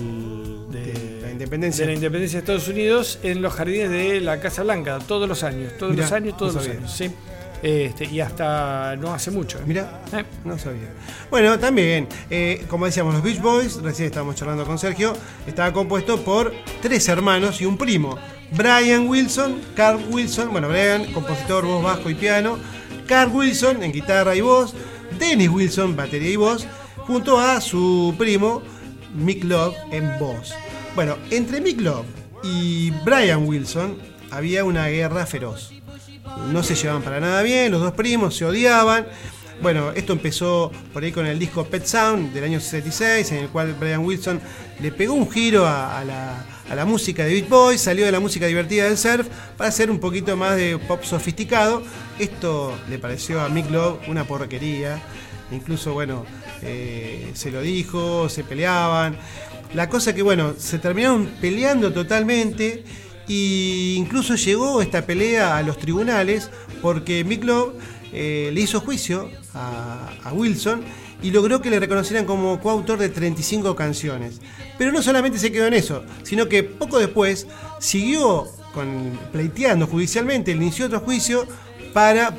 de, 0.72 0.94
independencia. 1.46 1.86
de 1.86 1.92
la 1.92 1.96
independencia 1.96 2.38
de 2.40 2.44
Estados 2.44 2.68
Unidos, 2.68 3.20
en 3.24 3.42
los 3.42 3.54
jardines 3.54 3.90
de 3.90 4.22
la 4.22 4.40
Casa 4.40 4.64
Blanca, 4.64 5.00
todos 5.08 5.28
los 5.28 5.44
años, 5.44 5.74
todos 5.78 5.94
Mirá, 5.94 6.04
los 6.04 6.12
años, 6.12 6.38
todos 6.38 6.56
no 6.56 6.60
los 6.62 6.70
años, 6.70 6.92
sí. 6.92 7.12
Este, 7.64 8.06
y 8.06 8.20
hasta 8.20 8.96
no 8.98 9.14
hace 9.14 9.32
mucho. 9.32 9.58
¿eh? 9.58 9.64
Mira, 9.66 10.02
Eh. 10.14 10.24
no 10.44 10.58
sabía. 10.60 10.90
Bueno, 11.32 11.58
también, 11.58 12.08
eh, 12.30 12.64
como 12.70 12.86
decíamos, 12.86 13.14
los 13.16 13.24
Beach 13.24 13.42
Boys, 13.42 13.82
recién 13.82 14.08
estábamos 14.08 14.36
charlando 14.36 14.66
con 14.66 14.78
Sergio, 14.78 15.14
estaba 15.48 15.74
compuesto 15.74 16.22
por 16.24 16.54
tres 16.82 17.08
hermanos 17.08 17.62
y 17.62 17.66
un 17.66 17.78
primo. 17.78 18.20
Brian 18.52 19.08
Wilson, 19.08 19.62
Carl 19.76 20.00
Wilson, 20.12 20.52
bueno, 20.52 20.68
Brian, 20.70 21.12
compositor, 21.12 21.66
voz, 21.66 21.84
bajo 21.84 22.10
y 22.10 22.16
piano. 22.16 22.60
Carl 23.08 23.32
Wilson 23.32 23.82
en 23.82 23.92
guitarra 23.92 24.36
y 24.36 24.42
voz. 24.42 24.74
Dennis 25.18 25.50
Wilson, 25.50 25.96
batería 25.96 26.30
y 26.32 26.36
voz. 26.36 26.68
Junto 26.98 27.40
a 27.40 27.62
su 27.62 28.14
primo, 28.18 28.62
Mick 29.16 29.44
Love, 29.44 29.76
en 29.92 30.20
voz. 30.20 30.54
Bueno, 30.96 31.18
entre 31.30 31.62
Mick 31.62 31.82
Love 31.82 32.06
y 32.44 32.92
Brian 33.04 33.46
Wilson 33.46 33.98
había 34.32 34.64
una 34.64 34.88
guerra 34.88 35.26
feroz 35.26 35.76
no 36.52 36.64
se 36.64 36.76
llevaban 36.76 37.02
para 37.02 37.20
nada 37.20 37.42
bien, 37.44 37.72
los 37.72 37.82
dos 37.82 37.94
primos 37.94 38.36
se 38.36 38.46
odiaban. 38.46 39.08
Bueno, 39.62 39.92
esto 39.92 40.12
empezó 40.12 40.72
por 40.92 41.04
ahí 41.04 41.14
con 41.14 41.26
el 41.26 41.40
disco 41.40 41.64
Pet 41.66 41.86
Sound 41.86 42.34
del 42.34 42.44
año 42.44 42.60
66, 42.60 43.32
en 43.32 43.38
el 43.38 43.50
cual 43.50 43.74
Brian 43.80 44.04
Wilson 44.04 44.42
le 44.82 44.92
pegó 44.92 45.14
un 45.14 45.32
giro 45.32 45.66
a, 45.66 46.04
la, 46.04 46.46
a 46.70 46.76
la 46.76 46.84
música 46.84 47.24
de 47.24 47.34
Beat 47.34 47.48
Boys, 47.48 47.82
salió 47.82 48.06
de 48.06 48.12
la 48.12 48.20
música 48.20 48.48
divertida 48.48 48.84
del 48.84 48.98
surf 48.98 49.28
para 49.58 49.70
hacer 49.70 49.90
un 49.90 50.00
poquito 50.00 50.36
más 50.36 50.58
de 50.58 50.78
pop 50.78 51.04
sofisticado. 51.04 51.84
Esto 52.20 52.78
le 52.90 53.00
pareció 53.00 53.40
a 53.40 53.48
Mick 53.48 53.72
Love 53.72 54.00
una 54.10 54.26
porquería. 54.26 55.02
Incluso, 55.52 55.94
bueno, 55.94 56.26
eh, 56.62 57.32
se 57.34 57.50
lo 57.50 57.62
dijo, 57.62 58.28
se 58.28 58.44
peleaban. 58.44 59.18
La 59.76 59.90
cosa 59.90 60.16
que, 60.16 60.22
bueno, 60.22 60.54
se 60.58 60.80
terminaron 60.80 61.28
peleando 61.42 61.92
totalmente. 61.92 62.86
Y 63.28 63.96
incluso 63.98 64.36
llegó 64.36 64.82
esta 64.82 65.06
pelea 65.06 65.58
a 65.58 65.64
los 65.64 65.78
tribunales 65.78 66.50
porque 66.82 67.24
Mick 67.24 67.44
Love 67.44 67.74
eh, 68.14 68.52
le 68.54 68.62
hizo 68.62 68.80
juicio 68.80 69.30
a, 69.54 70.32
Wilson 70.32 70.84
y 71.22 71.32
logró 71.32 71.62
que 71.62 71.70
le 71.70 71.80
reconocieran 71.80 72.26
como 72.26 72.62
coautor 72.62 73.00
de 73.00 73.10
35 73.10 73.76
canciones. 73.76 74.40
Pero 74.78 74.92
no 74.92 75.02
solamente 75.02 75.40
se 75.40 75.52
quedó 75.52 75.66
en 75.66 75.74
eso, 75.74 76.06
sino 76.24 76.48
que 76.48 76.64
poco 76.64 77.00
después 77.00 77.48
siguió 77.80 78.46
con, 78.74 79.20
pleiteando 79.32 79.88
judicialmente, 79.88 80.52
inició 80.52 80.86
otro 80.86 81.00
juicio 81.02 81.48
para, 81.94 82.36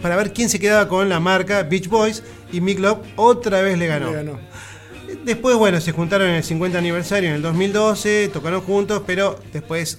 para 0.00 0.16
ver 0.16 0.32
quién 0.32 0.48
se 0.48 0.58
quedaba 0.58 0.88
con 0.88 1.08
la 1.08 1.20
marca 1.20 1.62
Beach 1.62 1.88
Boys 1.88 2.22
y 2.52 2.60
Mick 2.60 2.78
Love 2.78 3.00
otra 3.16 3.60
vez. 3.62 3.78
Le 3.78 3.86
ganó. 3.86 4.10
Después, 5.24 5.56
bueno, 5.56 5.80
se 5.80 5.92
juntaron 5.92 6.28
en 6.28 6.36
el 6.36 6.44
50 6.44 6.78
aniversario 6.78 7.30
en 7.30 7.36
el 7.36 7.42
2012, 7.42 8.30
tocaron 8.32 8.60
juntos, 8.62 9.02
pero 9.06 9.38
después 9.52 9.98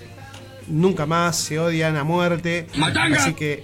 nunca 0.67 1.05
más 1.05 1.37
se 1.37 1.59
odian 1.59 1.95
a 1.97 2.03
muerte. 2.03 2.67
Así 3.15 3.33
que 3.33 3.63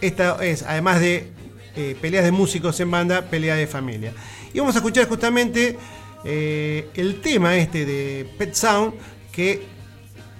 esta 0.00 0.44
es, 0.44 0.62
además 0.62 1.00
de 1.00 1.32
eh, 1.76 1.96
peleas 2.00 2.24
de 2.24 2.30
músicos 2.30 2.78
en 2.80 2.90
banda, 2.90 3.22
pelea 3.22 3.56
de 3.56 3.66
familia. 3.66 4.12
Y 4.52 4.58
vamos 4.58 4.74
a 4.76 4.78
escuchar 4.78 5.08
justamente 5.08 5.76
eh, 6.24 6.88
el 6.94 7.20
tema 7.20 7.56
este 7.56 7.84
de 7.84 8.26
Pet 8.38 8.54
Sound 8.54 8.94
que 9.32 9.73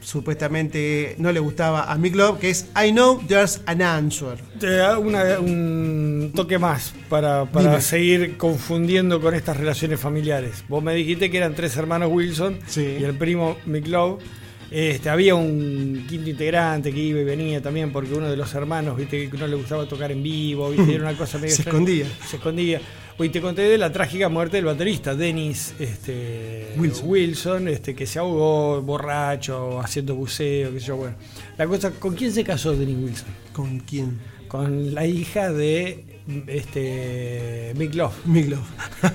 supuestamente 0.05 1.15
no 1.19 1.33
le 1.33 1.41
gustaba 1.41 1.91
a 1.93 1.97
Mick 1.99 2.15
Love, 2.15 2.39
que 2.39 2.51
es 2.51 2.67
I 2.77 2.91
Know 2.93 3.21
There's 3.27 3.61
an 3.67 3.83
Answer. 3.83 4.37
Te 4.59 4.71
da 4.71 4.99
una- 4.99 5.39
un 5.41 6.33
toque 6.35 6.59
más 6.59 6.95
para, 7.09 7.45
para 7.47 7.81
seguir 7.81 8.37
confundiendo 8.37 9.21
con 9.21 9.35
estas 9.35 9.57
relaciones 9.57 9.99
familiares. 10.01 10.65
Vos 10.69 10.83
me 10.83 10.95
dijiste 10.95 11.31
que 11.31 11.39
eran 11.39 11.55
tres 11.55 11.77
hermanos 11.77 12.11
Wilson 12.13 12.59
Sí. 12.67 12.97
y 13.01 13.05
el 13.05 13.15
primo 13.15 13.57
Mick 13.67 13.87
Love. 13.89 14.23
Este, 14.71 15.09
había 15.09 15.35
un 15.37 16.05
quinto 16.09 16.31
integrante 16.31 16.91
que 16.93 16.99
iba 16.99 17.21
y 17.21 17.25
venía 17.25 17.63
también 17.63 17.93
porque 17.93 18.13
uno 18.15 18.29
de 18.29 18.37
los 18.37 18.53
hermanos, 18.55 18.97
viste, 18.97 19.31
que 19.31 19.39
no 19.39 19.47
le 19.47 19.55
gustaba 19.55 19.87
tocar 19.87 20.11
en 20.11 20.23
vivo, 20.23 20.71
viste, 20.71 20.95
era 20.95 21.05
una 21.09 21.17
cosa 21.17 21.39
medio 21.39 21.55
Se 21.55 21.63
extraña. 21.63 21.79
escondía. 21.79 22.07
Se 22.29 22.37
escondía. 22.37 22.81
Hoy 23.17 23.29
te 23.29 23.41
conté 23.41 23.63
de 23.63 23.79
la 23.79 23.93
trágica 23.93 24.29
muerte 24.29 24.57
del 24.57 24.65
baterista 24.65 25.15
Dennis 25.15 25.75
este, 25.79 26.73
Wilson. 26.77 27.09
Wilson, 27.09 27.69
este, 27.69 27.95
que 27.95 28.07
se 28.07 28.19
ahogó 28.19 28.83
borracho, 28.83 29.81
haciendo 29.81 30.17
buceo, 30.17 30.73
qué 30.73 30.81
sé 30.81 30.87
yo, 30.87 30.97
bueno. 30.97 31.15
La 31.57 31.67
cosa, 31.67 31.93
¿con 31.93 32.15
quién 32.17 32.33
se 32.33 32.43
casó 32.43 32.73
Dennis 32.75 32.97
Wilson? 32.99 33.29
¿Con 33.53 33.79
quién? 33.81 34.19
con 34.55 34.95
la 34.95 35.05
hija 35.05 35.53
de 35.53 36.05
este 36.47 37.73
Mick 37.77 37.93
Love. 37.97 38.15
Mick 38.25 38.49
Love. 38.51 38.63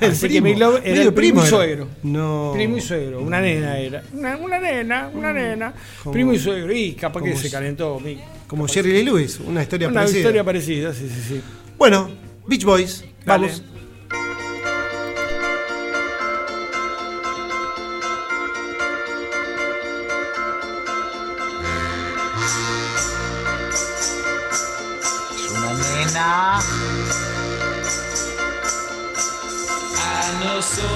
Así 0.02 0.28
que 0.28 0.41
Love 0.41 0.82
era 0.84 1.02
el 1.04 1.14
primo 1.14 1.39
y 1.39 1.43
era. 1.43 1.50
suegro. 1.50 1.88
No. 2.04 2.52
Primo 2.54 2.76
y 2.76 2.82
suegro, 2.82 3.22
una 3.22 3.39
nena 3.39 3.78
era. 3.80 4.04
Una, 4.14 4.36
una 4.36 4.60
nena, 4.60 5.10
una 5.14 5.32
nena. 5.32 5.74
Como- 6.04 6.12
Primo 6.12 6.34
y 6.34 6.39
suegro. 6.39 6.74
Y 6.74 6.91
capaz 6.91 7.22
que 7.24 7.38
se 7.38 7.50
calentó 7.50 8.02
Mick. 8.02 8.20
Como 8.47 8.68
Jerry 8.68 8.91
Lee 8.91 9.04
Lewis, 9.04 9.39
una 9.39 9.62
historia 9.62 9.88
Una 9.88 10.02
parecida. 10.02 10.20
historia 10.20 10.43
parecida, 10.43 10.93
sí, 10.93 11.08
sí, 11.08 11.22
sí. 11.26 11.41
Bueno, 11.78 12.10
Beach 12.45 12.66
Boys, 12.66 13.06
vamos. 13.26 13.64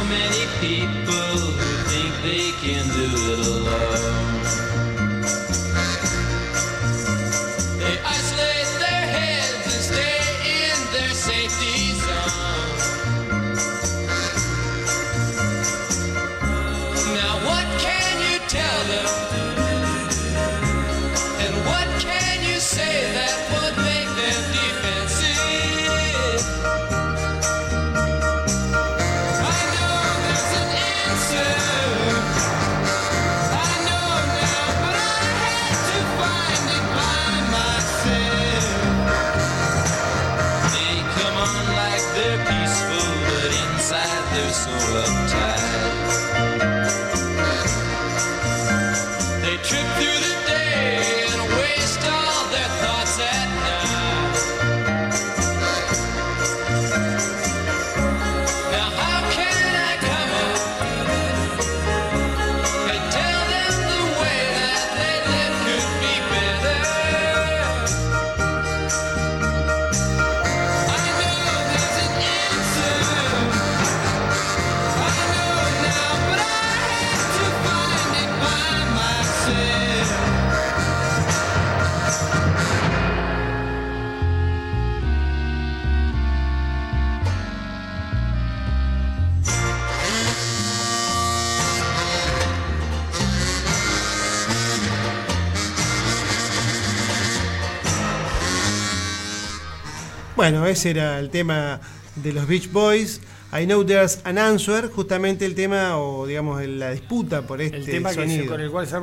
Many 0.09 0.45
people 0.59 1.02
Bueno, 100.43 100.67
ese 100.67 100.89
era 100.89 101.19
el 101.19 101.29
tema 101.29 101.79
de 102.17 102.33
los 102.33 102.45
Beach 102.45 102.69
Boys. 102.69 103.21
I 103.57 103.65
know 103.65 103.81
there's 103.85 104.19
an 104.25 104.37
answer, 104.37 104.89
justamente 104.89 105.45
el 105.45 105.55
tema, 105.55 105.97
o 105.97 106.27
digamos, 106.27 106.61
la 106.67 106.91
disputa 106.91 107.43
por 107.43 107.61
este 107.61 107.77
El 107.77 107.85
tema 107.85 108.09
que 108.09 108.15
sonido. 108.15 108.47
con 108.47 108.59
el 108.59 108.69
cual 108.69 108.85
se. 108.85 108.97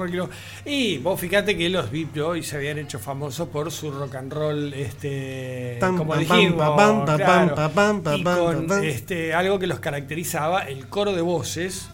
Y 0.67 0.99
vos 0.99 1.19
fíjate 1.19 1.57
que 1.57 1.71
los 1.71 1.91
Beat 1.91 2.15
Boys 2.15 2.47
se 2.47 2.57
habían 2.57 2.77
hecho 2.77 2.99
famosos 2.99 3.49
por 3.49 3.73
su 3.73 3.91
rock 3.91 4.17
and 4.17 4.31
roll, 4.35 4.75
este, 4.75 5.79
Pam, 5.81 5.97
como 5.97 6.15
dijimos, 6.15 6.57
claro. 6.77 7.55
y 8.15 8.23
con 8.23 8.67
pam. 8.67 8.85
este, 8.85 9.33
algo 9.33 9.59
que 9.59 9.67
los 9.67 9.81
caracterizaba, 9.81 10.65
el 10.65 10.89
coro 10.89 11.15
de 11.15 11.23
voces, 11.23 11.89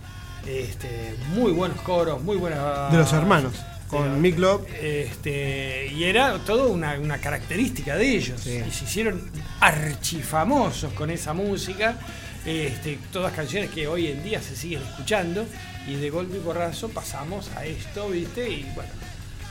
este, 0.45 1.15
muy 1.37 1.53
buenos 1.53 1.81
coros, 1.83 2.21
muy 2.21 2.37
buenas... 2.37 2.91
De 2.91 2.99
los 2.99 3.13
hermanos, 3.13 3.53
con 3.89 4.21
Mick 4.21 4.39
Love. 4.39 4.67
Este, 4.83 5.91
y 5.93 6.05
era 6.05 6.39
todo 6.45 6.69
una, 6.71 6.99
una 6.99 7.19
característica 7.19 7.97
de 7.97 8.09
ellos. 8.17 8.41
Sí. 8.43 8.61
Y 8.67 8.71
se 8.73 8.85
hicieron 8.85 9.31
archifamosos 9.61 10.93
con 10.93 11.11
esa 11.11 11.33
música. 11.33 11.99
Este, 12.45 12.99
todas 13.13 13.33
canciones 13.33 13.71
que 13.71 13.89
hoy 13.89 14.07
en 14.09 14.23
día 14.23 14.41
se 14.43 14.57
siguen 14.57 14.83
escuchando. 14.83 15.47
Y 15.89 15.95
de 15.95 16.11
golpe 16.11 16.37
y 16.37 16.41
porrazo 16.41 16.89
pasamos 16.89 17.49
a 17.57 17.65
esto, 17.65 18.09
¿viste? 18.11 18.49
Y 18.49 18.63
bueno, 18.75 18.91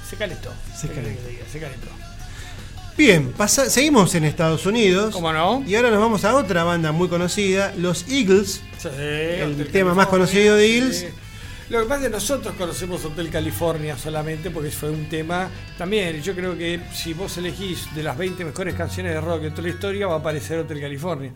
se 0.09 0.15
calentó. 0.17 0.51
Se 0.75 0.87
¿Qué 0.89 0.95
querés 0.95 1.17
calentó. 1.17 1.51
Se 1.51 1.59
calentó. 1.59 1.87
Bien, 2.97 3.31
pasa- 3.33 3.69
seguimos 3.69 4.15
en 4.15 4.23
Estados 4.23 4.65
Unidos. 4.65 5.13
¿Cómo 5.13 5.31
no? 5.33 5.63
Y 5.67 5.75
ahora 5.75 5.91
nos 5.91 5.99
vamos 5.99 6.23
a 6.23 6.33
otra 6.35 6.63
banda 6.63 6.91
muy 6.93 7.07
conocida, 7.09 7.73
los 7.77 8.05
Eagles. 8.09 8.61
Sí, 8.77 8.87
El 8.89 9.67
tema 9.71 9.93
más 9.93 10.07
conocido 10.07 10.55
de 10.55 10.67
sí. 10.91 11.07
Lo 11.69 11.81
que 11.81 11.85
pasa 11.85 12.01
es 12.01 12.07
que 12.07 12.13
nosotros 12.13 12.55
conocemos 12.55 13.03
Hotel 13.05 13.29
California 13.29 13.97
solamente 13.97 14.51
porque 14.51 14.69
fue 14.69 14.91
un 14.91 15.09
tema. 15.09 15.49
También, 15.77 16.21
yo 16.21 16.35
creo 16.35 16.55
que 16.55 16.79
si 16.93 17.13
vos 17.13 17.35
elegís 17.37 17.93
de 17.95 18.03
las 18.03 18.15
20 18.15 18.45
mejores 18.45 18.75
canciones 18.75 19.13
de 19.13 19.21
rock 19.21 19.41
de 19.41 19.49
toda 19.49 19.63
la 19.63 19.69
historia, 19.69 20.07
va 20.07 20.15
a 20.15 20.19
aparecer 20.19 20.59
Hotel 20.59 20.79
California. 20.79 21.33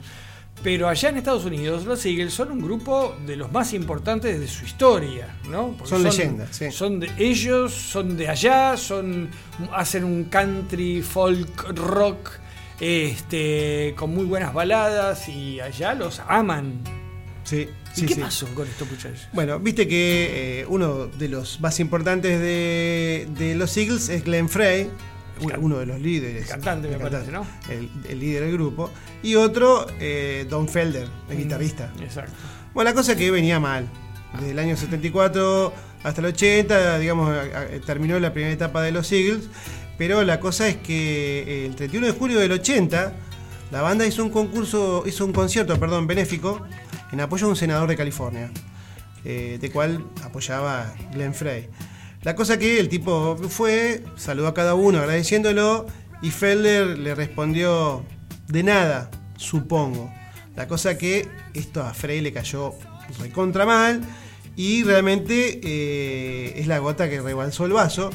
Pero 0.61 0.87
allá 0.87 1.09
en 1.09 1.17
Estados 1.17 1.45
Unidos, 1.45 1.85
los 1.85 2.05
Eagles 2.05 2.33
son 2.33 2.51
un 2.51 2.61
grupo 2.61 3.15
de 3.25 3.37
los 3.37 3.51
más 3.51 3.73
importantes 3.73 4.39
de 4.39 4.47
su 4.47 4.65
historia, 4.65 5.35
¿no? 5.49 5.69
Porque 5.69 5.89
Son 5.89 6.03
leyendas, 6.03 6.55
sí. 6.55 6.71
Son 6.71 6.99
de 6.99 7.09
ellos, 7.17 7.73
son 7.73 8.15
de 8.15 8.27
allá, 8.27 8.77
son 8.77 9.29
hacen 9.73 10.03
un 10.03 10.25
country 10.25 11.01
folk 11.01 11.69
rock 11.75 12.31
este 12.79 13.93
con 13.97 14.13
muy 14.13 14.25
buenas 14.25 14.53
baladas 14.53 15.27
y 15.27 15.59
allá 15.59 15.93
los 15.93 16.21
aman. 16.27 16.98
Sí, 17.49 17.67
¿Y 17.95 17.99
sí, 18.01 18.05
qué 18.05 18.13
sí. 18.15 18.19
pasó 18.21 18.47
con 18.53 18.67
estos 18.67 18.89
muchachos? 18.89 19.27
Bueno, 19.33 19.59
viste 19.59 19.87
que 19.87 20.59
eh, 20.61 20.65
uno 20.67 21.07
de 21.07 21.29
los 21.29 21.59
más 21.61 21.79
importantes 21.79 22.39
de, 22.39 23.27
de 23.37 23.55
los 23.55 23.75
Eagles 23.77 24.09
es 24.09 24.23
Glenn 24.23 24.49
Frey, 24.49 24.89
uno- 25.59 25.79
de 25.79 25.85
los 25.87 25.99
líderes. 25.99 26.43
El 26.43 26.49
cantante, 26.49 26.87
me 26.89 26.95
El 26.95 27.01
parece, 27.01 27.31
¿no? 27.31 27.47
El, 27.69 27.89
el 28.07 28.19
líder 28.19 28.43
del 28.43 28.53
grupo. 28.53 28.91
Y 29.23 29.35
otro, 29.35 29.87
eh, 29.99 30.45
Don 30.49 30.67
Felder, 30.67 31.07
el 31.29 31.37
guitarrista. 31.37 31.91
Exacto. 32.01 32.33
Bueno, 32.73 32.89
la 32.91 32.95
cosa 32.95 33.15
que 33.15 33.31
venía 33.31 33.59
mal. 33.59 33.87
Desde 34.33 34.51
el 34.51 34.59
año 34.59 34.77
74 34.77 35.73
hasta 36.03 36.21
el 36.21 36.27
80, 36.27 36.99
digamos, 36.99 37.35
terminó 37.85 38.19
la 38.19 38.31
primera 38.31 38.53
etapa 38.53 38.81
de 38.83 38.91
los 38.91 39.11
Eagles. 39.11 39.45
Pero 39.97 40.23
la 40.23 40.39
cosa 40.39 40.67
es 40.67 40.77
que 40.77 41.43
eh, 41.47 41.65
el 41.65 41.75
31 41.75 42.05
de 42.07 42.13
julio 42.13 42.39
del 42.39 42.51
80, 42.51 43.13
la 43.71 43.81
banda 43.81 44.05
hizo 44.05 44.23
un 44.23 44.29
concurso, 44.29 45.03
hizo 45.05 45.25
un 45.25 45.33
concierto, 45.33 45.77
perdón, 45.79 46.05
benéfico, 46.07 46.61
en 47.11 47.21
apoyo 47.21 47.47
a 47.47 47.49
un 47.49 47.55
senador 47.55 47.89
de 47.89 47.95
California, 47.95 48.51
eh, 49.25 49.57
de 49.59 49.71
cual 49.71 50.05
apoyaba 50.23 50.93
Glenn 51.13 51.33
Frey. 51.33 51.69
La 52.21 52.35
cosa 52.35 52.59
que 52.59 52.79
el 52.79 52.89
tipo 52.89 53.37
fue, 53.37 54.03
saludó 54.17 54.47
a 54.47 54.53
cada 54.53 54.75
uno 54.75 54.99
agradeciéndolo 54.99 55.85
y 56.21 56.31
Felder 56.31 56.99
le 56.99 57.15
respondió 57.15 58.03
de 58.47 58.63
nada, 58.63 59.09
supongo. 59.37 60.11
La 60.55 60.67
cosa 60.67 60.97
que 60.97 61.27
esto 61.53 61.81
a 61.81 61.93
Frey 61.93 62.19
le 62.19 62.33
cayó 62.33 62.73
recontra 63.19 63.65
mal 63.65 64.01
y 64.55 64.83
realmente 64.83 65.61
eh, 65.63 66.59
es 66.59 66.67
la 66.67 66.79
gota 66.79 67.09
que 67.09 67.21
rebalsó 67.21 67.65
el 67.65 67.71
vaso. 67.71 68.09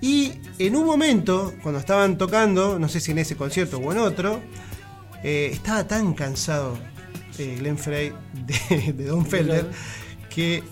Y 0.00 0.32
en 0.58 0.76
un 0.76 0.86
momento, 0.86 1.52
cuando 1.62 1.80
estaban 1.80 2.16
tocando, 2.16 2.78
no 2.78 2.88
sé 2.88 3.00
si 3.00 3.10
en 3.10 3.18
ese 3.18 3.36
concierto 3.36 3.78
o 3.78 3.92
en 3.92 3.98
otro, 3.98 4.40
eh, 5.24 5.50
estaba 5.52 5.86
tan 5.86 6.14
cansado 6.14 6.78
eh, 7.40 7.56
Glenn 7.58 7.78
Frey 7.78 8.12
de, 8.32 8.92
de 8.92 9.04
Don 9.04 9.26
Felder 9.26 9.66
que 10.28 10.62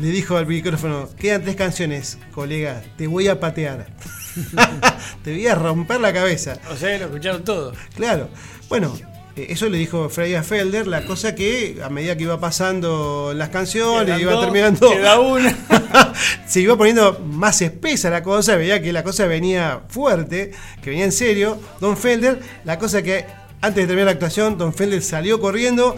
le 0.00 0.08
dijo 0.08 0.36
al 0.36 0.46
micrófono, 0.46 1.08
quedan 1.18 1.42
tres 1.42 1.56
canciones, 1.56 2.18
colega, 2.32 2.82
te 2.96 3.06
voy 3.06 3.28
a 3.28 3.38
patear. 3.38 3.86
te 5.22 5.32
voy 5.32 5.46
a 5.46 5.54
romper 5.54 6.00
la 6.00 6.12
cabeza. 6.12 6.58
O 6.70 6.76
sea, 6.76 6.98
lo 6.98 7.06
escucharon 7.06 7.44
todo. 7.44 7.72
Claro. 7.94 8.28
Bueno, 8.68 8.92
eh, 9.36 9.46
eso 9.50 9.68
le 9.68 9.78
dijo 9.78 10.08
Frey 10.08 10.34
a 10.34 10.42
Felder, 10.42 10.86
la 10.86 11.04
cosa 11.04 11.34
que 11.34 11.80
a 11.82 11.90
medida 11.90 12.16
que 12.16 12.24
iba 12.24 12.40
pasando 12.40 13.32
las 13.34 13.50
canciones, 13.50 14.20
iba 14.20 14.40
terminando. 14.40 14.90
queda 14.90 15.20
una. 15.20 15.56
se 16.46 16.60
iba 16.60 16.76
poniendo 16.76 17.20
más 17.20 17.62
espesa 17.62 18.10
la 18.10 18.22
cosa, 18.22 18.56
veía 18.56 18.82
que 18.82 18.92
la 18.92 19.04
cosa 19.04 19.26
venía 19.26 19.82
fuerte, 19.88 20.50
que 20.82 20.90
venía 20.90 21.04
en 21.04 21.12
serio. 21.12 21.60
Don 21.80 21.96
Felder, 21.96 22.40
la 22.64 22.78
cosa 22.78 23.02
que 23.02 23.26
antes 23.60 23.82
de 23.82 23.86
terminar 23.86 24.06
la 24.06 24.12
actuación, 24.12 24.58
Don 24.58 24.72
Felder 24.74 25.02
salió 25.02 25.40
corriendo, 25.40 25.96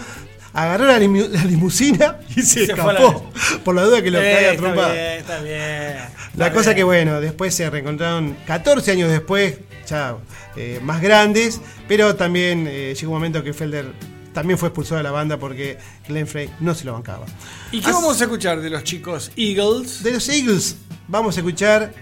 agarró 0.52 0.86
la, 0.86 0.98
limu- 0.98 1.28
la 1.28 1.44
limusina 1.44 2.18
y 2.36 2.42
se, 2.42 2.66
la 2.66 2.74
escapó. 2.74 3.30
Por 3.64 3.74
la 3.74 3.82
duda 3.82 4.02
que 4.02 4.11
lo 4.11 4.20
Eh, 4.20 4.32
caiga 4.32 4.52
está 4.52 4.72
bien, 4.92 4.96
está 5.18 5.38
bien. 5.40 5.96
La 6.36 6.52
cosa 6.52 6.74
que 6.74 6.84
bueno, 6.84 7.20
después 7.20 7.54
se 7.54 7.68
reencontraron 7.70 8.36
14 8.46 8.90
años 8.92 9.11
después, 9.11 9.59
ya 9.88 10.16
eh, 10.57 10.80
más 10.82 11.00
grandes, 11.00 11.61
pero 11.88 12.14
también 12.16 12.66
eh, 12.68 12.94
llegó 12.98 13.12
un 13.12 13.18
momento 13.18 13.42
que 13.42 13.52
Felder 13.52 13.86
también 14.34 14.59
fue 14.59 14.68
expulsado 14.68 14.98
de 14.98 15.02
la 15.02 15.11
banda 15.12 15.38
porque 15.38 15.78
Glenn 16.07 16.26
Frey 16.26 16.50
no 16.61 16.74
se 16.74 16.84
lo 16.84 16.92
bancaba. 16.92 17.24
¿Y 17.72 17.80
qué 17.80 17.88
As- 17.88 17.94
vamos 17.94 18.20
a 18.20 18.24
escuchar 18.24 18.61
de 18.61 18.68
los 18.68 18.84
chicos 18.84 19.30
Eagles? 19.36 20.02
De 20.02 20.12
los 20.12 20.28
Eagles 20.28 20.76
vamos 21.09 21.36
a 21.36 21.40
escuchar 21.40 21.92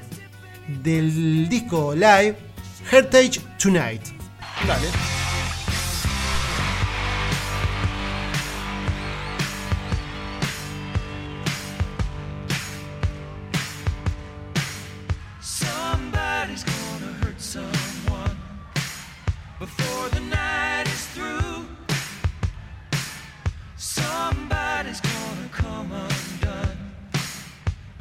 del 0.82 1.48
disco 1.48 1.94
live 1.94 2.34
Heritage 2.90 3.40
Tonight. 3.62 4.02
Dale. 4.66 5.23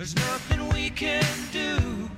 There's 0.04 0.16
nothing 0.18 0.68
we 0.74 0.90
can 0.90 1.24
do. 1.54 2.10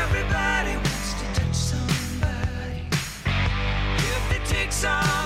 Everybody 0.00 0.74
wants 0.74 1.12
to 1.20 1.26
touch 1.34 1.54
somebody. 1.54 2.88
If 3.98 4.32
it 4.36 4.46
takes 4.46 4.86
all 4.86 5.23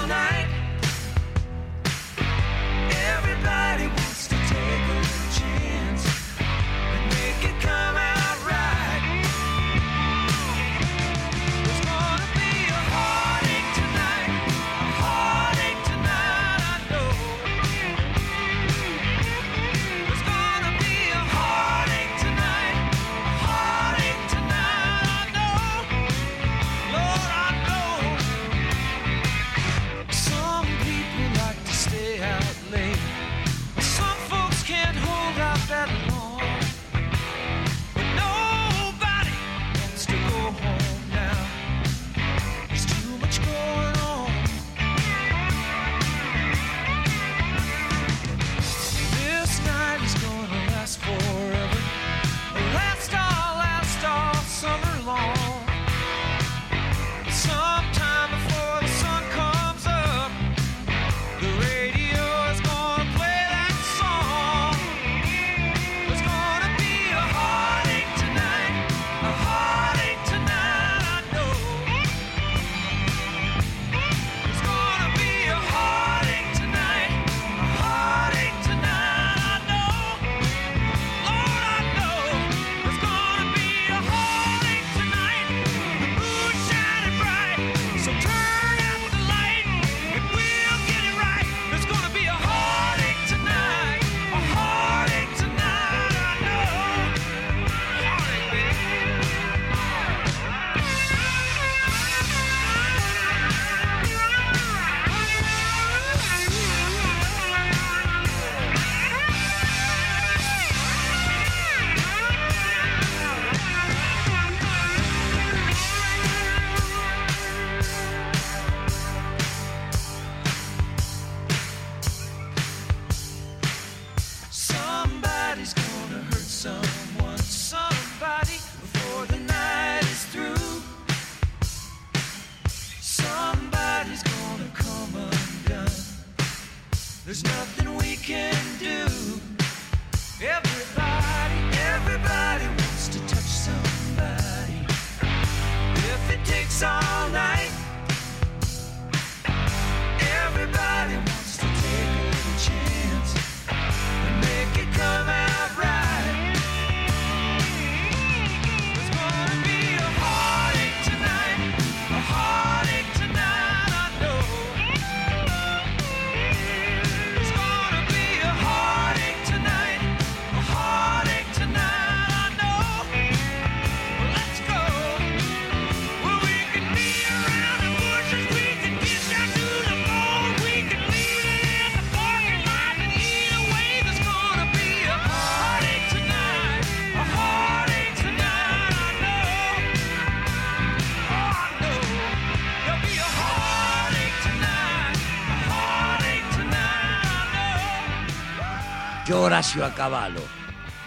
Horacio 199.58 199.84
Acabalo, 199.84 200.40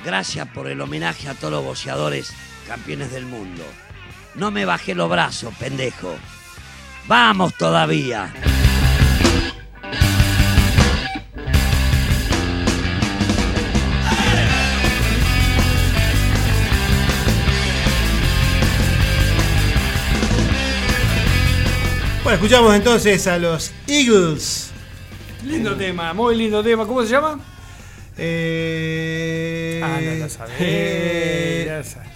gracias 0.03 0.45
por 0.49 0.67
el 0.67 0.81
homenaje 0.81 1.29
a 1.29 1.33
todos 1.33 1.53
los 1.53 1.63
boxeadores 1.63 2.33
campeones 2.67 3.09
del 3.09 3.25
mundo. 3.25 3.63
No 4.35 4.51
me 4.51 4.65
bajé 4.65 4.93
los 4.93 5.09
brazos, 5.09 5.53
pendejo. 5.57 6.13
¡Vamos 7.07 7.53
todavía! 7.55 8.33
Bueno, 22.21 22.35
escuchamos 22.35 22.75
entonces 22.75 23.27
a 23.27 23.37
los 23.37 23.71
Eagles. 23.87 24.71
Lindo 25.45 25.73
tema, 25.77 26.13
muy 26.13 26.35
lindo 26.35 26.61
tema. 26.61 26.85
¿Cómo 26.85 27.01
se 27.03 27.11
llama? 27.11 27.39
Eh, 28.17 29.81
Ah, 29.83 29.99
no 30.01 30.15
lo 30.15 30.29
sabés. 30.29 30.55
eh, 30.59 31.63
ya 31.67 31.83
sabés. 31.83 32.09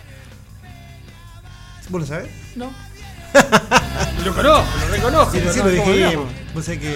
¿Vos 1.89 2.02
lo 2.02 2.08
sabés? 2.08 2.30
No. 2.56 2.72
lo 4.26 4.34
conozco, 4.34 4.80
lo 4.80 4.88
reconozco. 4.96 5.32
Sí, 5.34 5.39
pero 5.41 5.54
sí 5.54 5.60
no 5.60 5.66
lo 5.66 5.72
dijimos. 5.72 6.32
Vos 6.54 6.66
sabés 6.66 6.80
que. 6.82 6.96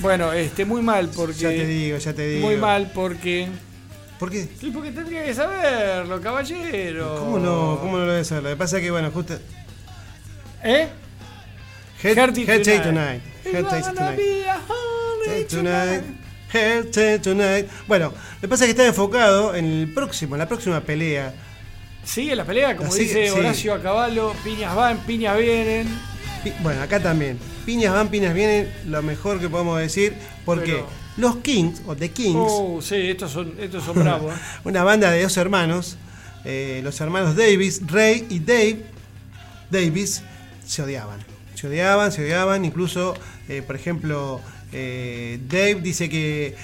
Bueno, 0.00 0.32
este, 0.32 0.64
muy 0.64 0.82
mal 0.82 1.08
porque. 1.14 1.38
Ya 1.40 1.48
te 1.50 1.66
digo, 1.66 1.98
ya 1.98 2.12
te 2.12 2.26
digo. 2.28 2.46
Muy 2.46 2.56
mal 2.56 2.90
porque. 2.94 3.48
¿Por 4.18 4.30
qué? 4.30 4.48
Sí, 4.60 4.70
porque 4.72 4.92
tendría 4.92 5.24
que 5.24 5.34
saberlo, 5.34 6.20
caballero. 6.20 7.16
¿Cómo 7.18 7.38
no? 7.38 7.78
¿Cómo 7.80 7.98
no 7.98 8.06
lo 8.06 8.12
debes 8.12 8.28
saber? 8.28 8.44
Lo 8.44 8.50
que 8.50 8.56
pasa 8.56 8.76
es 8.78 8.82
que, 8.82 8.90
bueno, 8.90 9.10
justo. 9.10 9.34
¿Eh? 10.62 10.88
Head, 12.02 12.16
Heart 12.16 12.38
Head 12.38 12.62
Take 12.62 12.80
Tonight. 12.80 13.22
Head 13.44 13.64
Tonight. 13.64 13.84
a 13.86 14.58
Take 15.26 15.44
Tonight. 15.44 16.23
Tonight. 17.22 17.66
Bueno, 17.86 18.12
lo 18.36 18.40
que 18.40 18.48
pasa 18.48 18.64
es 18.64 18.68
que 18.68 18.70
está 18.72 18.86
enfocado 18.86 19.54
en 19.54 19.64
el 19.64 19.92
próximo, 19.92 20.34
en 20.34 20.38
la 20.40 20.48
próxima 20.48 20.80
pelea. 20.80 21.34
Sigue 22.04 22.36
la 22.36 22.44
pelea, 22.44 22.76
como 22.76 22.94
dice 22.94 23.28
sí. 23.28 23.38
Horacio 23.38 23.74
a 23.74 23.82
caballo, 23.82 24.32
piñas 24.44 24.74
van, 24.74 24.98
piñas 24.98 25.38
vienen. 25.38 25.88
Pi- 26.42 26.52
Bueno, 26.60 26.82
acá 26.82 27.00
también. 27.00 27.38
Piñas 27.64 27.92
van, 27.94 28.08
piñas 28.08 28.34
vienen, 28.34 28.70
lo 28.86 29.02
mejor 29.02 29.40
que 29.40 29.48
podemos 29.48 29.78
decir. 29.78 30.14
Porque 30.44 30.72
Pero- 30.72 30.88
los 31.16 31.36
Kings, 31.36 31.80
o 31.86 31.96
The 31.96 32.10
Kings, 32.10 32.36
Oh, 32.38 32.80
sí, 32.82 32.96
estos 32.96 33.30
son, 33.32 33.54
estos 33.58 33.84
son 33.84 33.94
bravos. 33.96 34.34
¿eh? 34.34 34.38
una 34.64 34.84
banda 34.84 35.10
de 35.10 35.22
dos 35.22 35.36
hermanos, 35.38 35.96
eh, 36.44 36.80
los 36.84 37.00
hermanos 37.00 37.36
Davis, 37.36 37.80
Ray 37.86 38.26
y 38.28 38.40
Dave 38.40 38.82
Davis, 39.70 40.22
se 40.66 40.82
odiaban. 40.82 41.20
Se 41.54 41.68
odiaban, 41.68 42.12
se 42.12 42.22
odiaban. 42.22 42.64
Incluso, 42.66 43.14
eh, 43.48 43.62
por 43.62 43.76
ejemplo, 43.76 44.40
eh, 44.74 45.38
Dave 45.48 45.76
dice 45.76 46.08
que 46.08 46.54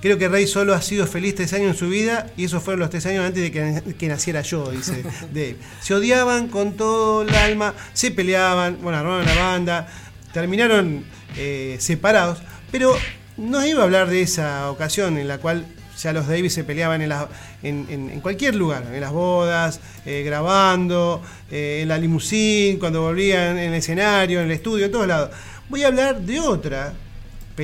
creo 0.00 0.16
que 0.18 0.28
Ray 0.28 0.46
solo 0.46 0.74
ha 0.74 0.80
sido 0.82 1.06
feliz 1.06 1.34
tres 1.34 1.52
años 1.52 1.68
en 1.72 1.76
su 1.76 1.88
vida 1.88 2.26
y 2.36 2.44
esos 2.44 2.62
fueron 2.62 2.80
los 2.80 2.90
tres 2.90 3.04
años 3.06 3.24
antes 3.24 3.42
de 3.42 3.52
que, 3.52 3.94
que 3.98 4.08
naciera 4.08 4.40
yo, 4.40 4.70
dice 4.70 5.02
Dave. 5.32 5.56
Se 5.80 5.94
odiaban 5.94 6.48
con 6.48 6.72
todo 6.76 7.22
el 7.22 7.34
alma, 7.34 7.74
se 7.92 8.10
peleaban, 8.10 8.78
bueno, 8.82 8.98
armaron 8.98 9.26
la 9.26 9.34
banda, 9.34 9.88
terminaron 10.32 11.04
eh, 11.36 11.76
separados, 11.80 12.38
pero 12.72 12.96
no 13.36 13.64
iba 13.66 13.80
a 13.82 13.84
hablar 13.84 14.08
de 14.08 14.22
esa 14.22 14.70
ocasión 14.70 15.18
en 15.18 15.28
la 15.28 15.38
cual 15.38 15.66
ya 16.02 16.14
los 16.14 16.26
Davis 16.28 16.54
se 16.54 16.64
peleaban 16.64 17.02
en, 17.02 17.10
la- 17.10 17.28
en- 17.62 17.86
en- 17.90 18.08
en 18.10 18.20
cualquier 18.22 18.54
lugar, 18.54 18.86
en 18.90 19.00
las 19.02 19.12
bodas, 19.12 19.80
eh, 20.06 20.22
grabando, 20.24 21.22
eh, 21.50 21.80
en 21.82 21.88
la 21.88 21.98
limusín, 21.98 22.78
cuando 22.78 23.02
volvían 23.02 23.58
en 23.58 23.72
el 23.72 23.74
escenario, 23.74 24.40
en 24.40 24.46
el 24.46 24.52
estudio, 24.52 24.86
en 24.86 24.92
todos 24.92 25.06
lados. 25.06 25.30
Voy 25.68 25.82
a 25.82 25.88
hablar 25.88 26.20
de 26.22 26.40
otra 26.40 26.94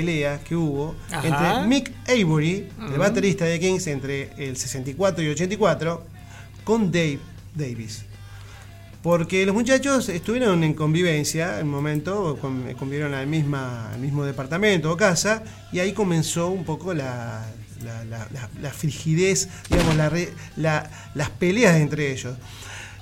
pelea 0.01 0.41
que 0.45 0.55
hubo 0.55 0.95
Ajá. 1.11 1.27
entre 1.27 1.69
Mick 1.69 1.91
Avery, 2.07 2.69
el 2.93 2.99
baterista 2.99 3.47
de 3.47 3.59
Kings, 3.59 3.87
entre 3.87 4.31
el 4.37 4.55
64 4.59 5.25
y 5.25 5.29
84, 5.29 6.05
con 6.65 6.93
Dave 6.93 7.19
Davis. 7.55 8.05
Porque 9.03 9.47
los 9.47 9.55
muchachos 9.55 10.11
estuvieron 10.11 10.63
en 10.65 10.75
convivencia 10.75 11.61
en 11.61 11.67
un 11.67 11.73
momento, 11.73 12.37
con- 12.41 12.75
convivieron 12.75 13.15
misma, 13.27 13.91
al 13.93 14.01
mismo 14.01 14.23
departamento 14.25 14.93
o 14.93 14.97
casa, 14.99 15.43
y 15.73 15.79
ahí 15.79 15.93
comenzó 15.95 16.49
un 16.49 16.65
poco 16.65 16.93
la, 16.93 17.47
la, 17.83 18.05
la- 18.05 18.29
la- 18.61 18.71
frigidez, 18.71 19.49
digamos, 19.71 19.97
las 21.15 21.31
peleas 21.39 21.77
entre 21.77 22.13
ellos. 22.13 22.37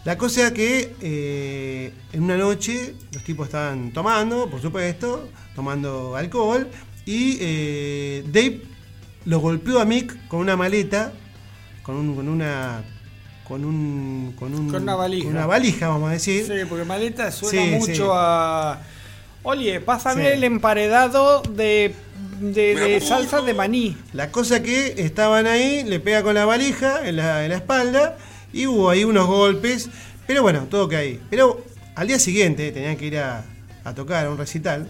La 0.05 0.16
cosa 0.18 0.53
que 0.53 0.95
eh, 1.01 1.92
en 2.12 2.22
una 2.22 2.36
noche 2.36 2.95
los 3.12 3.24
tipos 3.24 3.47
estaban 3.47 3.90
tomando, 3.92 4.49
por 4.51 4.61
supuesto, 4.62 5.28
tomando 5.55 6.16
alcohol, 6.16 6.68
y 7.07 7.36
eh, 7.40 8.24
Dave 8.26 8.62
lo 9.26 9.38
golpeó 9.40 9.80
a 9.80 9.84
Mick 9.84 10.26
con 10.28 10.40
una 10.40 10.57
maleta, 10.57 11.12
con, 11.82 11.96
un- 11.96 12.14
con 12.16 12.28
una... 12.28 12.82
Con, 13.46 13.62
un, 13.62 14.34
con, 14.38 14.55
un- 14.55 14.70
Con 14.70 14.82
una 14.84 14.94
valija. 14.94 15.24
con 15.26 15.36
una 15.36 15.44
valija, 15.46 15.88
vamos 15.88 16.09
a 16.09 16.12
decir. 16.14 16.46
Sí, 16.46 16.64
porque 16.66 16.86
maleta 16.86 17.30
suena 17.30 17.62
Sí, 17.62 17.70
mucho 17.72 18.05
sí. 18.07 18.11
a. 18.11 18.80
Oye, 19.42 19.80
pásame 19.80 20.22
Sí. 20.22 20.28
el 20.30 20.44
emparedado 20.44 21.42
de, 21.42 21.94
de, 22.40 22.74
de 22.74 23.00
salsa 23.02 23.42
de 23.42 23.52
maní. 23.52 23.98
La 24.14 24.30
cosa 24.32 24.62
que 24.62 24.94
estaban 24.96 25.46
ahí, 25.46 25.84
le 25.84 26.00
pega 26.00 26.22
con 26.22 26.34
la 26.34 26.46
valija 26.46 27.07
en 27.07 27.16
la, 27.16 27.44
en 27.44 27.50
la 27.50 27.57
espalda 27.57 28.16
y 28.50 28.66
hubo 28.66 28.88
ahí 28.88 29.05
unos 29.05 29.26
golpes, 29.26 29.90
pero 30.26 30.40
bueno, 30.40 30.61
todo 30.70 30.88
que 30.88 30.96
ahí. 30.96 31.20
Pero 31.28 31.62
al 31.96 32.07
día 32.09 32.18
siguiente 32.18 32.72
tenían 32.72 32.96
que 32.96 33.05
ir 33.05 33.18
a, 33.18 33.44
a 33.84 33.94
tocar 33.94 34.24
a 34.24 34.30
un 34.30 34.38
recital 34.38 34.88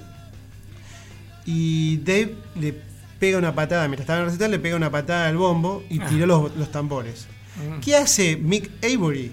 y 1.46 1.98
Dave 1.98 2.34
le 2.60 2.74
pega 3.18 3.38
una 3.38 3.54
patada, 3.54 3.86
mientras 3.88 4.04
estaba 4.04 4.18
en 4.18 4.24
el 4.24 4.30
recital, 4.30 4.50
le 4.50 4.58
pega 4.58 4.76
una 4.76 4.90
patada 4.90 5.28
al 5.28 5.36
bombo 5.36 5.82
y 5.90 6.00
Ah. 6.00 6.06
tiró 6.08 6.26
los, 6.26 6.56
los 6.56 6.70
tambores. 6.72 7.26
Mm. 7.56 7.80
¿Qué 7.80 7.96
hace 7.96 8.36
Mick 8.36 8.70
Avery? 8.84 9.32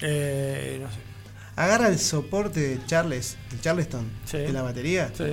Eh, 0.00 0.78
no 0.82 0.88
sé. 0.90 0.98
agarra 1.56 1.88
el 1.88 1.98
soporte 1.98 2.60
de 2.60 2.78
Charles, 2.86 3.36
de 3.50 3.58
Charleston, 3.60 4.04
Sí. 4.26 4.36
de 4.36 4.52
la 4.52 4.60
batería, 4.62 5.10
Sí. 5.16 5.24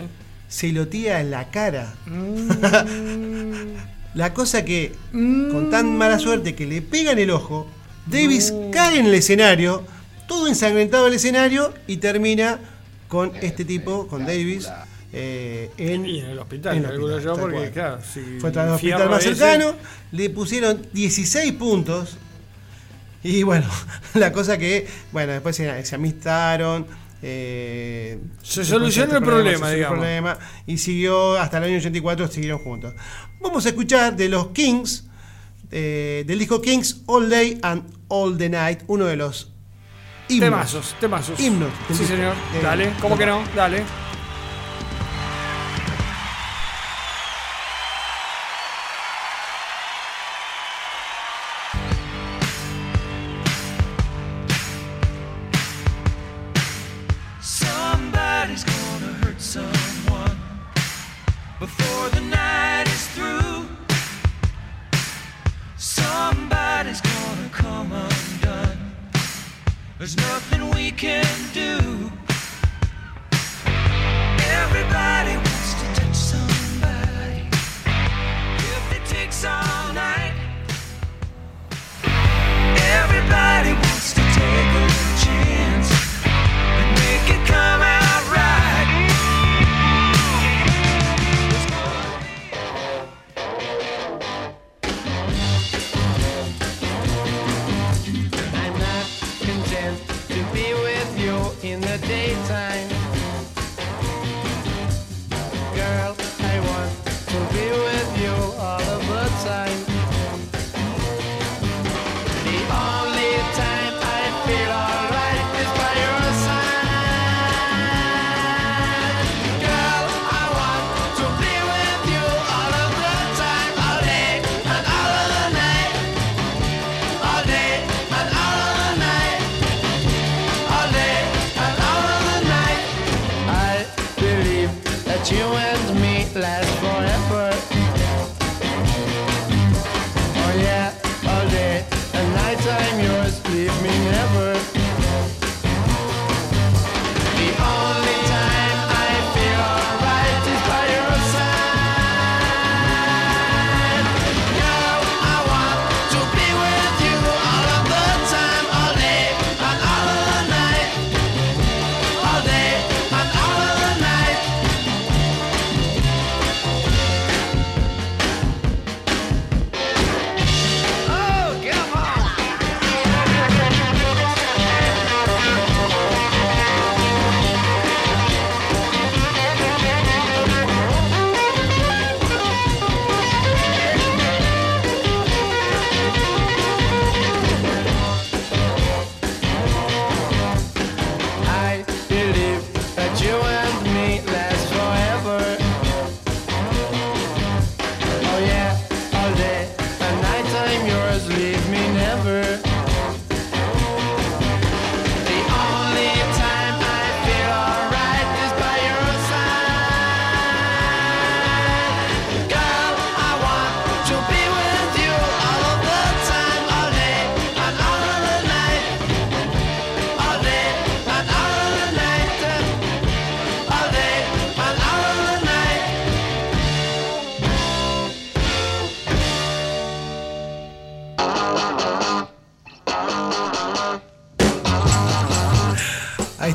se 0.47 0.71
lo 0.71 0.87
tira 0.87 1.19
en 1.19 1.31
la 1.31 1.49
cara. 1.51 1.93
Mm. 2.05 2.47
La 4.15 4.31
cosa 4.33 4.63
que, 4.63 4.93
con 5.11 5.69
tan 5.71 5.97
mala 5.97 6.19
suerte 6.19 6.53
que 6.53 6.67
le 6.67 6.81
pega 6.83 7.11
en 7.13 7.19
el 7.19 7.31
ojo, 7.31 7.67
Davis 8.05 8.53
cae 8.71 8.99
en 8.99 9.07
el 9.07 9.13
escenario, 9.15 9.83
todo 10.27 10.47
ensangrentado 10.47 11.07
el 11.07 11.13
escenario 11.15 11.73
y 11.87 11.97
termina 11.97 12.59
con 13.07 13.31
este 13.41 13.65
tipo, 13.65 14.07
con 14.07 14.25
Davis, 14.25 14.69
eh, 15.13 15.69
en, 15.77 16.05
Y 16.05 16.19
en 16.21 16.25
el 16.31 16.39
hospital, 16.39 16.75
en 16.77 16.85
el 16.85 16.91
hospital, 17.03 17.23
yo, 17.23 17.35
porque 17.37 17.57
cual. 17.57 17.71
claro, 17.71 17.99
si 18.01 18.39
Fue 18.39 18.49
al 18.49 18.57
el 18.67 18.73
hospital 18.73 19.09
más 19.09 19.25
ese- 19.25 19.35
cercano, 19.35 19.75
le 20.11 20.29
pusieron 20.31 20.81
16 20.91 21.53
puntos. 21.53 22.17
Y 23.23 23.43
bueno, 23.43 23.67
la 24.15 24.31
cosa 24.33 24.57
que, 24.57 24.87
bueno, 25.11 25.31
después 25.33 25.55
se, 25.55 25.85
se 25.85 25.95
amistaron. 25.95 26.85
eh, 27.21 28.19
Se 28.41 28.65
solucionó 28.65 29.17
el 29.17 29.23
problema, 29.23 29.51
se 29.51 29.57
solucionó 29.59 29.69
el 29.71 29.75
digamos. 29.77 29.97
problema, 29.99 30.37
y 30.65 30.77
siguió 30.77 31.39
hasta 31.39 31.59
el 31.59 31.63
año 31.65 31.77
84, 31.77 32.27
siguieron 32.27 32.59
juntos. 32.59 32.93
Vamos 33.39 33.65
a 33.65 33.69
escuchar 33.69 34.15
de 34.15 34.27
los 34.29 34.47
Kings, 34.47 35.05
eh, 35.71 36.23
del 36.27 36.39
disco 36.39 36.61
Kings 36.61 37.01
All 37.05 37.29
Day 37.29 37.59
and 37.61 37.83
All 38.09 38.37
the 38.37 38.49
Night, 38.49 38.81
uno 38.87 39.05
de 39.05 39.15
los 39.15 39.51
himnos. 40.27 40.49
Temazos, 40.49 40.95
temazos. 40.99 41.39
Himnos 41.39 41.69
Sí, 41.87 41.93
disco. 41.93 42.07
señor. 42.07 42.33
Eh, 42.55 42.59
Dale, 42.61 42.91
¿cómo 42.99 43.17
que 43.17 43.25
no? 43.25 43.41
Dale. 43.55 43.83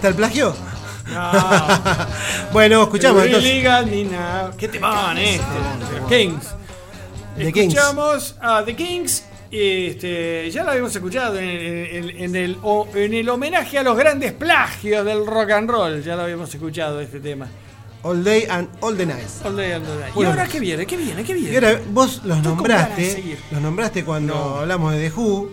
El 0.08 0.14
plagio. 0.14 0.54
No. 1.12 1.30
bueno, 2.52 2.82
escuchamos 2.82 3.24
entonces. 3.24 3.64
me 3.86 4.04
now. 4.04 4.50
¿Qué 4.56 4.68
te 4.68 4.78
van 4.78 5.16
este? 5.18 5.42
The 6.08 6.16
Kings. 6.16 6.46
The 7.36 7.52
Kings. 7.52 7.74
Escuchamos 7.74 8.36
a 8.40 8.64
The 8.64 8.76
Kings. 8.76 9.24
Este, 9.50 10.50
ya 10.50 10.62
lo 10.64 10.70
habíamos 10.72 10.94
escuchado 10.94 11.38
en, 11.38 11.46
en- 11.48 12.10
en 12.24 12.36
el, 12.36 12.58
o- 12.62 12.86
en 12.94 13.14
el 13.14 13.26
homenaje 13.30 13.78
a 13.78 13.82
los 13.82 13.96
grandes 13.96 14.32
plagios 14.32 15.04
del 15.06 15.26
rock 15.26 15.50
and 15.52 15.70
roll. 15.70 16.02
Ya 16.02 16.16
lo 16.16 16.22
habíamos 16.22 16.52
escuchado 16.54 17.00
este 17.00 17.20
tema. 17.20 17.48
All 18.02 18.22
Day 18.22 18.46
and 18.48 18.68
All 18.80 18.96
the 18.96 19.06
Night. 19.06 19.26
All 19.44 19.56
day 19.56 19.72
and 19.72 19.86
all 19.88 19.98
day. 19.98 20.08
¿Y 20.10 20.14
Bueno. 20.14 20.30
ahora 20.30 20.46
qué 20.46 20.60
viene? 20.60 20.86
¿Qué 20.86 20.96
viene? 20.98 21.24
¿Qué 21.24 21.32
viene? 21.34 21.50
Y 21.52 21.54
ahora 21.56 21.80
vos 21.90 22.20
los 22.24 22.42
nombraste, 22.42 23.38
los 23.50 23.60
nombraste 23.60 24.04
cuando 24.04 24.34
No. 24.34 24.56
hablamos 24.60 24.92
de 24.92 25.08
The 25.08 25.16
Who, 25.16 25.50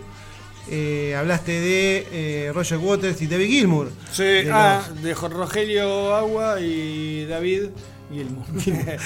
eh, 0.70 1.14
hablaste 1.16 1.52
de 1.52 2.06
eh, 2.10 2.52
Roger 2.52 2.78
Waters 2.78 3.20
y 3.22 3.26
David 3.26 3.46
Gilmour. 3.46 3.90
Sí, 4.12 4.22
De 4.24 4.50
ah, 4.52 4.84
los- 4.88 5.02
de 5.02 5.14
Jo- 5.14 5.28
Rogelio 5.28 6.14
Agua 6.14 6.60
y 6.60 7.24
David 7.26 7.64
Gilmour. 8.12 8.46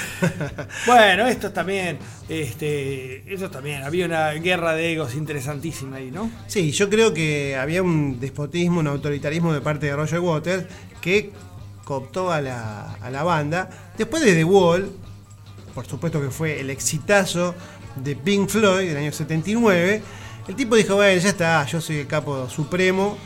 bueno, 0.87 1.27
esto 1.29 1.51
también, 1.53 1.99
este, 2.29 3.25
también, 3.51 3.83
había 3.83 4.07
una 4.07 4.31
guerra 4.33 4.75
de 4.75 4.93
egos 4.93 5.15
interesantísima 5.15 5.97
ahí, 5.97 6.11
¿no? 6.11 6.31
Sí, 6.47 6.71
yo 6.73 6.89
creo 6.91 7.13
que 7.15 7.57
había 7.57 7.83
un 7.83 8.21
despotismo, 8.21 8.81
un 8.81 8.87
autoritarismo 8.87 9.53
de 9.53 9.61
parte 9.61 9.87
de 9.87 9.97
Roger 9.97 10.21
Waters 10.21 10.65
que 11.01 11.31
cooptó 11.85 12.31
a 12.31 12.41
la, 12.41 12.95
a 12.95 13.11
la 13.11 13.23
banda. 13.23 13.69
Después 13.99 14.23
de 14.25 14.35
The 14.35 14.45
Wall, 14.45 14.91
por 15.75 15.87
supuesto 15.87 16.21
que 16.21 16.31
fue 16.31 16.61
el 16.61 16.71
exitazo 16.71 17.55
de 17.97 18.15
Pink 18.17 18.49
Floyd 18.49 18.87
del 18.89 18.97
año 18.99 19.13
79, 19.13 20.03
el 20.49 20.55
tipo 20.57 20.76
dijo, 20.76 20.95
bueno, 20.97 21.20
ya 21.20 21.28
está, 21.28 21.64
yo 21.66 21.80
soy 21.80 21.99
el 21.99 22.07
capo 22.07 22.49
supremo 22.49 23.16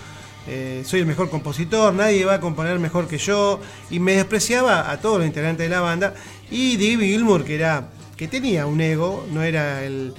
eh, 0.47 0.83
soy 0.85 1.01
el 1.01 1.07
mejor 1.07 1.31
compositor, 1.31 1.95
nadie 1.95 2.25
va 2.27 2.35
a 2.35 2.41
componer 2.41 2.79
mejor 2.79 3.09
que 3.09 3.17
yo, 3.17 3.61
y 3.89 3.99
me 3.99 4.13
despreciaba 4.15 4.91
a 4.91 5.01
todos 5.01 5.17
los 5.17 5.27
integrantes 5.27 5.65
de 5.65 5.75
la 5.75 5.81
banda, 5.81 6.13
y 6.51 6.77
David 6.77 7.01
Gilmour, 7.13 7.45
que 7.45 7.55
era 7.55 7.89
que 8.15 8.29
tenía 8.29 8.67
un 8.67 8.79
ego, 8.81 9.27
no 9.33 9.43
era, 9.43 9.83
el, 9.85 10.13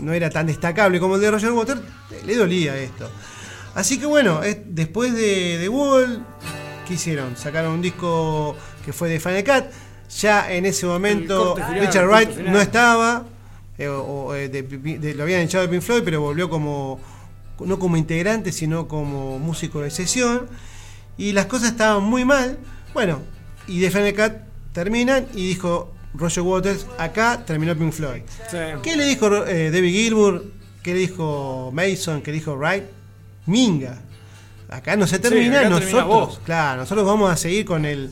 no 0.00 0.12
era 0.12 0.30
tan 0.30 0.46
destacable 0.46 1.00
como 1.00 1.16
el 1.16 1.20
de 1.22 1.30
Roger 1.32 1.50
Waters, 1.50 1.80
le 2.24 2.36
dolía 2.36 2.76
esto. 2.76 3.10
Así 3.74 3.98
que 3.98 4.06
bueno, 4.06 4.44
es- 4.44 4.58
después 4.64 5.12
de 5.12 5.58
The 5.60 5.68
Wall, 5.68 6.24
¿qué 6.86 6.94
hicieron? 6.94 7.36
Sacaron 7.36 7.72
un 7.72 7.82
disco 7.82 8.56
que 8.84 8.92
fue 8.92 9.08
de 9.08 9.18
Final 9.18 9.42
Cut, 9.42 9.64
ya 10.20 10.52
en 10.52 10.66
ese 10.66 10.86
momento 10.86 11.56
final, 11.56 11.80
Richard 11.80 12.06
Wright 12.06 12.30
no 12.38 12.60
estaba, 12.60 13.24
eh, 13.78 13.88
o- 13.88 14.34
eh, 14.34 14.48
de- 14.48 14.62
de- 14.62 15.14
lo 15.14 15.22
habían 15.24 15.40
echado 15.40 15.62
de 15.62 15.68
Pink 15.68 15.82
Floyd, 15.82 16.02
pero 16.04 16.20
volvió 16.20 16.48
como 16.50 17.00
no 17.60 17.78
como 17.78 17.96
integrante, 17.96 18.50
sino 18.52 18.88
como 18.88 19.38
músico 19.38 19.80
de 19.80 19.90
sesión. 19.90 20.48
Y 21.16 21.32
las 21.32 21.46
cosas 21.46 21.70
estaban 21.70 22.02
muy 22.02 22.24
mal. 22.24 22.58
Bueno, 22.92 23.20
y 23.68 23.80
Final 23.88 24.14
Cut 24.14 24.32
terminan 24.72 25.26
y 25.34 25.46
dijo 25.46 25.92
Roger 26.14 26.42
Waters, 26.42 26.86
acá 26.98 27.44
terminó 27.46 27.76
Pink 27.76 27.92
Floyd. 27.92 28.22
Sí. 28.50 28.56
¿Qué 28.82 28.96
le 28.96 29.04
dijo 29.04 29.46
eh, 29.46 29.70
David 29.70 29.92
Gilmour? 29.92 30.44
¿Qué 30.82 30.92
le 30.92 30.98
dijo 31.00 31.70
Mason? 31.72 32.20
¿Qué 32.22 32.30
le 32.32 32.38
dijo 32.38 32.54
Wright? 32.56 32.84
Minga. 33.46 34.00
Acá 34.68 34.96
no 34.96 35.06
se 35.06 35.18
termina, 35.18 35.68
nosotros. 35.68 36.06
vos. 36.06 36.40
Claro, 36.44 36.80
nosotros 36.82 37.06
vamos 37.06 37.30
a 37.30 37.36
seguir 37.36 37.64
con 37.64 37.84
el 37.84 38.10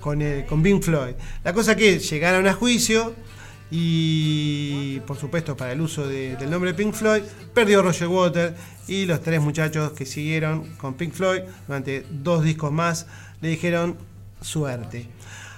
con 0.00 0.20
el 0.20 0.44
con 0.44 0.62
Pink 0.62 0.82
Floyd. 0.82 1.14
La 1.42 1.52
cosa 1.54 1.74
que 1.76 1.98
llegaron 1.98 2.46
a 2.46 2.52
juicio 2.52 3.14
y 3.70 5.00
por 5.00 5.16
supuesto 5.16 5.56
para 5.56 5.72
el 5.72 5.80
uso 5.80 6.06
de- 6.06 6.36
del 6.36 6.50
nombre 6.50 6.74
Pink 6.74 6.94
Floyd 6.94 7.22
perdió 7.52 7.82
Roger 7.82 8.08
Waters 8.08 8.54
y 8.86 9.06
los 9.06 9.20
tres 9.22 9.40
muchachos 9.40 9.92
que 9.92 10.06
siguieron 10.06 10.74
con 10.76 10.94
Pink 10.94 11.12
Floyd 11.12 11.40
durante 11.66 12.06
dos 12.10 12.44
discos 12.44 12.70
más 12.72 13.06
le 13.40 13.48
dijeron 13.48 13.96
suerte. 14.40 15.08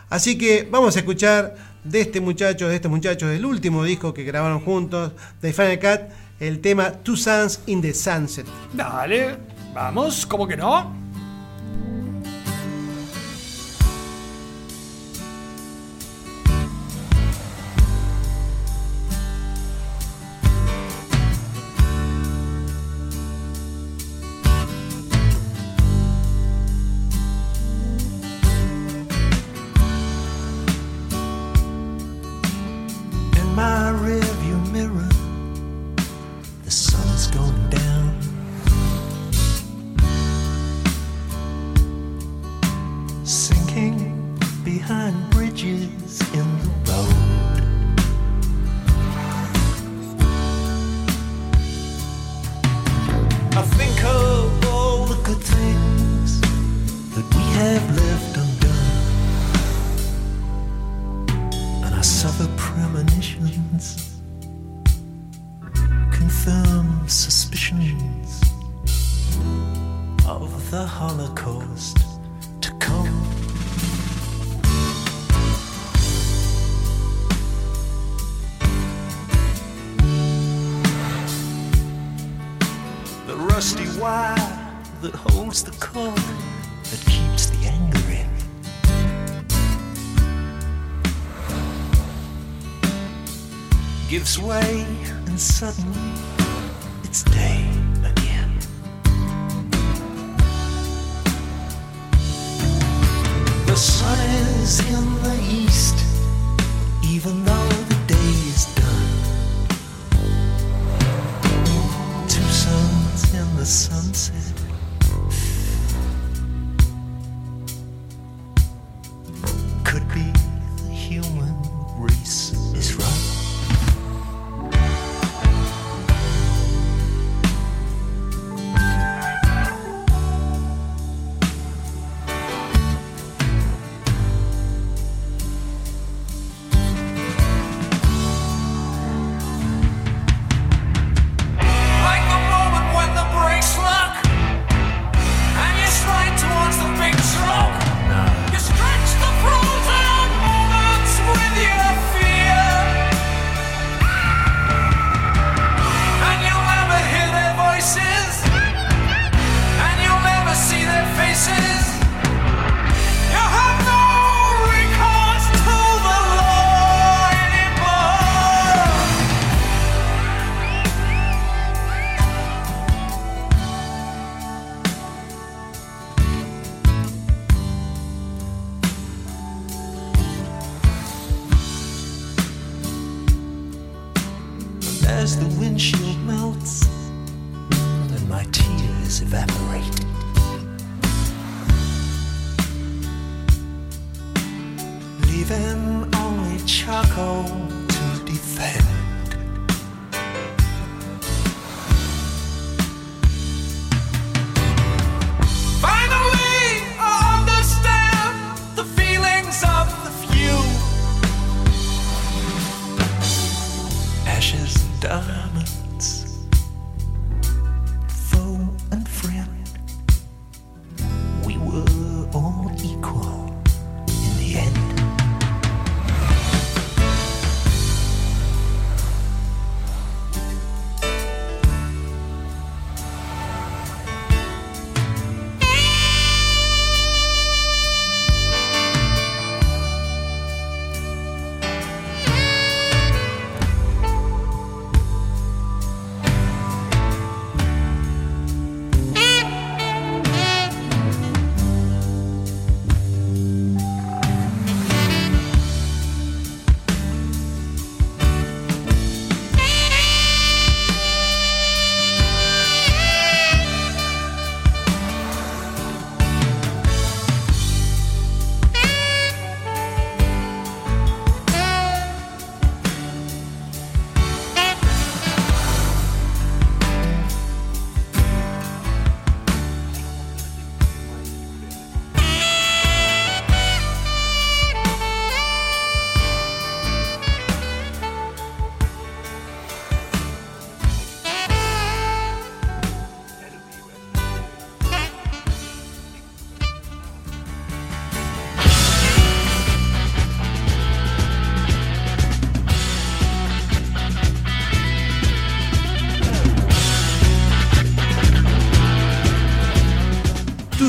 Así 0.09 0.39
que 0.39 0.67
vamos 0.71 0.97
a 0.97 1.01
escuchar 1.01 1.57
de 1.83 2.01
este 2.01 2.21
muchacho, 2.21 2.69
de 2.69 2.77
estos 2.77 2.91
muchachos, 2.91 3.29
del 3.31 3.45
último 3.45 3.83
disco 3.85 4.15
que 4.15 4.25
grabaron 4.25 4.61
juntos, 4.61 5.13
de 5.43 5.53
Final 5.53 5.79
Cut, 5.81 6.01
el 6.41 6.61
tema 6.61 6.93
Two 6.93 7.17
Suns 7.17 7.61
in 7.67 7.81
the 7.83 7.93
Sunset. 7.93 8.47
Dale, 8.73 9.37
vamos, 9.75 10.25
¿cómo 10.27 10.47
que 10.47 10.57
no? 10.57 11.06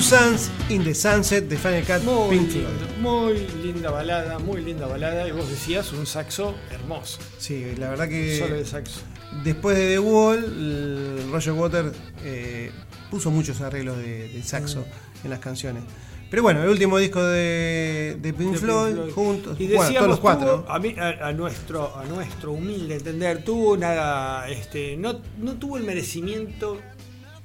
Suns 0.07 0.49
in 0.69 0.83
the 0.83 0.93
Sunset 0.95 1.49
de 1.49 1.57
Final 1.57 1.83
Cut 1.83 2.03
Muy 2.03 2.37
Pink 2.37 2.51
lindo, 2.53 2.69
Floyd. 2.69 2.97
muy 3.01 3.47
linda 3.61 3.91
balada, 3.91 4.39
muy 4.39 4.61
linda 4.61 4.85
balada. 4.87 5.27
Y 5.27 5.31
vos 5.31 5.49
decías 5.49 5.91
un 5.91 6.05
saxo 6.05 6.55
hermoso. 6.71 7.19
Sí, 7.37 7.73
la 7.77 7.89
verdad 7.89 8.07
que 8.07 8.39
Solo 8.39 8.55
de 8.55 8.65
saxo. 8.65 9.01
después 9.43 9.75
de 9.77 9.87
The 9.89 9.99
Wall, 9.99 11.29
Roger 11.31 11.53
Water 11.53 11.91
eh, 12.23 12.71
puso 13.11 13.31
muchos 13.31 13.59
arreglos 13.59 13.97
de, 13.97 14.29
de 14.29 14.43
saxo 14.43 14.85
en 15.25 15.29
las 15.29 15.39
canciones. 15.39 15.83
Pero 16.29 16.41
bueno, 16.43 16.63
el 16.63 16.69
último 16.69 16.97
disco 16.97 17.21
de, 17.23 18.17
de 18.21 18.33
Pink, 18.33 18.51
de 18.51 18.51
Pink 18.51 18.55
Floyd, 18.57 19.11
juntos, 19.13 19.57
Y 19.59 19.67
bueno, 19.67 19.81
decíamos, 19.83 19.97
todos 19.97 20.09
los 20.09 20.19
cuatro. 20.19 20.63
tuvo- 20.65 20.71
a, 20.73 20.79
mí- 20.79 20.95
a- 20.97 21.27
a 21.27 21.33
nuestro, 21.33 21.95
a 21.97 22.05
nuestro 22.05 22.51
humilde 22.53 22.95
entender, 22.95 23.43
tuvo 23.43 23.75
nada, 23.77 24.47
este, 24.49 24.95
no, 24.97 25.21
no 25.37 25.53
tuvo 25.55 25.77
el 25.77 25.83
merecimiento 25.83 26.79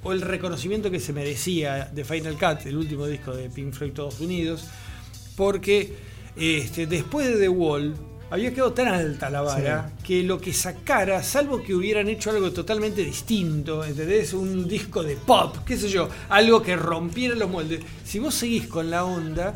o 0.05 0.13
el 0.13 0.21
reconocimiento 0.21 0.91
que 0.91 0.99
se 1.01 1.13
merecía 1.13 1.89
de 1.93 2.05
Final 2.05 2.35
Cut, 2.35 2.67
el 2.67 2.77
último 2.77 3.07
disco 3.07 3.33
de 3.35 3.49
Pink 3.51 3.73
Floyd 3.73 3.93
Todos 3.93 4.21
Unidos, 4.21 4.65
porque 5.37 5.95
este, 6.37 6.87
después 6.87 7.29
de 7.29 7.37
The 7.39 7.49
Wall 7.49 7.95
había 8.31 8.53
quedado 8.53 8.73
tan 8.73 8.89
alta 8.89 9.29
la 9.31 9.43
vara 9.43 9.93
que 10.03 10.23
lo 10.23 10.41
que 10.41 10.53
sacara, 10.55 11.23
salvo 11.23 11.63
que 11.63 11.75
hubieran 11.75 12.09
hecho 12.09 12.31
algo 12.31 12.51
totalmente 12.51 13.05
distinto, 13.05 13.85
¿entendés? 13.85 14.33
Un 14.33 14.67
disco 14.67 15.03
de 15.03 15.17
pop, 15.17 15.59
qué 15.67 15.77
sé 15.77 15.89
yo, 15.89 16.09
algo 16.31 16.63
que 16.63 16.75
rompiera 16.75 17.35
los 17.35 17.51
moldes. 17.51 17.81
Si 18.05 18.19
vos 18.19 18.35
seguís 18.35 18.67
con 18.69 18.91
la 18.91 19.05
onda, 19.05 19.55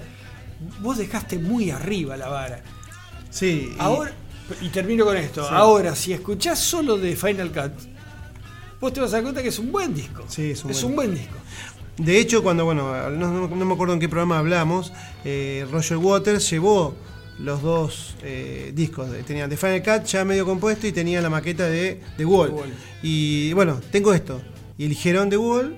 vos 0.80 0.98
dejaste 0.98 1.38
muy 1.38 1.70
arriba 1.70 2.16
la 2.18 2.28
vara. 2.28 2.62
Sí, 3.30 3.70
y- 3.72 3.76
Ahora, 3.78 4.12
y 4.60 4.68
termino 4.68 5.04
con 5.06 5.16
esto. 5.16 5.42
Sí. 5.42 5.48
Ahora, 5.52 5.96
si 5.96 6.12
escuchás 6.12 6.58
solo 6.60 6.98
de 6.98 7.16
Final 7.16 7.50
Cut, 7.50 7.95
vos 8.80 8.92
te 8.92 9.00
vas 9.00 9.10
a 9.12 9.16
dar 9.16 9.22
cuenta 9.22 9.42
que 9.42 9.48
es 9.48 9.58
un 9.58 9.72
buen 9.72 9.94
disco. 9.94 10.24
Sí, 10.28 10.50
es 10.50 10.64
un 10.64 10.72
buen 10.72 10.84
un 10.84 10.96
buen 10.96 11.14
disco. 11.14 11.34
De 11.98 12.18
hecho, 12.20 12.42
cuando, 12.42 12.64
bueno, 12.66 13.10
no, 13.10 13.48
me 13.48 13.72
acuerdo 13.72 13.94
en 13.94 14.00
qué 14.00 14.08
programa 14.08 14.38
hablamos, 14.38 14.92
eh, 15.24 15.66
Roger 15.72 15.96
Waters 15.96 16.50
llevó 16.50 16.94
los 17.38 17.62
dos 17.62 18.16
eh, 18.22 18.72
discos. 18.74 19.08
Tenía 19.26 19.48
The 19.48 19.56
Final 19.56 19.82
Cut 19.82 20.04
ya 20.04 20.24
medio 20.24 20.44
compuesto 20.44 20.86
y 20.86 20.92
tenía 20.92 21.22
la 21.22 21.30
maqueta 21.30 21.66
de 21.66 22.02
The 22.18 22.24
Wall. 22.26 22.48
The 22.50 22.54
Wall. 22.54 22.74
Y 23.02 23.52
bueno, 23.54 23.80
tengo 23.90 24.12
esto. 24.12 24.42
Y 24.76 24.84
eligieron 24.84 25.30
The 25.30 25.38
Wall. 25.38 25.74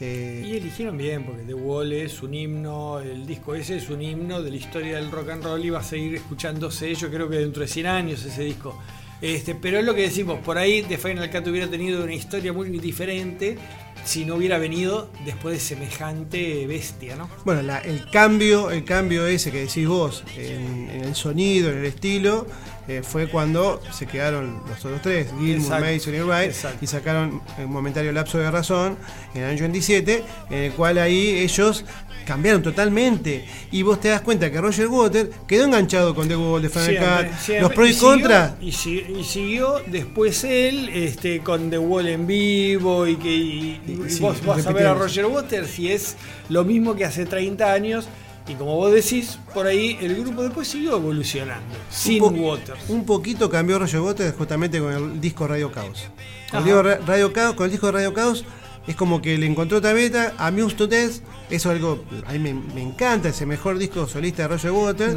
eh, 0.00 0.44
Y 0.44 0.56
eligieron 0.56 0.96
bien, 0.98 1.24
porque 1.24 1.42
The 1.42 1.54
Wall 1.54 1.92
es 1.92 2.20
un 2.20 2.34
himno, 2.34 2.98
el 2.98 3.24
disco 3.24 3.54
ese 3.54 3.76
es 3.76 3.88
un 3.90 4.02
himno 4.02 4.42
de 4.42 4.50
la 4.50 4.56
historia 4.56 4.96
del 4.96 5.10
rock 5.12 5.30
and 5.30 5.44
roll 5.44 5.64
y 5.64 5.70
va 5.70 5.78
a 5.80 5.84
seguir 5.84 6.16
escuchándose, 6.16 6.92
yo 6.96 7.10
creo 7.10 7.28
que 7.28 7.36
dentro 7.36 7.62
de 7.62 7.68
100 7.68 7.86
años 7.86 8.24
ese 8.24 8.42
disco. 8.42 8.76
Este, 9.20 9.54
pero 9.54 9.78
es 9.78 9.84
lo 9.84 9.94
que 9.94 10.02
decimos, 10.02 10.38
por 10.44 10.58
ahí 10.58 10.82
The 10.82 10.96
Final 10.96 11.30
Cut 11.30 11.46
hubiera 11.48 11.68
tenido 11.68 12.04
una 12.04 12.14
historia 12.14 12.52
muy 12.52 12.68
diferente 12.78 13.58
si 14.04 14.24
no 14.24 14.36
hubiera 14.36 14.58
venido 14.58 15.10
después 15.24 15.54
de 15.54 15.60
semejante 15.60 16.66
bestia, 16.66 17.16
¿no? 17.16 17.28
Bueno, 17.44 17.60
el 17.84 18.08
cambio, 18.10 18.70
el 18.70 18.84
cambio 18.84 19.26
ese 19.26 19.50
que 19.50 19.62
decís 19.62 19.86
vos 19.88 20.22
en 20.36 21.02
el 21.04 21.14
sonido, 21.14 21.70
en 21.70 21.78
el 21.78 21.84
estilo, 21.84 22.46
eh, 22.88 23.02
fue 23.02 23.28
cuando 23.28 23.80
se 23.92 24.06
quedaron 24.06 24.62
los 24.68 24.84
otros 24.84 25.02
tres, 25.02 25.28
Gilmour, 25.38 25.80
Mason 25.80 26.14
y 26.14 26.20
Wright, 26.20 26.48
exacto. 26.50 26.78
y 26.80 26.86
sacaron 26.86 27.42
un 27.58 27.70
momentario 27.70 28.10
lapso 28.12 28.38
de 28.38 28.50
razón 28.50 28.96
en 29.34 29.42
el 29.42 29.50
año 29.50 29.60
27, 29.60 30.24
en 30.50 30.56
el 30.58 30.72
cual 30.72 30.98
ahí 30.98 31.38
ellos 31.38 31.84
cambiaron 32.26 32.62
totalmente. 32.62 33.46
Y 33.72 33.82
vos 33.82 34.00
te 34.00 34.08
das 34.08 34.20
cuenta 34.20 34.50
que 34.50 34.60
Roger 34.60 34.86
Water 34.88 35.30
quedó 35.46 35.64
enganchado 35.64 36.14
con 36.14 36.28
The 36.28 36.36
Wall 36.36 36.60
de 36.62 36.68
siempre. 36.68 37.30
los 37.60 37.72
pros 37.72 37.88
y, 37.88 37.92
siguió- 37.94 38.08
contras. 38.10 38.52
Y, 38.60 38.72
si- 38.72 39.04
y 39.18 39.24
siguió 39.24 39.82
después 39.86 40.44
él 40.44 40.90
este, 40.90 41.40
con 41.40 41.70
The 41.70 41.78
Wall 41.78 42.08
en 42.08 42.26
vivo 42.26 43.06
y 43.06 43.16
que 43.16 43.28
y- 43.34 43.80
y 43.86 43.92
Y 44.06 44.10
sí, 44.10 44.20
vos 44.20 44.44
vas 44.44 44.66
a 44.66 44.72
ver 44.72 44.86
a. 44.88 44.94
Roger 44.94 45.26
Waters 45.26 45.78
y 45.78 45.90
es 45.92 46.16
lo 46.50 46.64
mismo 46.64 46.94
que 46.96 47.04
hace 47.06 47.24
30 47.26 47.72
años. 47.72 48.08
Y 48.48 48.54
como 48.54 48.76
vos 48.76 48.92
decís, 48.92 49.38
por 49.52 49.66
ahí 49.66 49.98
el 50.00 50.16
grupo 50.16 50.42
después 50.42 50.66
siguió 50.68 50.96
evolucionando. 50.96 51.76
Sin 51.90 52.22
un, 52.22 52.38
Waters. 52.38 52.80
un 52.88 53.04
poquito 53.04 53.50
cambió 53.50 53.78
Roger 53.78 54.00
Waters 54.00 54.34
justamente 54.36 54.80
con 54.80 54.92
el 54.92 55.20
disco 55.20 55.46
Radio 55.46 55.70
Caos. 55.70 56.08
Con 56.50 56.64
Radio 57.06 57.32
Caos, 57.32 57.54
con 57.54 57.66
el 57.66 57.70
disco 57.70 57.86
de 57.86 57.92
Radio 57.92 58.14
Caos 58.14 58.44
es 58.86 58.96
como 58.96 59.20
que 59.20 59.36
le 59.36 59.44
encontró 59.46 59.78
otra 59.78 59.92
beta, 59.92 60.32
Amuse 60.38 60.74
to 60.74 60.86
Death, 60.86 61.20
eso 61.50 61.70
es 61.70 61.76
algo, 61.76 62.02
a 62.26 62.32
mí 62.32 62.38
me, 62.38 62.54
me 62.54 62.82
encanta, 62.82 63.28
ese 63.28 63.44
mejor 63.44 63.76
disco 63.76 64.06
solista 64.08 64.42
de 64.42 64.48
Roger 64.48 64.70
Waters, 64.70 65.14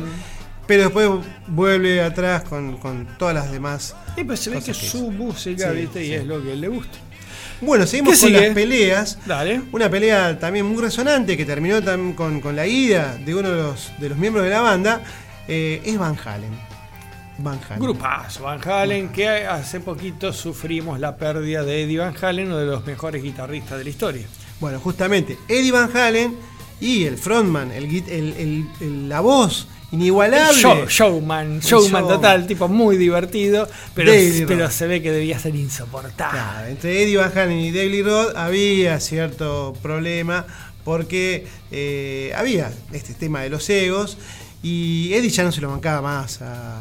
pero 0.67 0.83
después 0.83 1.09
vuelve 1.47 2.01
atrás 2.01 2.43
con, 2.43 2.77
con 2.77 3.07
todas 3.17 3.33
las 3.33 3.49
demás. 3.49 3.95
Y 4.17 4.25
pues 4.25 4.41
se 4.41 4.49
ve 4.49 4.61
que 4.61 4.73
su 4.73 5.09
música, 5.11 5.71
Sí, 5.71 5.77
¿viste? 5.77 6.03
Y 6.03 6.07
sí. 6.07 6.13
es 6.15 6.25
lo 6.25 6.43
que 6.43 6.49
a 6.49 6.53
él 6.53 6.61
le 6.61 6.67
gusta. 6.67 6.97
Bueno, 7.61 7.85
seguimos 7.85 8.19
¿Qué 8.19 8.31
con 8.31 8.33
las 8.33 8.53
peleas. 8.53 9.17
Dale. 9.25 9.61
Una 9.71 9.89
pelea 9.89 10.37
también 10.39 10.65
muy 10.65 10.81
resonante 10.81 11.37
que 11.37 11.45
terminó 11.45 11.77
con, 12.15 12.41
con 12.41 12.55
la 12.55 12.65
ida 12.67 13.17
de 13.23 13.35
uno 13.35 13.49
de 13.49 13.61
los, 13.61 13.91
de 13.99 14.09
los 14.09 14.17
miembros 14.17 14.43
de 14.43 14.49
la 14.49 14.61
banda, 14.61 15.01
eh, 15.47 15.81
es 15.85 15.97
Van 15.97 16.17
Halen. 16.25 16.51
Van 17.37 17.59
Halen. 17.67 17.79
Grupazo, 17.79 18.43
Van 18.43 18.59
Halen, 18.67 19.09
que 19.09 19.27
hace 19.27 19.79
poquito 19.79 20.33
sufrimos 20.33 20.99
la 20.99 21.15
pérdida 21.17 21.63
de 21.63 21.83
Eddie 21.83 21.99
Van 21.99 22.15
Halen, 22.21 22.47
uno 22.47 22.57
de 22.57 22.65
los 22.65 22.85
mejores 22.85 23.21
guitarristas 23.23 23.77
de 23.77 23.83
la 23.83 23.89
historia. 23.89 24.25
Bueno, 24.59 24.79
justamente, 24.79 25.37
Eddie 25.47 25.71
Van 25.71 25.95
Halen 25.95 26.35
y 26.79 27.05
el 27.05 27.17
frontman, 27.17 27.71
el, 27.71 27.87
gui- 27.89 28.07
el- 28.09 28.33
el- 28.37 28.65
el- 28.79 29.09
la 29.09 29.21
voz 29.21 29.67
inigualable. 29.91 30.53
Show- 30.61 30.87
showman, 30.87 31.59
showman 31.61 32.01
show. 32.03 32.09
total, 32.09 32.47
tipo 32.47 32.67
muy 32.67 32.97
divertido, 32.97 33.67
pero, 33.93 34.11
pero 34.47 34.69
se 34.71 34.87
ve 34.87 35.01
que 35.01 35.11
debía 35.11 35.37
ser 35.39 35.55
insoportable. 35.55 36.37
Claro, 36.39 36.67
entre 36.67 37.03
Eddie 37.03 37.17
Van 37.17 37.31
Halen 37.37 37.59
y 37.59 37.71
David 37.71 38.05
Roth 38.05 38.35
había 38.35 38.99
cierto 38.99 39.73
problema 39.81 40.45
porque 40.83 41.45
eh, 41.71 42.31
había 42.35 42.71
este 42.91 43.13
tema 43.13 43.41
de 43.41 43.49
los 43.49 43.69
egos 43.69 44.17
y 44.63 45.11
Eddie 45.13 45.29
ya 45.29 45.43
no 45.43 45.51
se 45.51 45.61
lo 45.61 45.69
bancaba 45.69 46.01
más 46.01 46.41
a, 46.41 46.77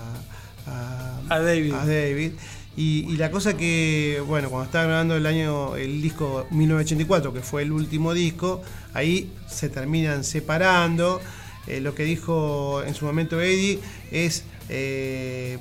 a- 0.67 1.21
A 1.29 1.39
David. 1.41 1.75
a 1.75 1.85
David. 1.87 2.33
Y, 2.77 3.05
y 3.13 3.17
la 3.17 3.31
cosa 3.31 3.57
que, 3.57 4.23
bueno, 4.27 4.49
cuando 4.49 4.67
estaba 4.67 4.85
grabando 4.85 5.17
el 5.17 5.27
año, 5.27 5.77
el 5.77 6.01
disco 6.01 6.47
1984, 6.51 7.33
que 7.35 7.41
fue 7.41 7.63
el 7.63 7.73
último 7.73 8.15
disco, 8.15 8.63
ahí 8.95 9.31
se 9.49 9.69
terminan 9.69 10.25
separando. 10.25 11.21
Eh, 11.67 11.81
lo 11.81 11.95
que 11.95 12.05
dijo 12.05 12.83
en 12.87 12.95
su 12.95 13.05
momento 13.05 13.41
Eddie 13.41 13.79
es 14.11 14.45
eh, 14.69 15.59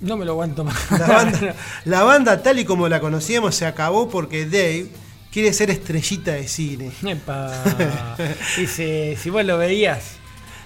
No 0.00 0.16
me 0.16 0.24
lo 0.24 0.32
aguanto 0.32 0.62
más. 0.64 0.76
la 0.90 1.06
banda, 1.06 1.54
la 1.84 2.02
banda 2.02 2.42
tal 2.42 2.58
y 2.58 2.64
como 2.64 2.88
la 2.88 3.00
conocíamos 3.00 3.54
se 3.54 3.66
acabó 3.66 4.08
porque 4.08 4.44
Dave 4.44 4.86
quiere 5.32 5.52
ser 5.52 5.70
estrellita 5.70 6.32
de 6.32 6.46
cine. 6.48 6.92
Epa. 7.02 7.52
Si, 8.66 9.16
si 9.16 9.30
vos 9.30 9.44
lo 9.44 9.58
veías, 9.58 10.16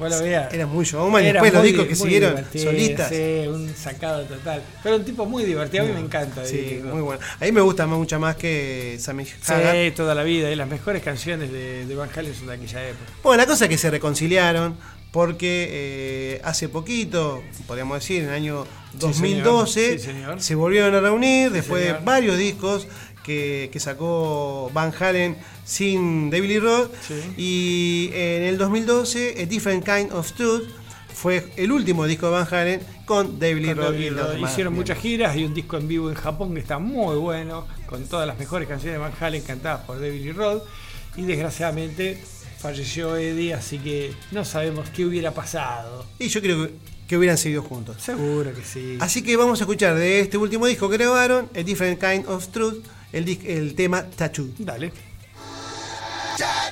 lo 0.08 0.20
veías. 0.22 0.52
Era 0.54 0.66
muy 0.66 0.84
showman 0.84 1.22
Era 1.24 1.32
después 1.42 1.52
los 1.52 1.62
discos 1.64 1.82
di- 1.84 1.88
que 1.88 1.96
siguieron 1.96 2.44
solistas. 2.54 3.08
Sí, 3.10 3.44
un 3.48 3.74
sacado 3.76 4.22
total. 4.24 4.62
Pero 4.82 4.96
un 4.96 5.04
tipo 5.04 5.26
muy 5.26 5.44
divertido, 5.44 5.82
a 5.84 5.86
mí 5.86 5.92
me 5.92 6.00
encanta. 6.00 6.44
Sí, 6.46 6.80
muy 6.84 7.02
bueno. 7.02 7.20
A 7.40 7.44
mí 7.44 7.52
me 7.52 7.60
gusta 7.60 7.86
mucho 7.86 8.18
más 8.20 8.36
que 8.36 8.96
Sammy 9.00 9.26
Hagar. 9.46 9.74
Sí, 9.74 9.90
toda 9.96 10.14
la 10.14 10.22
vida. 10.22 10.50
Y 10.50 10.56
las 10.56 10.68
mejores 10.68 11.02
canciones 11.02 11.52
de, 11.52 11.84
de 11.86 11.94
Van 11.94 12.08
Halen 12.14 12.34
son 12.34 12.46
de 12.46 12.54
aquella 12.54 12.88
época. 12.88 13.12
Bueno, 13.22 13.42
la 13.42 13.46
cosa 13.46 13.64
es 13.64 13.68
que 13.70 13.78
se 13.78 13.90
reconciliaron 13.90 14.76
porque 15.12 15.66
eh, 15.70 16.40
hace 16.44 16.68
poquito, 16.68 17.42
podríamos 17.66 17.98
decir, 17.98 18.22
en 18.22 18.28
el 18.28 18.34
año 18.34 18.64
Sí, 18.92 18.98
2012, 18.98 19.80
señor. 19.80 19.98
Sí, 19.98 20.06
señor. 20.06 20.40
se 20.40 20.54
volvieron 20.54 20.94
a 20.94 21.00
reunir 21.00 21.50
después 21.50 21.82
de 21.84 21.94
varios 22.04 22.38
discos 22.38 22.86
que, 23.24 23.70
que 23.72 23.80
sacó 23.80 24.70
Van 24.72 24.92
Halen 24.98 25.36
sin 25.70 26.30
David 26.30 26.48
Lee 26.48 26.58
Roth. 26.58 26.90
Sí. 27.06 27.14
Y 27.36 28.10
en 28.12 28.42
el 28.42 28.58
2012, 28.58 29.36
A 29.40 29.46
Different 29.46 29.84
Kind 29.84 30.12
of 30.12 30.32
Truth 30.32 30.68
fue 31.14 31.52
el 31.56 31.70
último 31.70 32.06
disco 32.06 32.26
de 32.26 32.32
Van 32.32 32.48
Halen 32.50 32.80
con 33.04 33.38
David 33.38 33.66
Lee 33.66 33.74
Roth. 33.74 33.94
Hicieron 34.42 34.74
muchas 34.74 34.98
giras 34.98 35.36
y 35.36 35.44
un 35.44 35.54
disco 35.54 35.76
en 35.76 35.86
vivo 35.86 36.08
en 36.10 36.16
Japón 36.16 36.54
que 36.54 36.60
está 36.60 36.80
muy 36.80 37.16
bueno, 37.16 37.68
con 37.86 38.04
todas 38.06 38.26
las 38.26 38.36
mejores 38.36 38.68
canciones 38.68 38.94
de 38.94 38.98
Van 38.98 39.12
Halen 39.20 39.42
cantadas 39.42 39.82
por 39.82 40.00
David 40.00 40.24
Lee 40.24 40.32
Roth. 40.32 40.64
Y 41.16 41.22
desgraciadamente 41.22 42.20
falleció 42.58 43.16
Eddie, 43.16 43.54
así 43.54 43.78
que 43.78 44.12
no 44.32 44.44
sabemos 44.44 44.90
qué 44.90 45.04
hubiera 45.04 45.32
pasado. 45.32 46.04
Y 46.18 46.28
yo 46.28 46.40
creo 46.40 46.66
que, 46.66 46.72
que 47.06 47.16
hubieran 47.16 47.38
seguido 47.38 47.62
juntos. 47.62 47.96
Seguro 48.02 48.52
que 48.52 48.64
sí. 48.64 48.96
Así 48.98 49.22
que 49.22 49.36
vamos 49.36 49.60
a 49.60 49.64
escuchar 49.64 49.94
de 49.94 50.20
este 50.20 50.36
último 50.36 50.66
disco 50.66 50.90
que 50.90 50.96
grabaron, 50.96 51.48
A 51.54 51.62
Different 51.62 52.00
Kind 52.00 52.26
of 52.26 52.48
Truth, 52.48 52.84
el, 53.12 53.38
el 53.46 53.74
tema 53.76 54.04
Tattoo. 54.04 54.48
Dale. 54.58 55.09
I 56.42 56.70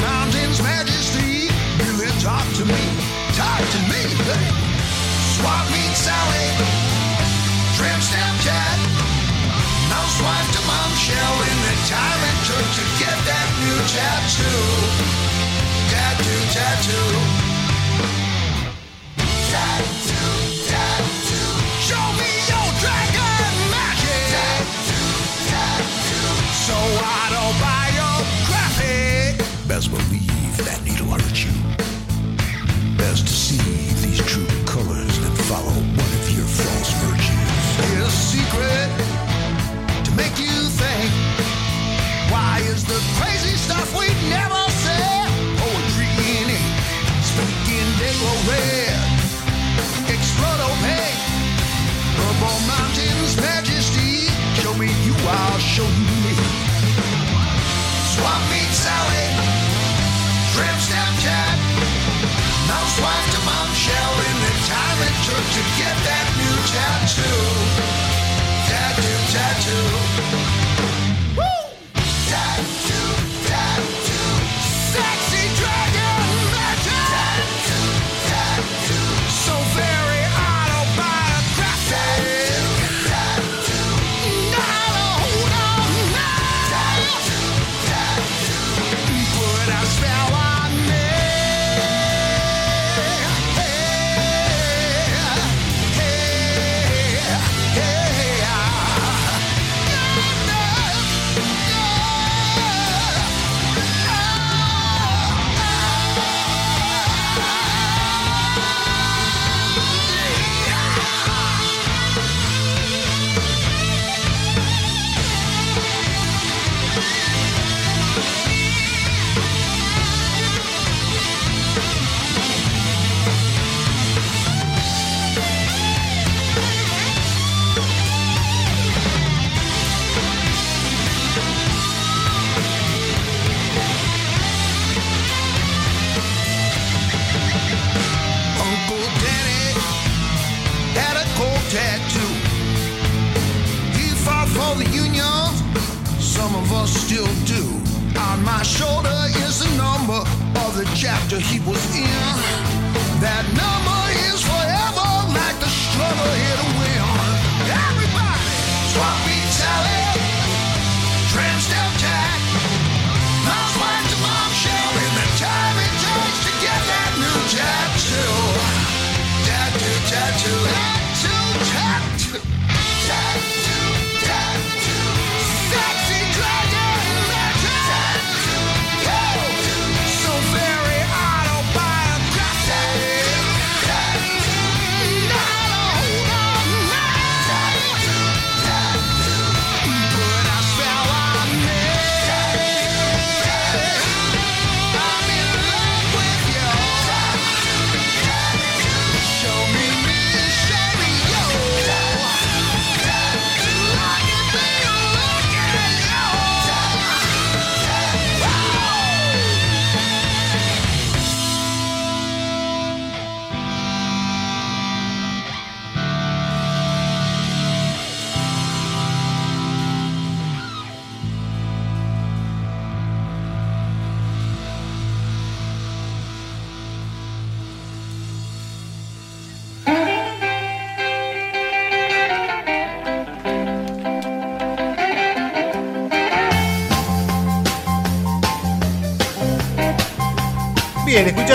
mountain's 0.00 0.60
majesty. 0.62 1.48
Billy, 1.78 2.10
talk 2.20 2.46
to 2.58 2.64
me, 2.64 2.84
talk 3.34 3.62
to 3.74 3.80
me. 3.90 4.02
Hey. 4.26 4.48
Swap 5.34 5.66
meet 5.70 5.94
Sally, 5.94 6.48
trim 7.76 8.00
Snapchat. 8.00 8.78
Mouse 9.90 10.18
wife 10.22 10.48
to 10.54 10.62
mom 10.66 10.90
shell 10.96 11.36
in 11.50 11.58
the 11.66 11.76
time 11.90 12.20
it 12.30 12.38
took 12.48 12.66
to 12.78 12.84
get 13.02 13.18
that 13.28 13.48
new 13.62 13.78
tattoo. 13.94 14.62
Tattoo, 15.90 16.40
tattoo. 16.54 17.08
Tattoo. 19.50 20.53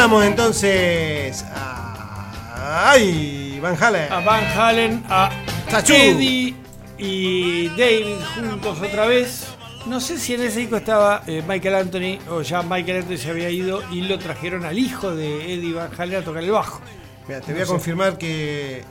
Escuchamos 0.10 0.28
entonces 0.28 1.46
a. 1.54 2.90
¡Ay! 2.90 3.60
Van 3.62 3.78
Halen. 3.80 4.12
A 4.12 4.20
Van 4.22 4.44
Halen, 4.44 5.04
a 5.08 5.30
Tachu. 5.70 5.94
Eddie 5.94 6.56
y 6.98 7.68
David 7.78 8.16
juntos 8.34 8.82
otra 8.82 9.06
vez. 9.06 9.46
No 9.86 10.00
sé 10.00 10.18
si 10.18 10.34
en 10.34 10.42
ese 10.42 10.62
disco 10.62 10.78
estaba 10.78 11.22
eh, 11.28 11.44
Michael 11.48 11.76
Anthony 11.76 12.18
o 12.28 12.42
ya 12.42 12.64
Michael 12.64 13.04
Anthony 13.04 13.18
se 13.18 13.30
había 13.30 13.52
ido 13.52 13.84
y 13.92 14.02
lo 14.02 14.18
trajeron 14.18 14.66
al 14.66 14.80
hijo 14.80 15.16
de 15.16 15.54
Eddie 15.54 15.74
Van 15.74 15.92
Halen 15.96 16.22
a 16.22 16.26
tocar 16.26 16.44
el 16.44 16.50
bajo. 16.50 16.82
Mira, 17.30 17.42
te 17.42 17.54
voy 17.54 17.62
a 17.62 17.66
confirmar 17.68 18.18
que 18.18 18.84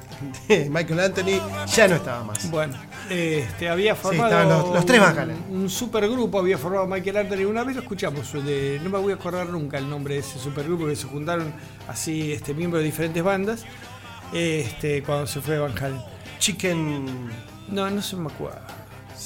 Michael 0.70 1.00
Anthony 1.00 1.40
ya 1.74 1.88
no 1.88 1.96
estaba 1.96 2.22
más. 2.22 2.48
Bueno, 2.50 2.74
este, 3.10 3.68
había 3.68 3.96
formado. 3.96 4.26
estaban 4.28 4.48
los- 4.48 4.74
los 4.74 4.86
tres 4.86 5.00
Van. 5.00 5.30
Un, 5.50 5.62
un 5.62 5.68
supergrupo 5.70 6.38
había 6.38 6.56
formado 6.56 6.86
Michael 6.86 7.16
Anthony. 7.16 7.44
Una 7.50 7.64
vez 7.64 7.74
lo 7.74 7.82
escuchamos, 7.82 8.32
de, 8.32 8.80
no 8.84 8.90
me 8.90 8.98
voy 8.98 9.10
a 9.12 9.16
acordar 9.16 9.48
nunca 9.48 9.76
el 9.78 9.90
nombre 9.90 10.14
de 10.14 10.20
ese 10.20 10.38
supergrupo 10.38 10.86
que 10.86 10.94
se 10.94 11.08
juntaron 11.08 11.52
así 11.88 12.32
este, 12.32 12.54
miembros 12.54 12.80
de 12.80 12.86
diferentes 12.86 13.22
bandas 13.24 13.64
este, 14.32 15.02
cuando 15.02 15.26
se 15.26 15.40
fue 15.40 15.58
Van 15.58 15.76
Halen. 15.76 16.00
Chicken. 16.38 17.30
No, 17.70 17.90
no 17.90 18.00
se 18.00 18.14
me 18.16 18.28
acuerdo. 18.28 18.60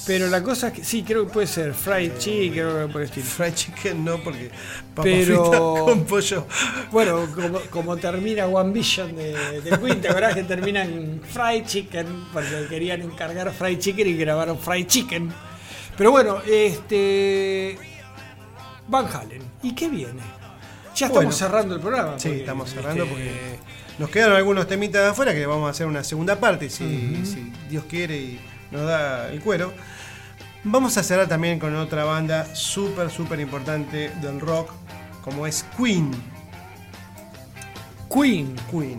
Pero 0.05 0.27
la 0.27 0.43
cosa 0.43 0.67
es 0.67 0.73
que 0.73 0.83
sí, 0.83 1.03
creo 1.03 1.25
que 1.25 1.31
puede 1.33 1.47
ser 1.47 1.73
Fried 1.73 2.17
Chicken 2.17 2.65
o 2.65 2.69
algo 2.77 2.91
por 2.91 3.01
el 3.01 3.07
estilo. 3.07 3.25
Fried 3.25 3.53
chicken 3.53 4.03
no, 4.03 4.21
porque 4.21 4.49
papa 4.93 5.03
Pero- 5.03 5.45
frita 5.45 5.59
con 5.85 6.03
pollo. 6.05 6.47
Bueno, 6.91 7.27
como, 7.33 7.59
como 7.69 7.97
termina 7.97 8.45
One 8.47 8.73
Vision 8.73 9.15
de, 9.15 9.61
de 9.61 9.79
Queen, 9.79 10.01
¿te 10.01 10.09
acordás 10.09 10.35
que 10.35 10.43
termina 10.43 10.83
en 10.83 11.21
Fried 11.21 11.65
Chicken? 11.65 12.05
Porque 12.33 12.65
querían 12.69 13.01
encargar 13.01 13.51
Fried 13.53 13.79
Chicken 13.79 14.07
y 14.07 14.13
grabaron 14.17 14.59
Fried 14.59 14.87
Chicken. 14.87 15.31
Pero 15.97 16.11
bueno, 16.11 16.39
este. 16.45 17.77
Van 18.87 19.07
Halen. 19.07 19.41
¿Y 19.61 19.73
qué 19.73 19.87
viene? 19.87 20.19
Ya 20.95 21.07
estamos 21.07 21.13
Bueno. 21.13 21.31
cerrando 21.31 21.75
el 21.75 21.81
programa. 21.81 22.19
Sí, 22.19 22.27
porque, 22.27 22.39
estamos 22.41 22.69
cerrando 22.69 23.03
este, 23.03 23.15
porque 23.15 23.31
nos 23.99 24.09
quedaron 24.09 24.35
algunos 24.35 24.67
temitas 24.67 25.01
de 25.01 25.07
afuera 25.09 25.33
que 25.33 25.45
vamos 25.45 25.67
a 25.67 25.71
hacer 25.71 25.87
una 25.87 26.03
segunda 26.03 26.39
parte, 26.39 26.69
si, 26.69 27.21
si 27.25 27.51
Dios 27.69 27.85
quiere 27.89 28.17
y 28.17 28.39
nos 28.73 28.85
da 28.87 29.29
el 29.31 29.39
cuero. 29.39 29.71
Vamos 30.65 30.97
a 30.97 31.03
cerrar 31.03 31.27
también 31.27 31.59
con 31.59 31.75
otra 31.75 32.03
banda 32.03 32.53
súper, 32.55 33.09
súper 33.09 33.39
importante 33.39 34.09
del 34.21 34.39
rock, 34.39 34.69
como 35.23 35.45
es 35.47 35.65
Queen. 35.77 36.11
Queen. 38.13 38.55
Queen. 38.71 38.97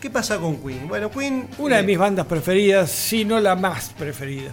¿Qué 0.00 0.10
pasa 0.10 0.38
con 0.38 0.56
Queen? 0.56 0.88
Bueno, 0.88 1.10
Queen. 1.10 1.48
Una 1.58 1.76
de 1.76 1.82
eh, 1.82 1.86
mis 1.86 1.98
bandas 1.98 2.26
preferidas, 2.26 2.90
si 2.90 3.24
no 3.24 3.38
la 3.40 3.54
más 3.56 3.90
preferida. 3.98 4.50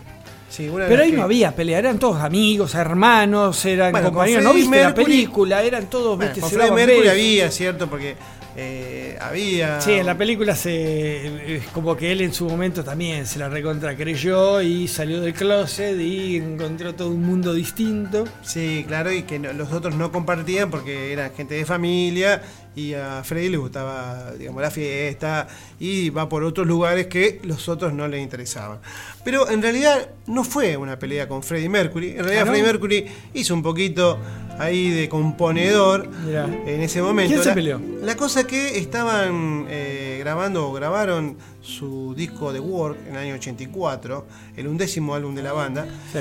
sí, 0.50 0.68
una 0.68 0.86
Pero 0.88 1.04
ahí 1.04 1.12
que- 1.12 1.18
no 1.18 1.24
había 1.24 1.56
pelea, 1.56 1.80
eran 1.80 1.98
todos 2.00 2.22
amigos, 2.22 2.76
hermanos, 2.76 3.64
eran 3.66 3.92
Bueno, 3.92 4.08
compañeros. 4.12 4.44
¿No 4.44 4.54
viste 4.54 4.82
la 4.84 4.94
película? 4.94 5.64
Eran 5.64 5.88
todos, 5.90 6.18
Bueno, 6.18 6.32
viste, 6.34 6.42
con 6.42 6.50
Freddie 6.52 6.72
Mercury 6.72 6.98
besos. 7.00 7.12
había, 7.14 7.52
¿cierto? 7.52 7.90
Porque 7.90 8.16
eh, 8.62 9.18
había. 9.22 9.80
Sí, 9.80 9.94
en 9.94 10.06
la 10.06 10.18
película 10.18 10.56
se 10.56 11.56
es 11.56 11.66
como 11.68 11.96
que 11.96 12.12
él 12.12 12.20
en 12.22 12.34
su 12.34 12.46
momento 12.46 12.84
también 12.84 13.26
se 13.26 13.40
la 13.40 13.48
recontra 13.48 13.96
creyó 13.96 14.62
y 14.62 14.88
salió 14.88 15.22
del 15.22 15.34
closet 15.34 15.98
y 16.00 16.36
encontró 16.38 16.94
todo 16.94 17.10
un 17.10 17.24
mundo 17.24 17.54
distinto. 17.54 18.26
Sí, 18.42 18.84
claro, 18.88 19.12
y 19.14 19.24
que 19.24 19.40
no- 19.40 19.54
los 19.54 19.72
otros 19.72 19.96
no 19.96 20.12
compartían 20.12 20.70
porque 20.70 21.14
eran 21.14 21.32
gente 21.34 21.56
de 21.56 21.66
familia 21.66 22.42
y 22.76 22.94
a 22.94 23.24
Freddy 23.24 23.50
le 23.50 23.58
gustaba, 23.58 24.32
digamos, 24.38 24.62
la 24.62 24.72
fiesta 24.72 25.48
y 25.80 26.10
va 26.10 26.28
por 26.30 26.44
otros 26.44 26.68
lugares 26.68 27.08
que 27.08 27.40
los 27.44 27.68
otros 27.70 27.94
no 27.94 28.08
le 28.08 28.20
interesaban. 28.22 28.80
Pero 29.24 29.50
en 29.50 29.62
realidad 29.62 30.10
no 30.28 30.44
fue 30.44 30.76
una 30.78 31.00
pelea 31.00 31.28
con 31.28 31.44
Freddie 31.44 31.70
Mercury. 31.70 32.12
En 32.12 32.20
realidad 32.20 32.42
¿Ah, 32.42 32.46
no? 32.46 32.52
Freddie 32.52 32.66
Mercury 32.66 33.06
hizo 33.34 33.54
un 33.54 33.64
poquito 33.64 34.20
ahí 34.60 34.90
de 34.92 35.10
componedor 35.10 36.08
Mirá. 36.26 36.46
en 36.46 36.82
ese 36.82 37.02
momento. 37.02 37.30
¿Quién 37.32 37.42
se 37.44 37.50
La- 37.50 37.56
peleó? 37.56 37.82
La 38.04 38.16
cosa 38.16 38.46
que 38.46 38.78
estaban 38.78 39.66
eh, 39.70 40.18
grabando 40.20 40.68
o 40.70 40.74
grabaron 40.74 41.38
su 41.62 42.14
disco 42.16 42.54
de 42.54 42.60
Work 42.60 42.98
en 43.08 43.14
el 43.16 43.18
año 43.22 43.36
84, 43.36 44.26
el 44.58 44.68
undécimo 44.68 45.16
álbum 45.16 45.34
de 45.36 45.44
la 45.44 45.54
banda. 45.54 45.86
Sí. 46.14 46.20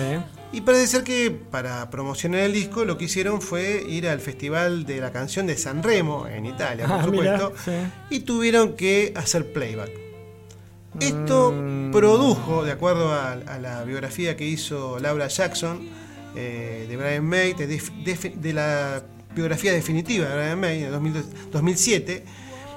Y 0.51 0.63
parece 0.63 0.87
ser 0.87 1.05
que 1.05 1.31
para 1.31 1.91
promocionar 1.91 2.41
el 2.41 2.55
disco 2.55 2.85
lo 2.87 2.97
que 2.97 3.05
hicieron 3.05 3.43
fue 3.43 3.85
ir 3.87 4.09
al 4.09 4.21
Festival 4.21 4.87
de 4.87 4.99
la 5.01 5.13
Canción 5.13 5.47
de 5.47 5.57
San 5.59 5.83
Remo, 5.83 6.27
en 6.27 6.47
Italia, 6.47 6.87
por 6.87 6.95
Ah, 7.01 7.07
mirá, 7.07 7.39
supuesto, 7.39 7.53
sí. 7.65 7.73
y 8.17 8.21
tuvieron 8.21 8.73
que 8.75 9.13
hacer 9.15 9.53
playback. 9.53 9.91
Esto 11.01 11.55
produjo, 11.93 12.65
de 12.65 12.73
acuerdo 12.73 13.13
a, 13.13 13.33
a 13.33 13.59
la 13.59 13.85
biografía 13.85 14.37
que 14.37 14.47
hizo 14.47 14.99
Laura 14.99 15.29
Jackson 15.29 15.81
eh, 16.37 16.87
de 16.89 16.97
Brian 16.97 17.25
May, 17.25 17.55
de, 17.55 17.67
de- 17.67 18.33
de 18.37 18.53
la 18.53 19.03
biografía 19.35 19.73
definitiva 19.73 20.29
de 20.29 20.35
Brian 20.37 20.61
May 20.61 20.85
en 20.85 20.91
2000 20.91 21.25
2007, 21.53 22.25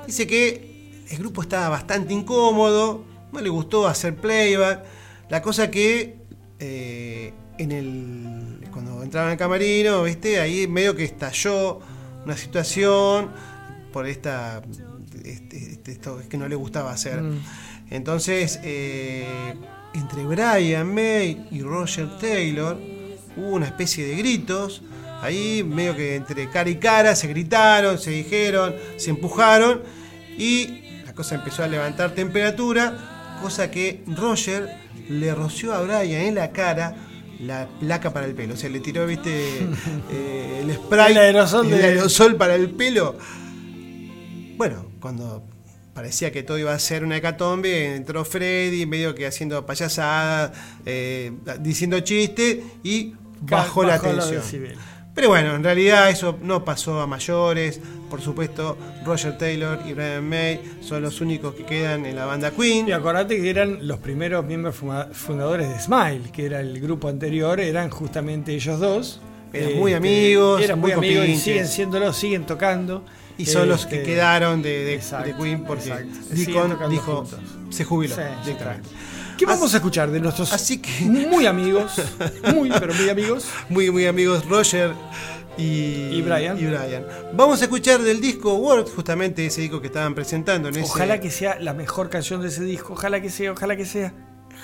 dice 0.08 0.28
que 0.28 1.04
el 1.10 1.18
grupo 1.18 1.42
estaba 1.42 1.70
bastante 1.70 2.14
incómodo, 2.14 3.04
no 3.32 3.40
le 3.42 3.50
gustó 3.50 3.88
hacer 3.88 4.16
playback, 4.16 4.84
la 5.30 5.42
cosa 5.42 5.70
que 5.72 6.16
eh, 6.60 7.34
en 7.58 7.72
el 7.72 8.68
cuando 8.72 9.04
entraban 9.04 9.32
al 9.32 9.38
camarino, 9.38 10.04
¿viste? 10.04 10.40
ahí 10.40 10.68
medio 10.68 10.96
que 10.96 11.04
estalló 11.04 11.80
una 12.26 12.38
situación 12.38 13.30
por 13.92 14.08
esta 14.08 14.62
este- 15.26 15.58
este- 15.74 15.92
esto 15.92 16.22
que 16.30 16.38
no 16.38 16.48
le 16.48 16.56
gustaba 16.56 16.92
hacer. 16.92 17.22
Mm. 17.22 17.40
Entonces, 17.90 18.60
eh, 18.64 19.26
entre 19.94 20.24
Brian 20.26 20.94
May 20.94 21.48
y 21.52 21.62
Roger 21.62 22.18
Taylor 22.20 22.78
hubo 23.38 23.52
una 23.52 23.68
especie 23.68 24.06
de 24.06 24.16
gritos. 24.16 24.82
Ahí 25.22 25.64
medio 25.64 25.96
que 25.96 26.16
entre 26.16 26.50
cara 26.50 26.70
y 26.70 26.76
cara 26.78 27.16
se 27.16 27.28
gritaron, 27.28 28.00
se 28.00 28.10
dijeron, 28.10 28.76
se 28.98 29.12
empujaron 29.12 29.84
y 30.38 31.04
la 31.06 31.14
cosa 31.14 31.36
empezó 31.36 31.64
a 31.64 31.68
levantar 31.68 32.16
temperatura, 32.16 33.38
cosa 33.42 33.70
que 33.70 34.04
Roger 34.08 34.68
le 35.10 35.36
roció 35.36 35.74
a 35.74 35.82
Brian 35.82 36.22
en 36.22 36.36
la 36.36 36.52
cara 36.52 36.96
la 37.42 37.68
placa 37.80 38.14
para 38.14 38.26
el 38.26 38.34
pelo. 38.34 38.54
O 38.54 38.58
sea, 38.58 38.70
le 38.70 38.80
tiró, 38.80 39.06
viste, 39.06 39.60
eh, 40.12 40.62
el 40.64 40.74
spray, 40.76 41.12
El 41.12 41.18
aerosol 41.18 41.72
el 41.74 41.84
aerosol 41.84 42.36
para 42.36 42.56
el 42.56 42.70
pelo. 42.72 43.18
Bueno, 44.58 44.92
cuando 45.00 45.44
parecía 45.94 46.32
que 46.32 46.44
todo 46.44 46.58
iba 46.58 46.74
a 46.74 46.80
ser 46.80 47.04
una 47.04 47.18
hecatombe, 47.18 47.96
entró 47.96 48.24
Freddy, 48.24 48.86
medio 48.86 49.14
que 49.16 49.26
haciendo 49.26 49.66
payasadas, 49.66 50.52
eh, 50.86 51.32
diciendo 51.60 52.00
chistes 52.00 52.60
y 52.84 53.14
Bajó 53.42 53.84
la 53.84 54.00
tensión. 54.00 54.42
Pero 55.14 55.28
bueno, 55.28 55.56
en 55.56 55.64
realidad 55.64 56.10
eso 56.10 56.38
no 56.42 56.64
pasó 56.64 57.02
a 57.02 57.08
mayores. 57.08 57.82
Por 58.10 58.22
supuesto, 58.22 58.78
Roger 59.06 59.38
Taylor 59.38 59.80
y 59.86 59.94
Brian 59.94 60.28
May 60.28 60.62
son 60.82 61.02
los 61.02 61.20
únicos 61.20 61.54
que 61.54 61.66
quedan 61.66 62.06
en 62.06 62.16
la 62.16 62.26
banda 62.26 62.52
Queen. 62.52 62.88
Y 62.88 62.92
acordate 62.94 63.36
que 63.42 63.50
eran 63.50 63.86
los 63.88 63.98
primeros 64.00 64.46
miembros 64.46 64.76
fundadores 65.12 65.68
de 65.68 65.80
Smile, 65.80 66.32
que 66.32 66.46
era 66.46 66.62
el 66.62 66.80
grupo 66.80 67.10
anterior, 67.10 67.60
eran 67.60 67.90
justamente 67.90 68.54
ellos 68.54 68.80
dos. 68.80 69.22
Eran 69.54 69.76
muy 69.78 69.94
amigos, 69.94 70.62
Eran 70.62 70.80
muy, 70.80 70.96
muy 70.96 71.08
amigos 71.10 71.28
y 71.28 71.36
siguen 71.38 71.68
siéndolo, 71.68 72.14
siguen 72.14 72.46
tocando. 72.46 73.04
Y 73.38 73.46
son 73.48 73.68
los 73.68 73.86
que 73.86 73.98
Este, 73.98 74.12
quedaron 74.14 74.62
de, 74.62 74.86
de- 74.86 74.94
exacto, 74.96 75.28
de 75.28 75.36
Queen 75.36 75.64
porque 75.66 75.90
Deacon 76.30 76.78
dijo, 76.90 77.18
juntos. 77.26 77.40
se 77.70 77.84
jubiló 77.84 78.16
Sí, 78.16 78.22
directamente. 78.46 78.88
¿Qué 79.42 79.48
vamos 79.48 79.74
a 79.74 79.78
escuchar 79.78 80.12
de 80.12 80.20
nuestros 80.20 80.54
Así 80.54 80.78
que 80.78 81.04
muy 81.06 81.48
amigos? 81.48 81.94
Muy, 82.54 82.70
pero 82.70 82.94
muy 82.94 83.10
amigos. 83.10 83.48
muy, 83.70 83.90
muy 83.90 84.06
amigos 84.06 84.46
Roger 84.46 84.94
y, 85.58 85.64
Y 86.12 86.22
Brian. 86.22 86.60
y 86.60 86.66
Brian. 86.68 87.04
Vamos 87.34 87.60
a 87.60 87.64
escuchar 87.64 88.04
del 88.04 88.22
disco 88.22 88.54
World, 88.54 88.88
justamente 88.94 89.44
ese 89.44 89.62
disco 89.62 89.82
que 89.82 89.88
estaban 89.88 90.14
presentando 90.14 90.70
en 90.70 90.76
ese 90.76 90.84
Ojalá 90.84 91.20
que 91.20 91.32
sea 91.32 91.60
la 91.60 91.74
mejor 91.74 92.12
canción 92.12 92.40
de 92.44 92.50
ese 92.50 92.64
disco. 92.64 92.94
Ojalá 92.94 93.20
que 93.20 93.32
sea, 93.32 93.54
ojalá 93.54 93.76
que 93.76 93.86
sea. 93.88 94.14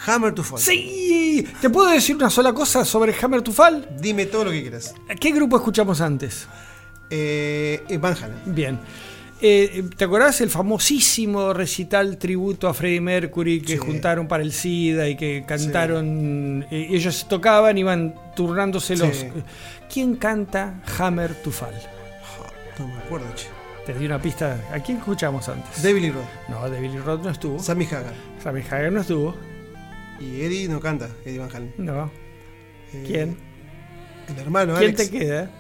Hammer 0.06 0.36
to 0.36 0.44
Fall. 0.44 0.60
¡Sí! 0.60 1.48
¿Te 1.60 1.72
puedo 1.72 1.90
decir 1.90 2.16
una 2.16 2.30
sola 2.30 2.54
cosa 2.54 2.86
sobre 2.86 3.16
Hammer 3.20 3.42
to 3.42 3.52
Fall? 3.52 3.90
Dime 4.00 4.28
todo 4.28 4.46
lo 4.46 4.52
que 4.52 4.62
quieras. 4.62 4.94
¿Qué 5.20 5.32
grupo 5.32 5.58
escuchamos 5.58 6.02
antes? 6.02 6.48
Eh, 7.10 7.98
Van 8.00 8.14
Halen. 8.14 8.42
Bien. 8.46 8.80
Eh, 9.40 9.84
¿Te 9.96 10.06
acordás 10.06 10.42
el 10.42 10.50
famosísimo 10.50 11.54
recital 11.54 12.18
tributo 12.18 12.68
a 12.68 12.74
Freddie 12.74 13.02
Mercury 13.02 13.62
que 13.62 13.74
Sí. 13.74 13.78
juntaron 13.78 14.28
para 14.28 14.42
el 14.42 14.52
SIDA 14.52 15.08
y 15.10 15.16
que 15.16 15.44
cantaron? 15.48 16.66
eh, 16.72 16.88
ellos 16.92 17.28
tocaban, 17.30 17.78
iban 17.78 18.16
turnándose 18.36 18.98
los. 18.98 19.16
Sí. 19.16 19.28
¿Quién 19.94 20.16
canta 20.16 20.82
Hammer 20.98 21.36
to 21.44 21.52
Fall? 21.52 21.74
No 22.80 22.88
me 22.88 22.94
acuerdo, 22.98 23.28
che. 23.36 23.48
Te 23.86 23.94
di 23.94 24.06
una 24.06 24.22
pista. 24.22 24.60
¿A 24.74 24.80
quién 24.80 24.98
escuchamos 24.98 25.48
antes? 25.48 25.82
David 25.82 26.02
Lee 26.02 26.12
Roth, 26.12 26.26
No, 26.50 26.70
de 26.70 26.80
Billy 26.82 26.98
Roth 26.98 27.24
no 27.24 27.30
estuvo. 27.30 27.60
Sammy 27.60 27.86
Hagar. 27.86 28.14
Sammy 28.44 28.62
Hagar 28.62 28.92
no 28.92 29.02
estuvo. 29.02 29.36
Y 30.20 30.42
Eddie 30.42 30.68
no 30.68 30.80
canta, 30.80 31.10
Eddie 31.26 31.40
Van 31.40 31.50
Halen. 31.56 31.74
No. 31.78 32.12
Eh, 32.94 33.04
¿Quién? 33.06 33.38
El 34.28 34.40
hermano 34.40 34.74
¿Quién 34.76 34.96
Alex 34.96 35.10
te 35.12 35.18
queda? 35.18 35.52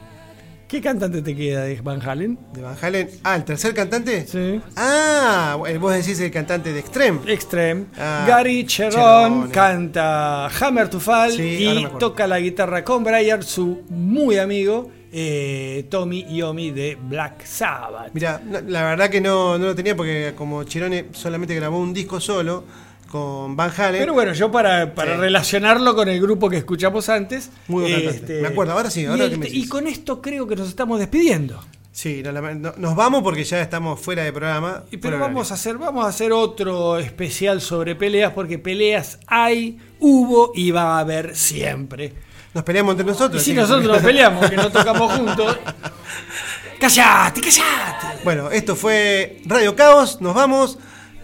¿Qué 0.68 0.82
cantante 0.82 1.22
te 1.22 1.34
queda 1.34 1.64
de 1.64 1.80
Van 1.82 2.02
Halen? 2.02 2.38
de 2.54 2.62
Van 2.62 2.76
Halen. 2.82 3.10
Ah, 3.24 3.38
¿el 3.38 3.46
tercer 3.46 3.74
cantante? 3.74 4.28
Sí. 4.28 4.60
Ah, 4.76 5.58
eh, 5.66 5.78
vos 5.78 5.94
decís 5.94 6.20
el 6.20 6.30
cantante 6.30 6.74
de 6.74 6.80
Extreme. 6.80 7.20
Extreme. 7.32 7.86
Ah, 7.98 8.26
Gary 8.28 8.66
Cherón 8.66 8.92
Cherone. 8.94 9.52
canta 9.52 10.48
Hammer 10.48 10.90
to 10.90 11.00
Fall 11.00 11.32
Sí, 11.32 11.42
y 11.70 11.88
toca 12.00 12.28
la 12.28 12.40
guitarra 12.40 12.84
con 12.84 13.04
Brian, 13.06 13.42
su 13.44 13.84
muy 13.90 14.38
amigo 14.38 14.92
eh, 15.14 15.86
Tommy 15.90 16.26
Yomi 16.36 16.72
de 16.72 16.98
Black 17.02 17.46
Sabbath. 17.46 18.10
Mira, 18.14 18.42
la 18.68 18.84
verdad 18.84 19.10
que 19.10 19.22
no, 19.22 19.58
no 19.58 19.68
lo 19.68 19.76
tenía 19.76 19.96
porque 19.96 20.34
como 20.36 20.66
Chirone 20.66 21.06
solamente 21.14 21.56
grabó 21.56 21.80
un 21.80 21.94
disco 21.94 22.20
solo 22.20 22.66
con 23.08 23.56
Van 23.56 23.72
Halen. 23.76 24.02
Pero 24.02 24.14
bueno, 24.14 24.34
yo 24.34 24.52
para, 24.52 24.94
para 24.94 25.16
Sí. 25.16 25.22
relacionarlo 25.22 25.96
con 25.96 26.08
el 26.10 26.22
grupo 26.22 26.50
que 26.50 26.58
escuchamos 26.58 27.10
antes. 27.10 27.50
Muy 27.68 27.84
buen 27.84 28.06
cantante. 28.06 28.42
Me 28.42 28.48
acuerdo, 28.50 28.74
ahora 28.74 28.90
sí, 28.90 29.06
ahora 29.06 29.26
y, 29.26 29.30
que 29.32 29.38
me 29.38 29.48
y 29.48 29.50
decís. 29.52 29.70
con 29.70 29.88
esto 29.88 30.22
creo 30.22 30.48
que 30.48 30.56
nos 30.56 30.68
estamos 30.70 31.00
despidiendo. 31.00 31.60
Sí, 31.92 32.22
no, 32.24 32.32
la- 32.32 32.54
no- 32.54 32.74
nos 32.78 32.96
vamos 32.96 33.24
porque 33.24 33.44
ya 33.44 33.60
estamos 33.60 34.00
fuera 34.00 34.24
de 34.24 34.32
programa. 34.32 34.84
Y 34.92 34.98
pero 34.98 35.18
vamos 35.18 35.50
a 35.50 35.56
hacer, 35.56 35.80
vamos 35.80 36.06
a 36.06 36.10
hacer 36.10 36.32
otro 36.32 37.00
especial 37.00 37.60
sobre 37.60 37.96
peleas, 37.96 38.34
porque 38.34 38.60
peleas 38.60 39.18
hay, 39.26 39.80
hubo 40.00 40.52
y 40.54 40.70
va 40.70 40.98
a 40.98 41.00
haber 41.00 41.36
siempre. 41.36 42.14
Nos 42.54 42.64
peleamos 42.64 42.92
entre 42.94 43.06
Y 43.06 43.10
nosotros. 43.10 43.42
si 43.42 43.50
así 43.52 43.56
que- 43.56 43.62
nosotros 43.62 43.88
nos 43.88 44.02
peleamos, 44.04 44.48
que 44.48 44.56
no 44.56 44.72
tocamos 44.72 45.12
juntos. 45.12 45.58
¡Callate, 46.80 47.42
callate! 47.42 48.20
Bueno, 48.24 48.52
esto 48.52 48.76
fue 48.76 49.42
Radio 49.46 49.76
Caos, 49.76 50.22
nos 50.22 50.36
vamos. 50.36 50.78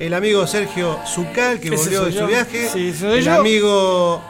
El 0.03 0.13
amigo 0.13 0.45
Sergio 0.45 0.99
Zucal, 1.07 1.61
que 1.61 1.69
volvió 1.69 2.03
de 2.03 2.11
su 2.11 2.19
yo. 2.19 2.27
viaje. 2.27 2.67
Sí, 2.67 2.91
soy 2.93 3.19
el 3.19 3.23
yo. 3.23 3.35
amigo 3.35 4.21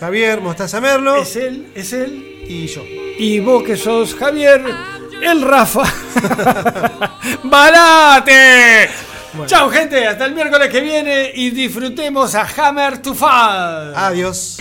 Javier 0.00 0.40
Mostaza 0.40 0.80
Merlo. 0.80 1.14
Es 1.14 1.36
él, 1.36 1.68
es 1.76 1.92
él. 1.92 2.44
Y 2.48 2.66
yo. 2.66 2.82
Y 2.84 3.38
vos 3.38 3.62
que 3.62 3.76
sos 3.76 4.16
Javier, 4.16 4.64
el 5.22 5.42
Rafa. 5.42 5.84
¡Balate! 7.44 8.90
Chao, 9.46 9.70
gente. 9.70 10.08
Hasta 10.08 10.24
el 10.24 10.34
miércoles 10.34 10.68
que 10.70 10.80
viene 10.80 11.30
y 11.32 11.50
disfrutemos 11.50 12.34
a 12.34 12.44
Hammer 12.56 12.98
to 12.98 13.14
Fall. 13.14 13.94
Adiós. 13.94 14.58